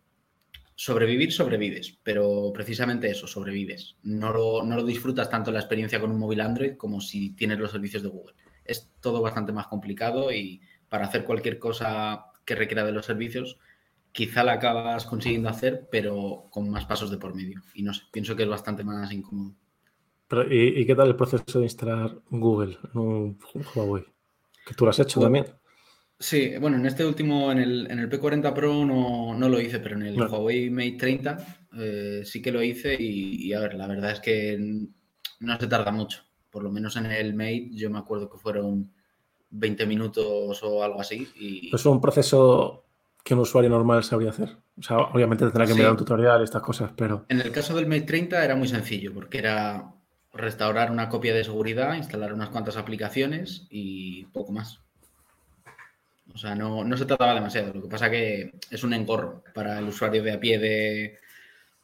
sobrevivir, 0.75 1.33
sobrevives, 1.33 1.99
pero 2.03 2.53
precisamente 2.55 3.11
eso, 3.11 3.27
sobrevives. 3.27 3.97
No 4.03 4.33
lo, 4.33 4.65
no 4.65 4.77
lo 4.77 4.85
disfrutas 4.85 5.29
tanto 5.29 5.53
la 5.53 5.61
experiencia 5.61 6.01
con 6.01 6.11
un 6.11 6.19
móvil 6.19 6.41
Android 6.41 6.77
como 6.77 7.01
si 7.01 7.31
tienes 7.37 7.59
los 7.59 7.71
servicios 7.73 8.03
de 8.03 8.09
Google. 8.09 8.35
Es 8.69 8.93
todo 9.01 9.21
bastante 9.21 9.53
más 9.53 9.67
complicado 9.67 10.31
y 10.31 10.61
para 10.89 11.07
hacer 11.07 11.25
cualquier 11.25 11.59
cosa 11.59 12.27
que 12.45 12.55
requiera 12.55 12.85
de 12.85 12.93
los 12.93 13.07
servicios, 13.07 13.59
quizá 14.13 14.45
la 14.45 14.53
acabas 14.53 15.05
consiguiendo 15.05 15.49
hacer, 15.49 15.89
pero 15.91 16.47
con 16.51 16.71
más 16.71 16.87
pasos 16.87 17.11
de 17.11 17.19
por 17.19 17.35
medio. 17.35 17.63
Y 17.75 17.83
no 17.83 17.93
sé, 17.93 18.03
pienso 18.13 18.37
que 18.37 18.45
es 18.45 18.49
bastante 18.49 18.85
más 18.85 19.13
incómodo. 19.13 19.55
Pero, 20.29 20.53
¿y, 20.53 20.81
y 20.81 20.87
qué 20.87 20.95
tal 20.95 21.09
el 21.09 21.17
proceso 21.17 21.59
de 21.59 21.65
instalar 21.65 22.21
Google 22.31 22.79
en 22.95 23.01
un 23.01 23.39
Huawei? 23.75 24.05
Que 24.67 24.75
tú 24.75 24.85
lo 24.85 24.91
has 24.91 24.99
hecho 24.99 25.21
también. 25.21 25.47
Sí, 26.21 26.53
bueno, 26.61 26.77
en 26.77 26.87
este 26.87 27.05
último, 27.07 27.53
en 27.53 27.59
el, 27.59 27.91
en 27.91 28.01
el 28.01 28.11
P40 28.11 28.53
Pro 28.53 28.85
no, 28.85 29.35
no 29.35 29.49
lo 29.49 29.61
hice, 29.61 29.79
pero 29.79 29.95
en 29.95 30.03
el 30.03 30.17
No. 30.17 30.27
Huawei 30.27 30.69
Mate 30.69 30.97
30 30.99 31.67
eh, 31.79 32.23
sí 32.25 32.43
que 32.43 32.51
lo 32.51 32.63
hice 32.63 32.97
y, 32.99 33.47
y, 33.47 33.53
a 33.53 33.61
ver, 33.61 33.75
la 33.75 33.87
verdad 33.87 34.11
es 34.11 34.21
que 34.21 34.59
no 35.41 35.59
se 35.59 35.67
tarda 35.69 35.93
mucho. 35.93 36.23
Por 36.59 36.65
lo 36.65 36.73
menos 36.73 36.97
en 36.97 37.07
el 37.07 37.35
Mate 37.35 37.69
yo 37.71 37.89
me 37.89 37.99
acuerdo 38.01 38.29
que 38.29 38.37
fueron 38.37 38.91
20 39.51 39.87
minutos 39.87 40.61
o 40.65 40.83
algo 40.83 41.01
así 41.01 41.29
y 41.39 41.73
Es 41.73 41.87
un 41.87 42.01
proceso 42.01 42.83
que 43.23 43.35
un 43.35 43.41
usuario 43.41 43.71
normal 43.71 44.03
sabría 44.03 44.31
hacer. 44.31 44.57
O 44.77 44.83
sea, 44.83 44.97
obviamente 44.99 45.45
tendrá 45.45 45.67
que 45.67 45.71
Sí. 45.75 45.79
mirar 45.79 45.93
un 45.93 45.99
tutorial 45.99 46.43
estas 46.43 46.61
cosas, 46.63 46.91
pero 46.97 47.27
en 47.29 47.41
el 47.41 47.53
caso 47.53 47.77
del 47.77 47.87
Mate 47.87 48.01
30 48.03 48.45
era 48.45 48.57
muy 48.57 48.67
sencillo 48.67 49.15
porque 49.15 49.39
era 49.39 49.93
restaurar 50.33 50.91
una 50.91 51.09
copia 51.09 51.33
de 51.33 51.45
seguridad, 51.45 51.95
instalar 51.95 52.33
unas 52.35 52.49
cuantas 52.49 52.77
aplicaciones 52.77 53.69
y 53.71 54.25
poco 54.33 54.51
más. 54.51 54.81
O 56.35 56.39
sea, 56.39 56.57
no, 56.57 56.83
no 56.83 56.97
se 56.97 57.05
trataba 57.07 57.35
demasiado. 57.35 57.73
Lo 57.73 57.83
que 57.83 57.89
pasa 57.89 58.11
que 58.11 58.53
es 58.69 58.83
un 58.83 58.95
engorro 58.95 59.45
para 59.55 59.79
el 59.79 59.85
usuario 59.87 60.25
de 60.25 60.33
a 60.33 60.41
pie 60.41 60.59
de... 60.59 61.19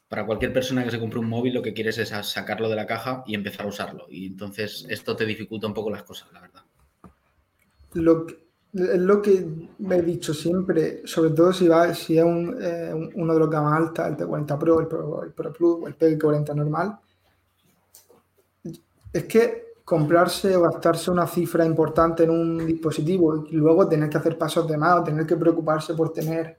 Para 0.07 0.25
cualquier 0.25 0.53
persona 0.53 0.83
que 0.83 0.91
se 0.91 0.99
compre 0.99 1.19
un 1.19 1.27
móvil, 1.29 1.53
lo 1.53 1.61
que 1.63 1.73
quieres 1.73 1.97
es 1.97 2.09
sacarlo 2.09 2.69
de 2.69 2.75
la 2.75 2.85
caja 2.85 3.23
y 3.25 3.33
empezar 3.33 3.65
a 3.65 3.69
usarlo. 3.69 4.05
Y 4.09 4.27
entonces 4.27 4.85
esto 4.89 5.15
te 5.15 5.25
dificulta 5.25 5.67
un 5.67 5.73
poco 5.73 5.89
las 5.89 6.03
cosas, 6.03 6.31
la 6.31 6.41
verdad. 6.41 6.61
Lo 7.93 8.25
que, 8.25 8.37
lo 8.73 9.21
que 9.21 9.47
me 9.79 9.95
he 9.97 10.01
dicho 10.01 10.33
siempre, 10.33 11.01
sobre 11.07 11.31
todo 11.31 11.51
si 11.53 11.67
va, 11.67 11.93
si 11.93 12.17
es 12.19 12.23
un, 12.23 12.55
eh, 12.61 12.91
un- 12.93 13.09
uno 13.15 13.33
de 13.33 13.39
los 13.39 13.49
gama 13.49 13.75
alta, 13.75 14.07
el 14.07 14.15
P40 14.17 14.59
Pro, 14.59 14.79
el 14.79 14.87
Pro, 14.87 15.23
el 15.23 15.31
Pro 15.31 15.51
Plus 15.53 15.77
o 15.83 15.87
el 15.87 15.95
P40 15.97 16.53
normal, 16.53 16.99
es 19.13 19.23
que 19.25 19.65
comprarse 19.83 20.55
o 20.55 20.61
gastarse 20.63 21.11
una 21.11 21.27
cifra 21.27 21.65
importante 21.65 22.23
en 22.23 22.31
un 22.31 22.65
dispositivo 22.65 23.45
y 23.49 23.55
luego 23.55 23.87
tener 23.87 24.09
que 24.09 24.17
hacer 24.17 24.37
pasos 24.37 24.67
de 24.67 24.77
más 24.77 24.99
o 24.99 25.03
tener 25.03 25.25
que 25.25 25.37
preocuparse 25.37 25.93
por 25.93 26.11
tener 26.11 26.57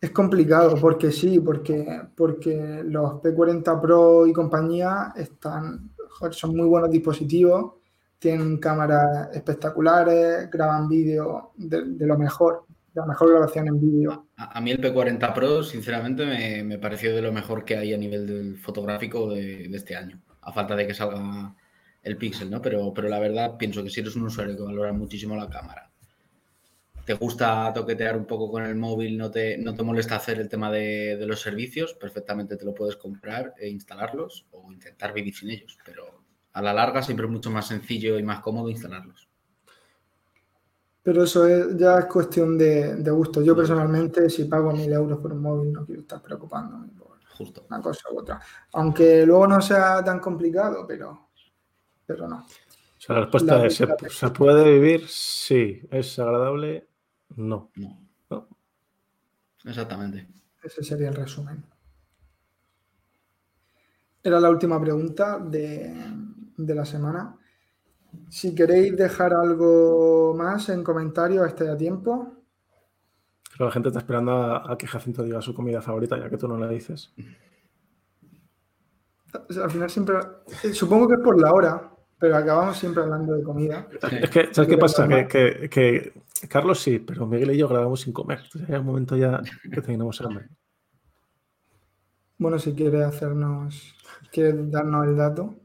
es 0.00 0.10
complicado 0.10 0.76
porque 0.80 1.10
sí, 1.10 1.40
porque, 1.40 2.02
porque 2.16 2.82
los 2.84 3.14
P40 3.14 3.80
Pro 3.80 4.26
y 4.26 4.32
compañía 4.32 5.12
están, 5.16 5.90
son 6.30 6.56
muy 6.56 6.66
buenos 6.66 6.90
dispositivos, 6.90 7.74
tienen 8.18 8.58
cámaras 8.58 9.34
espectaculares, 9.34 10.50
graban 10.50 10.88
vídeo 10.88 11.52
de, 11.56 12.06
lo 12.06 12.16
mejor, 12.16 12.64
la 12.94 13.06
mejor 13.06 13.30
grabación 13.30 13.68
en 13.68 13.80
vídeo. 13.80 14.26
A, 14.36 14.58
a 14.58 14.60
mí 14.60 14.70
el 14.70 14.80
P40 14.80 15.34
Pro, 15.34 15.62
sinceramente, 15.64 16.26
me, 16.26 16.62
me 16.62 16.78
pareció 16.78 17.14
de 17.14 17.22
lo 17.22 17.32
mejor 17.32 17.64
que 17.64 17.76
hay 17.76 17.92
a 17.92 17.98
nivel 17.98 18.26
del 18.26 18.58
fotográfico 18.58 19.28
de, 19.30 19.68
de 19.68 19.76
este 19.76 19.96
año. 19.96 20.20
A 20.42 20.52
falta 20.52 20.76
de 20.76 20.86
que 20.86 20.94
salga 20.94 21.54
el 22.02 22.16
Pixel, 22.16 22.50
¿no? 22.50 22.62
Pero, 22.62 22.92
pero 22.94 23.08
la 23.08 23.18
verdad 23.18 23.56
pienso 23.58 23.82
que 23.82 23.90
si 23.90 24.00
eres 24.00 24.16
un 24.16 24.22
usuario 24.22 24.56
que 24.56 24.62
valora 24.62 24.92
muchísimo 24.92 25.36
la 25.36 25.50
cámara, 25.50 25.90
te 27.08 27.14
gusta 27.14 27.72
toquetear 27.72 28.18
un 28.18 28.26
poco 28.26 28.50
con 28.50 28.62
el 28.66 28.76
móvil, 28.76 29.16
no 29.16 29.30
te, 29.30 29.56
no 29.56 29.72
te 29.74 29.82
molesta 29.82 30.16
hacer 30.16 30.38
el 30.40 30.46
tema 30.50 30.70
de, 30.70 31.16
de 31.16 31.24
los 31.26 31.40
servicios, 31.40 31.94
perfectamente 31.94 32.58
te 32.58 32.66
lo 32.66 32.74
puedes 32.74 32.96
comprar 32.96 33.54
e 33.58 33.66
instalarlos 33.66 34.44
o 34.50 34.70
intentar 34.70 35.14
vivir 35.14 35.34
sin 35.34 35.48
ellos. 35.48 35.78
Pero 35.86 36.22
a 36.52 36.60
la 36.60 36.74
larga 36.74 37.02
siempre 37.02 37.24
es 37.24 37.32
mucho 37.32 37.50
más 37.50 37.66
sencillo 37.66 38.18
y 38.18 38.22
más 38.22 38.40
cómodo 38.40 38.68
instalarlos. 38.68 39.26
Pero 41.02 41.22
eso 41.24 41.46
es, 41.46 41.78
ya 41.78 41.98
es 42.00 42.04
cuestión 42.04 42.58
de, 42.58 42.96
de 42.96 43.10
gusto. 43.10 43.40
Yo 43.40 43.56
personalmente, 43.56 44.28
si 44.28 44.44
pago 44.44 44.70
mil 44.72 44.92
euros 44.92 45.18
por 45.18 45.32
un 45.32 45.40
móvil, 45.40 45.72
no 45.72 45.86
quiero 45.86 46.02
estar 46.02 46.20
preocupándome 46.20 46.88
por 46.88 47.18
Justo. 47.38 47.64
una 47.70 47.80
cosa 47.80 48.02
u 48.12 48.18
otra. 48.18 48.38
Aunque 48.74 49.24
luego 49.24 49.46
no 49.46 49.62
sea 49.62 50.04
tan 50.04 50.20
complicado, 50.20 50.84
pero, 50.86 51.30
pero 52.04 52.28
no. 52.28 52.36
o 52.44 53.00
sea, 53.00 53.14
la 53.14 53.20
respuesta 53.22 53.56
La- 53.56 53.66
es, 53.66 53.76
¿se, 53.76 53.86
la- 53.86 53.96
se 54.10 54.28
puede 54.28 54.70
vivir? 54.78 55.08
Sí. 55.08 55.80
¿Es 55.90 56.18
agradable? 56.18 56.86
No. 57.36 57.70
No. 57.76 57.98
No. 58.30 58.48
Exactamente. 59.64 60.28
Ese 60.62 60.82
sería 60.82 61.08
el 61.08 61.14
resumen. 61.14 61.64
Era 64.22 64.40
la 64.40 64.50
última 64.50 64.80
pregunta 64.80 65.38
de, 65.38 65.94
de 66.56 66.74
la 66.74 66.84
semana. 66.84 67.36
Si 68.28 68.54
queréis 68.54 68.96
dejar 68.96 69.32
algo 69.34 70.34
más 70.36 70.68
en 70.70 70.82
comentarios, 70.82 71.46
estáis 71.46 71.70
a 71.70 71.76
tiempo. 71.76 72.34
Pero 73.52 73.66
la 73.66 73.70
gente 73.72 73.88
está 73.88 74.00
esperando 74.00 74.32
a, 74.32 74.72
a 74.72 74.76
que 74.78 74.86
Jacinto 74.86 75.22
diga 75.22 75.42
su 75.42 75.54
comida 75.54 75.80
favorita, 75.82 76.18
ya 76.18 76.30
que 76.30 76.36
tú 76.38 76.48
no 76.48 76.58
la 76.58 76.68
dices. 76.68 77.12
O 79.48 79.52
sea, 79.52 79.64
Al 79.64 79.70
final 79.70 79.90
siempre, 79.90 80.16
eh, 80.64 80.72
supongo 80.72 81.06
que 81.08 81.14
es 81.14 81.20
por 81.20 81.40
la 81.40 81.52
hora, 81.52 81.92
pero 82.18 82.36
acabamos 82.36 82.76
siempre 82.78 83.02
hablando 83.02 83.34
de 83.34 83.42
comida. 83.42 83.88
Es 84.20 84.30
que, 84.30 84.52
¿sabes 84.52 84.68
qué 84.68 84.78
pasa? 84.78 85.06
Que, 85.08 85.26
que- 85.28 85.68
que 85.70 86.12
Carlos 86.48 86.80
sí, 86.80 86.98
pero 86.98 87.26
Miguel 87.26 87.52
y 87.52 87.58
yo 87.58 87.68
grabamos 87.68 88.00
sin 88.00 88.12
comer. 88.12 88.40
Entonces 88.44 88.68
hay 88.70 88.76
un 88.76 88.86
momento 88.86 89.16
ya 89.16 89.40
que 89.70 89.80
tenemos 89.82 90.20
hambre. 90.20 90.48
Bueno, 92.38 92.58
si 92.58 92.72
quieres 92.74 93.02
hacernos, 93.02 93.94
quieres 94.32 94.70
darnos 94.70 95.06
el 95.06 95.16
dato. 95.16 95.56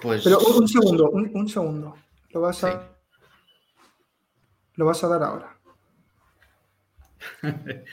Pues 0.00 0.22
Pero 0.24 0.38
un, 0.40 0.62
un 0.62 0.68
segundo, 0.68 1.10
un, 1.10 1.30
un 1.34 1.48
segundo. 1.48 1.94
Lo 2.30 2.40
vas 2.42 2.62
a, 2.64 2.72
Sí. 2.72 2.78
lo 4.74 4.84
vas 4.84 5.02
a 5.04 5.08
dar 5.08 5.22
ahora. 5.22 5.56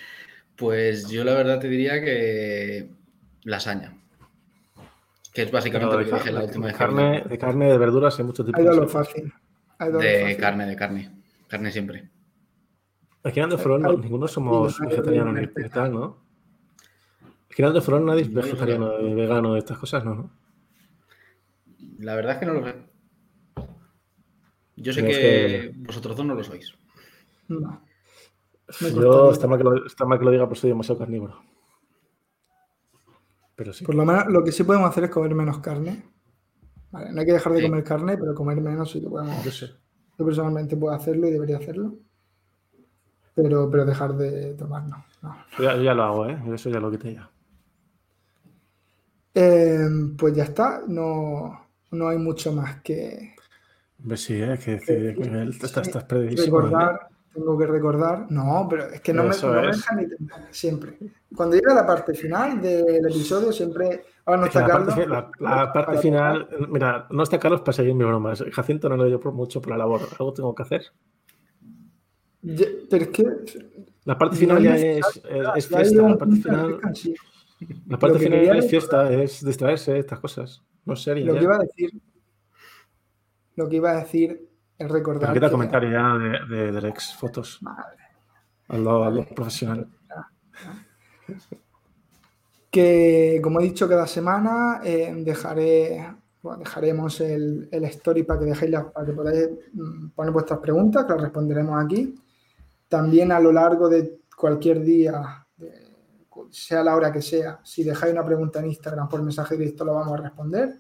Pues 0.56 1.10
yo 1.10 1.24
la 1.24 1.34
verdad 1.34 1.60
te 1.60 1.68
diría 1.68 2.00
que 2.00 2.88
lasaña. 3.44 3.98
Que 5.34 5.44
es 5.44 5.52
básicamente 5.52 5.96
lo 5.98 6.04
que 6.06 6.12
dije 6.14 6.32
la 6.32 6.44
última 6.44 6.68
de 6.68 6.72
vez 6.72 6.78
carne, 6.78 7.24
de 7.28 7.38
carne, 7.38 7.72
de 7.72 7.78
verduras, 7.78 8.18
hay 8.20 8.26
muchos 8.26 8.46
tipos. 8.46 8.60
Ha 8.60 8.64
ido 8.64 8.72
a 8.72 8.76
lo 8.76 8.82
de 8.82 8.88
fácil. 8.88 9.34
Lo 9.80 9.98
De 10.00 10.22
fácil. 10.22 10.38
carne, 10.38 10.66
de 10.68 10.76
carne. 10.76 11.12
Carne 11.48 11.72
siempre. 11.72 12.10
Aquí 13.24 13.40
en 13.40 13.52
Hay- 13.52 13.98
ninguno 13.98 14.28
somos 14.28 14.80
hay- 14.82 14.88
vegetarianos 14.90 15.34
ni 15.34 15.40
hay- 15.64 15.70
tal, 15.70 15.94
¿no? 15.94 16.18
Aquí 17.50 17.62
en 17.62 17.68
Andefron 17.68 18.06
nadie 18.06 18.24
es 18.24 18.34
vegetariano, 18.34 19.00
ni 19.00 19.14
vegano, 19.14 19.54
de 19.54 19.60
estas 19.60 19.78
cosas, 19.78 20.04
¿no? 20.06 20.30
La 22.00 22.16
verdad 22.16 22.34
es 22.34 22.38
que 22.40 22.46
no 22.46 22.54
lo 22.54 22.66
sé. 22.66 22.76
Yo 24.76 24.92
sé 24.94 25.02
que, 25.04 25.08
que- 25.12 25.74
vosotros 25.78 26.18
dos 26.18 26.26
no 26.26 26.36
lo 26.36 26.44
sois. 26.44 26.74
No. 27.48 27.82
Yo 28.80 28.94
costaría. 28.96 29.32
está 29.32 29.48
mal, 29.48 29.58
que 29.58 29.64
lo, 29.64 29.86
está 29.86 30.06
mal 30.06 30.20
que 30.20 30.26
lo 30.26 30.32
diga, 30.32 30.46
pero 30.48 30.56
soy 30.56 30.70
demasiado 30.72 31.00
carnívoro. 31.00 31.42
Pero 33.56 33.74
sí. 33.74 33.86
Por 33.86 33.96
lo 33.96 34.06
menos 34.06 34.28
lo 34.28 34.44
que 34.44 34.52
sí 34.52 34.64
podemos 34.64 34.90
hacer 34.90 35.06
es 35.06 35.10
comer 35.10 35.36
menos 35.36 35.60
carne. 35.60 36.04
Vale, 36.92 37.12
no 37.12 37.20
hay 37.20 37.26
que 37.26 37.34
dejar 37.34 37.54
de 37.54 37.60
Sí. 37.60 37.66
comer 37.68 37.84
carne, 37.84 38.18
pero 38.18 38.36
comer 38.36 38.62
menos 38.62 38.92
sí 38.92 39.02
que 39.02 39.08
podemos. 39.10 39.44
Yo 39.44 39.52
sé. 39.52 39.68
Yo 40.18 40.26
personalmente 40.26 40.78
puedo 40.78 40.94
hacerlo 40.94 41.28
y 41.28 41.32
debería 41.32 41.58
hacerlo. 41.58 41.96
Pero, 43.36 43.70
pero 43.70 43.86
dejar 43.86 44.16
de 44.16 44.54
tomar, 44.54 44.84
no. 44.84 45.04
no. 45.24 45.36
Yo 45.58 45.64
ya, 45.64 45.76
yo 45.76 45.82
ya 45.84 45.94
lo 45.96 46.04
hago, 46.04 46.30
¿eh? 46.30 46.38
Eso 46.54 46.70
ya 46.70 46.80
lo 46.80 46.92
quité 46.92 47.16
ya. 47.16 47.30
Eh, 49.34 49.88
pues 50.18 50.36
ya 50.36 50.44
está. 50.44 50.84
No, 50.88 51.68
no 51.92 52.08
hay 52.10 52.18
mucho 52.20 52.54
más 52.54 52.82
que 52.82 53.34
Hombre, 54.00 54.18
sí, 54.18 54.34
¿eh? 54.36 54.60
Que, 54.64 54.80
que, 54.80 55.50
estás, 55.50 55.88
estás. 55.88 56.06
Tengo 57.34 57.58
que 57.58 57.66
recordar. 57.66 58.28
No, 58.30 58.68
pero 58.70 58.86
es 58.86 59.02
que 59.02 59.12
no 59.14 59.24
me, 59.24 59.30
no 59.36 59.54
me 59.54 59.68
dejan 59.68 59.98
ni 59.98 60.08
terminar, 60.08 60.48
siempre. 60.52 60.98
Cuando 61.36 61.56
llega 61.56 61.74
la 61.74 61.86
parte 61.86 62.14
final 62.14 62.62
del 62.62 63.06
episodio, 63.08 63.52
siempre. 63.52 64.04
Ahora 64.26 64.42
no 64.42 64.46
Es 64.48 64.56
está 64.56 64.62
la 64.62 64.68
Carlos. 64.68 64.98
la, 64.98 65.32
la 65.40 65.74
parte 65.74 65.92
para- 65.92 66.00
final, 66.02 66.48
mira, 66.70 67.08
no 67.10 67.24
está 67.24 67.40
Carlos 67.40 67.62
para 67.62 67.74
seguir 67.74 67.96
mis 67.96 68.06
bromas. 68.06 68.44
Jacinto 68.52 68.88
no 68.88 68.98
lo 68.98 69.06
dio 69.06 69.20
por 69.20 69.34
mucho 69.34 69.62
por 69.62 69.72
la 69.72 69.78
labor. 69.80 70.02
Algo 70.20 70.32
tengo 70.34 70.54
que 70.54 70.64
hacer. 70.64 70.84
Pero 72.42 73.04
es 73.04 73.10
que. 73.10 73.26
La 74.06 74.18
parte 74.18 74.36
final 74.36 74.62
ya 74.62 74.76
es, 74.76 75.06
fiesta. 75.68 76.02
La 76.02 76.18
parte 76.18 76.36
de 76.36 76.42
final, 76.42 76.80
la 77.88 77.98
parte 77.98 78.20
final 78.20 78.58
es 78.58 78.70
fiesta, 78.70 79.12
es 79.14 79.46
distraerse, 79.46 79.98
estas 79.98 80.20
cosas. 80.20 80.62
No 80.86 80.94
es 80.94 81.02
serio. 81.02 81.26
Lo 81.28 81.34
ya. 81.34 81.40
que 81.40 81.46
iba 81.46 81.56
a 81.56 81.60
decir, 81.60 81.92
lo 83.56 83.70
que 83.70 83.76
iba 83.78 83.92
a 83.92 83.96
decir 84.02 84.50
Pero 84.78 84.94
recordar 84.94 85.34
quita 85.34 85.48
que- 85.48 85.52
comentario 85.52 85.90
ya 85.92 86.18
de, 86.48 86.72
de, 86.72 86.94
fotos. 87.18 87.60
Madre. 87.62 87.98
Hazlo, 88.68 89.04
hazlo 89.04 89.26
profesional. 89.36 89.88
que 92.72 93.40
como 93.44 93.60
he 93.60 93.64
dicho 93.64 93.88
cada 93.88 94.08
semana 94.08 94.82
eh, 94.84 95.14
dejaré 95.18 96.16
bueno, 96.42 96.60
dejaremos 96.60 97.22
el, 97.22 97.70
el 97.72 97.84
story 97.86 98.24
para 98.24 98.40
que 98.40 98.46
dejéis 98.48 98.72
las- 98.72 98.86
para 98.86 99.06
que 99.06 99.14
podáis 99.14 99.50
mm, 99.74 100.10
poner 100.10 100.34
vuestras 100.34 100.60
preguntas 100.60 101.06
que 101.06 101.14
las 101.14 101.22
responderemos 101.22 101.84
aquí 101.84 102.16
también 102.90 103.32
a 103.32 103.40
lo 103.40 103.52
largo 103.52 103.88
de 103.90 104.20
cualquier 104.36 104.82
día 104.82 105.46
de- 105.56 105.94
sea 106.50 106.84
la 106.84 106.96
hora 106.96 107.12
que 107.12 107.22
sea 107.22 107.60
si 107.64 107.84
dejáis 107.84 108.12
una 108.14 108.26
pregunta 108.26 108.60
en 108.60 108.66
Instagram 108.68 109.08
por 109.08 109.22
mensaje 109.22 109.56
directo 109.56 109.86
lo 109.86 109.94
vamos 109.94 110.20
a 110.20 110.24
responder 110.24 110.80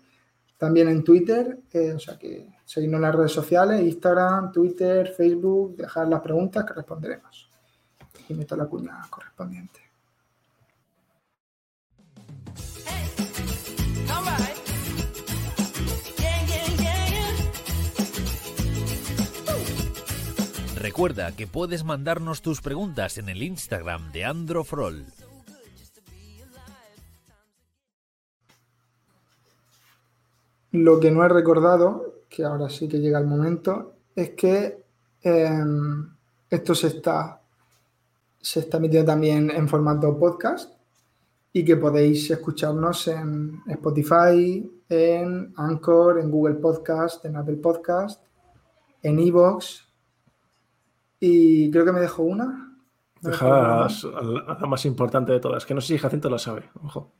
también 0.58 0.90
en 0.90 1.04
Twitter 1.04 1.60
eh, 1.72 1.94
o 1.94 2.00
sea 2.00 2.18
que 2.18 2.53
seguidnos 2.66 2.98
en 2.98 3.02
las 3.02 3.16
redes 3.16 3.32
sociales 3.32 3.82
Instagram 3.82 4.52
Twitter 4.52 5.14
Facebook 5.16 5.76
dejar 5.76 6.08
las 6.08 6.22
preguntas 6.22 6.66
que 6.66 6.74
responderemos 6.74 7.50
y 8.28 8.34
meto 8.34 8.56
la 8.56 8.66
cuña 8.66 9.02
correspondiente. 9.10 9.84
Recuerda 20.84 21.32
que 21.32 21.48
puedes 21.48 21.86
mandarnos 21.86 22.42
tus 22.42 22.60
preguntas 22.60 23.18
en 23.18 23.30
el 23.30 23.42
Instagram 23.42 24.12
de 24.12 24.26
Androfrol. 24.26 25.06
Lo 30.72 31.00
que 31.00 31.10
no 31.10 31.24
he 31.24 31.30
recordado, 31.30 32.23
que 32.36 32.44
ahora 32.44 32.68
sí 32.68 32.88
que 32.88 32.98
llega 33.00 33.20
el 33.20 33.28
momento, 33.28 33.94
es 34.16 34.32
que 34.32 34.84
em, 35.22 36.10
esto 36.50 36.74
se 36.74 36.88
está, 36.88 37.40
se 38.42 38.60
está 38.62 38.78
emitiendo 38.78 39.12
también 39.12 39.52
en 39.52 39.68
formato 39.70 40.18
podcast 40.18 40.74
y 41.52 41.64
que 41.64 41.78
podéis 41.78 42.32
escucharnos 42.32 43.08
en 43.08 43.62
Spotify, 43.68 44.68
en 44.90 45.54
Anchor, 45.58 46.20
en 46.20 46.32
Google 46.32 46.56
Podcast, 46.56 47.24
en 47.26 47.36
Apple 47.38 47.58
Podcast, 47.58 48.24
en 49.04 49.20
Evox 49.20 49.88
y 51.20 51.70
creo 51.72 51.86
que 51.86 51.92
me 51.92 52.00
dejo 52.02 52.24
una. 52.24 52.48
¿Me 53.22 53.30
dejo 53.32 53.46
Deja 53.46 53.84
alguna? 53.86 53.86
a 54.20 54.54
la, 54.54 54.60
la 54.60 54.68
más 54.68 54.86
importante 54.86 55.32
de 55.32 55.40
todas, 55.40 55.66
que 55.66 55.74
no 55.76 55.82
sé 55.82 55.88
si 55.90 55.98
Jacinto 56.00 56.30
lo 56.30 56.40
sabe. 56.40 56.70
Ojo. 56.84 57.12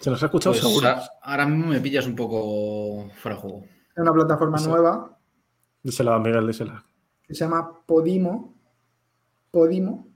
Se 0.00 0.10
nos 0.10 0.20
ha 0.22 0.26
escuchado 0.26 0.52
Pues 0.54 0.64
seguro. 0.64 0.88
ahora 1.22 1.46
mismo 1.46 1.68
me 1.68 1.80
pillas 1.80 2.06
un 2.06 2.16
poco 2.16 3.08
fuera 3.14 3.36
de 3.36 3.40
juego. 3.42 3.64
Es 3.94 3.98
una 4.02 4.12
plataforma 4.12 4.58
Sí. 4.58 4.68
nueva 4.68 5.16
Dísela 5.82 6.18
Miguel, 6.18 6.46
dísela. 6.46 6.84
que 7.26 7.34
se 7.34 7.40
llama 7.44 7.80
Podimo, 7.86 8.54
Podimo, 9.50 10.06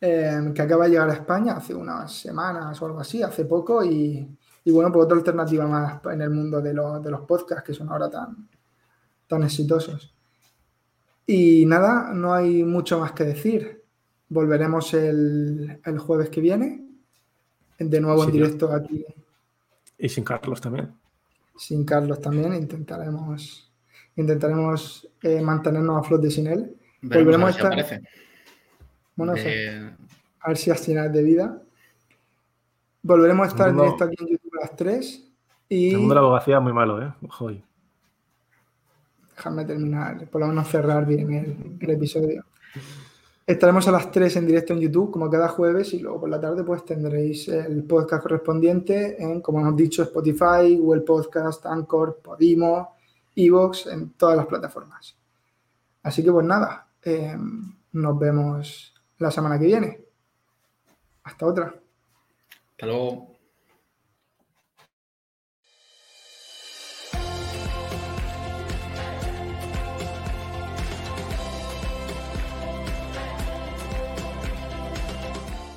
eh, 0.00 0.52
que 0.54 0.62
acaba 0.62 0.84
de 0.84 0.90
llegar 0.92 1.10
a 1.10 1.14
España 1.14 1.52
hace 1.56 1.74
unas 1.74 2.12
semanas 2.12 2.80
o 2.80 2.86
algo 2.86 3.00
así, 3.00 3.22
hace 3.22 3.44
poco, 3.44 3.84
y, 3.84 4.26
y 4.64 4.70
bueno, 4.72 4.90
pues 4.90 5.04
otra 5.04 5.16
alternativa 5.18 5.66
más 5.66 6.00
en 6.06 6.22
el 6.22 6.30
mundo 6.30 6.60
de, 6.60 6.72
los- 6.74 7.02
de 7.02 7.10
los 7.10 7.20
podcasts 7.22 7.64
que 7.64 7.74
son 7.74 7.88
ahora 7.90 8.08
tan, 8.10 8.48
tan 9.26 9.42
exitosos. 9.42 10.14
Y 11.26 11.64
nada, 11.66 12.12
no 12.12 12.32
hay 12.34 12.64
mucho 12.64 12.98
más 12.98 13.12
que 13.12 13.24
decir. 13.24 13.84
Volveremos 14.28 14.92
el, 14.94 15.80
el 15.84 15.98
jueves 15.98 16.30
que 16.30 16.40
viene, 16.40 16.88
de 17.78 18.00
nuevo 18.00 18.24
en 18.24 18.32
directo 18.32 18.72
aquí 18.72 19.04
Y 19.98 20.08
sin 20.08 20.24
Carlos 20.24 20.60
también. 20.60 20.92
Sin 21.56 21.84
Carlos 21.84 22.20
también, 22.20 22.54
intentaremos, 22.54 23.72
intentaremos 24.16 25.08
eh, 25.22 25.40
mantenernos 25.40 25.98
a 26.04 26.08
flote 26.08 26.30
sin 26.30 26.46
él. 26.46 26.76
Veremos 27.00 27.36
Volveremos 27.36 27.42
a 27.42 27.46
ver 27.46 27.48
a 27.48 27.52
si 27.52 27.58
estar- 27.58 27.72
aparece. 27.72 28.08
Bueno, 29.16 29.32
a 30.40 30.48
ver 30.48 30.56
si 30.56 30.70
has 30.70 30.84
final 30.84 31.12
de 31.12 31.22
vida. 31.22 31.62
Volveremos 33.02 33.46
a 33.46 33.48
estar 33.50 33.68
en 33.68 33.76
No. 33.76 33.82
directo 33.82 34.04
aquí 34.04 34.16
en 34.20 34.28
YouTube 34.28 34.52
a 34.58 34.66
las 34.66 34.76
3 34.76 35.28
y 35.68 35.90
El 35.90 35.98
mundo 35.98 36.14
de 36.14 36.20
la 36.20 36.26
abogacía 36.26 36.56
es 36.56 36.62
muy 36.62 36.72
malo, 36.72 37.02
¿eh? 37.02 37.12
Ojo. 37.22 37.48
ahí. 37.48 37.62
déjame 39.36 39.64
terminar, 39.64 40.28
por 40.28 40.40
lo 40.40 40.46
menos 40.48 40.68
cerrar 40.68 41.04
bien 41.04 41.32
el, 41.32 41.76
el 41.80 41.90
episodio. 41.90 42.44
Estaremos 43.52 43.86
a 43.86 43.92
las 43.92 44.10
3 44.10 44.36
en 44.36 44.46
directo 44.46 44.72
en 44.72 44.80
YouTube, 44.80 45.10
como 45.10 45.28
cada 45.28 45.46
jueves, 45.48 45.92
y 45.92 45.98
luego 45.98 46.20
por 46.20 46.30
la 46.30 46.40
tarde 46.40 46.64
pues 46.64 46.86
tendréis 46.86 47.48
el 47.48 47.84
podcast 47.84 48.22
correspondiente 48.22 49.22
en, 49.22 49.42
como 49.42 49.60
hemos 49.60 49.76
dicho, 49.76 50.02
Spotify, 50.04 50.78
Google 50.78 51.02
Podcast, 51.02 51.66
Anchor, 51.66 52.18
Podimo, 52.22 52.96
Evox, 53.36 53.88
en 53.88 54.14
todas 54.14 54.38
las 54.38 54.46
plataformas. 54.46 55.18
Así 56.02 56.24
que 56.24 56.32
pues 56.32 56.46
nada, 56.46 56.88
eh, 57.04 57.36
nos 57.92 58.18
vemos 58.18 58.94
la 59.18 59.30
semana 59.30 59.58
que 59.58 59.66
viene. 59.66 60.00
Hasta 61.24 61.46
otra. 61.46 61.74
Hasta 62.70 62.86
luego. 62.86 63.31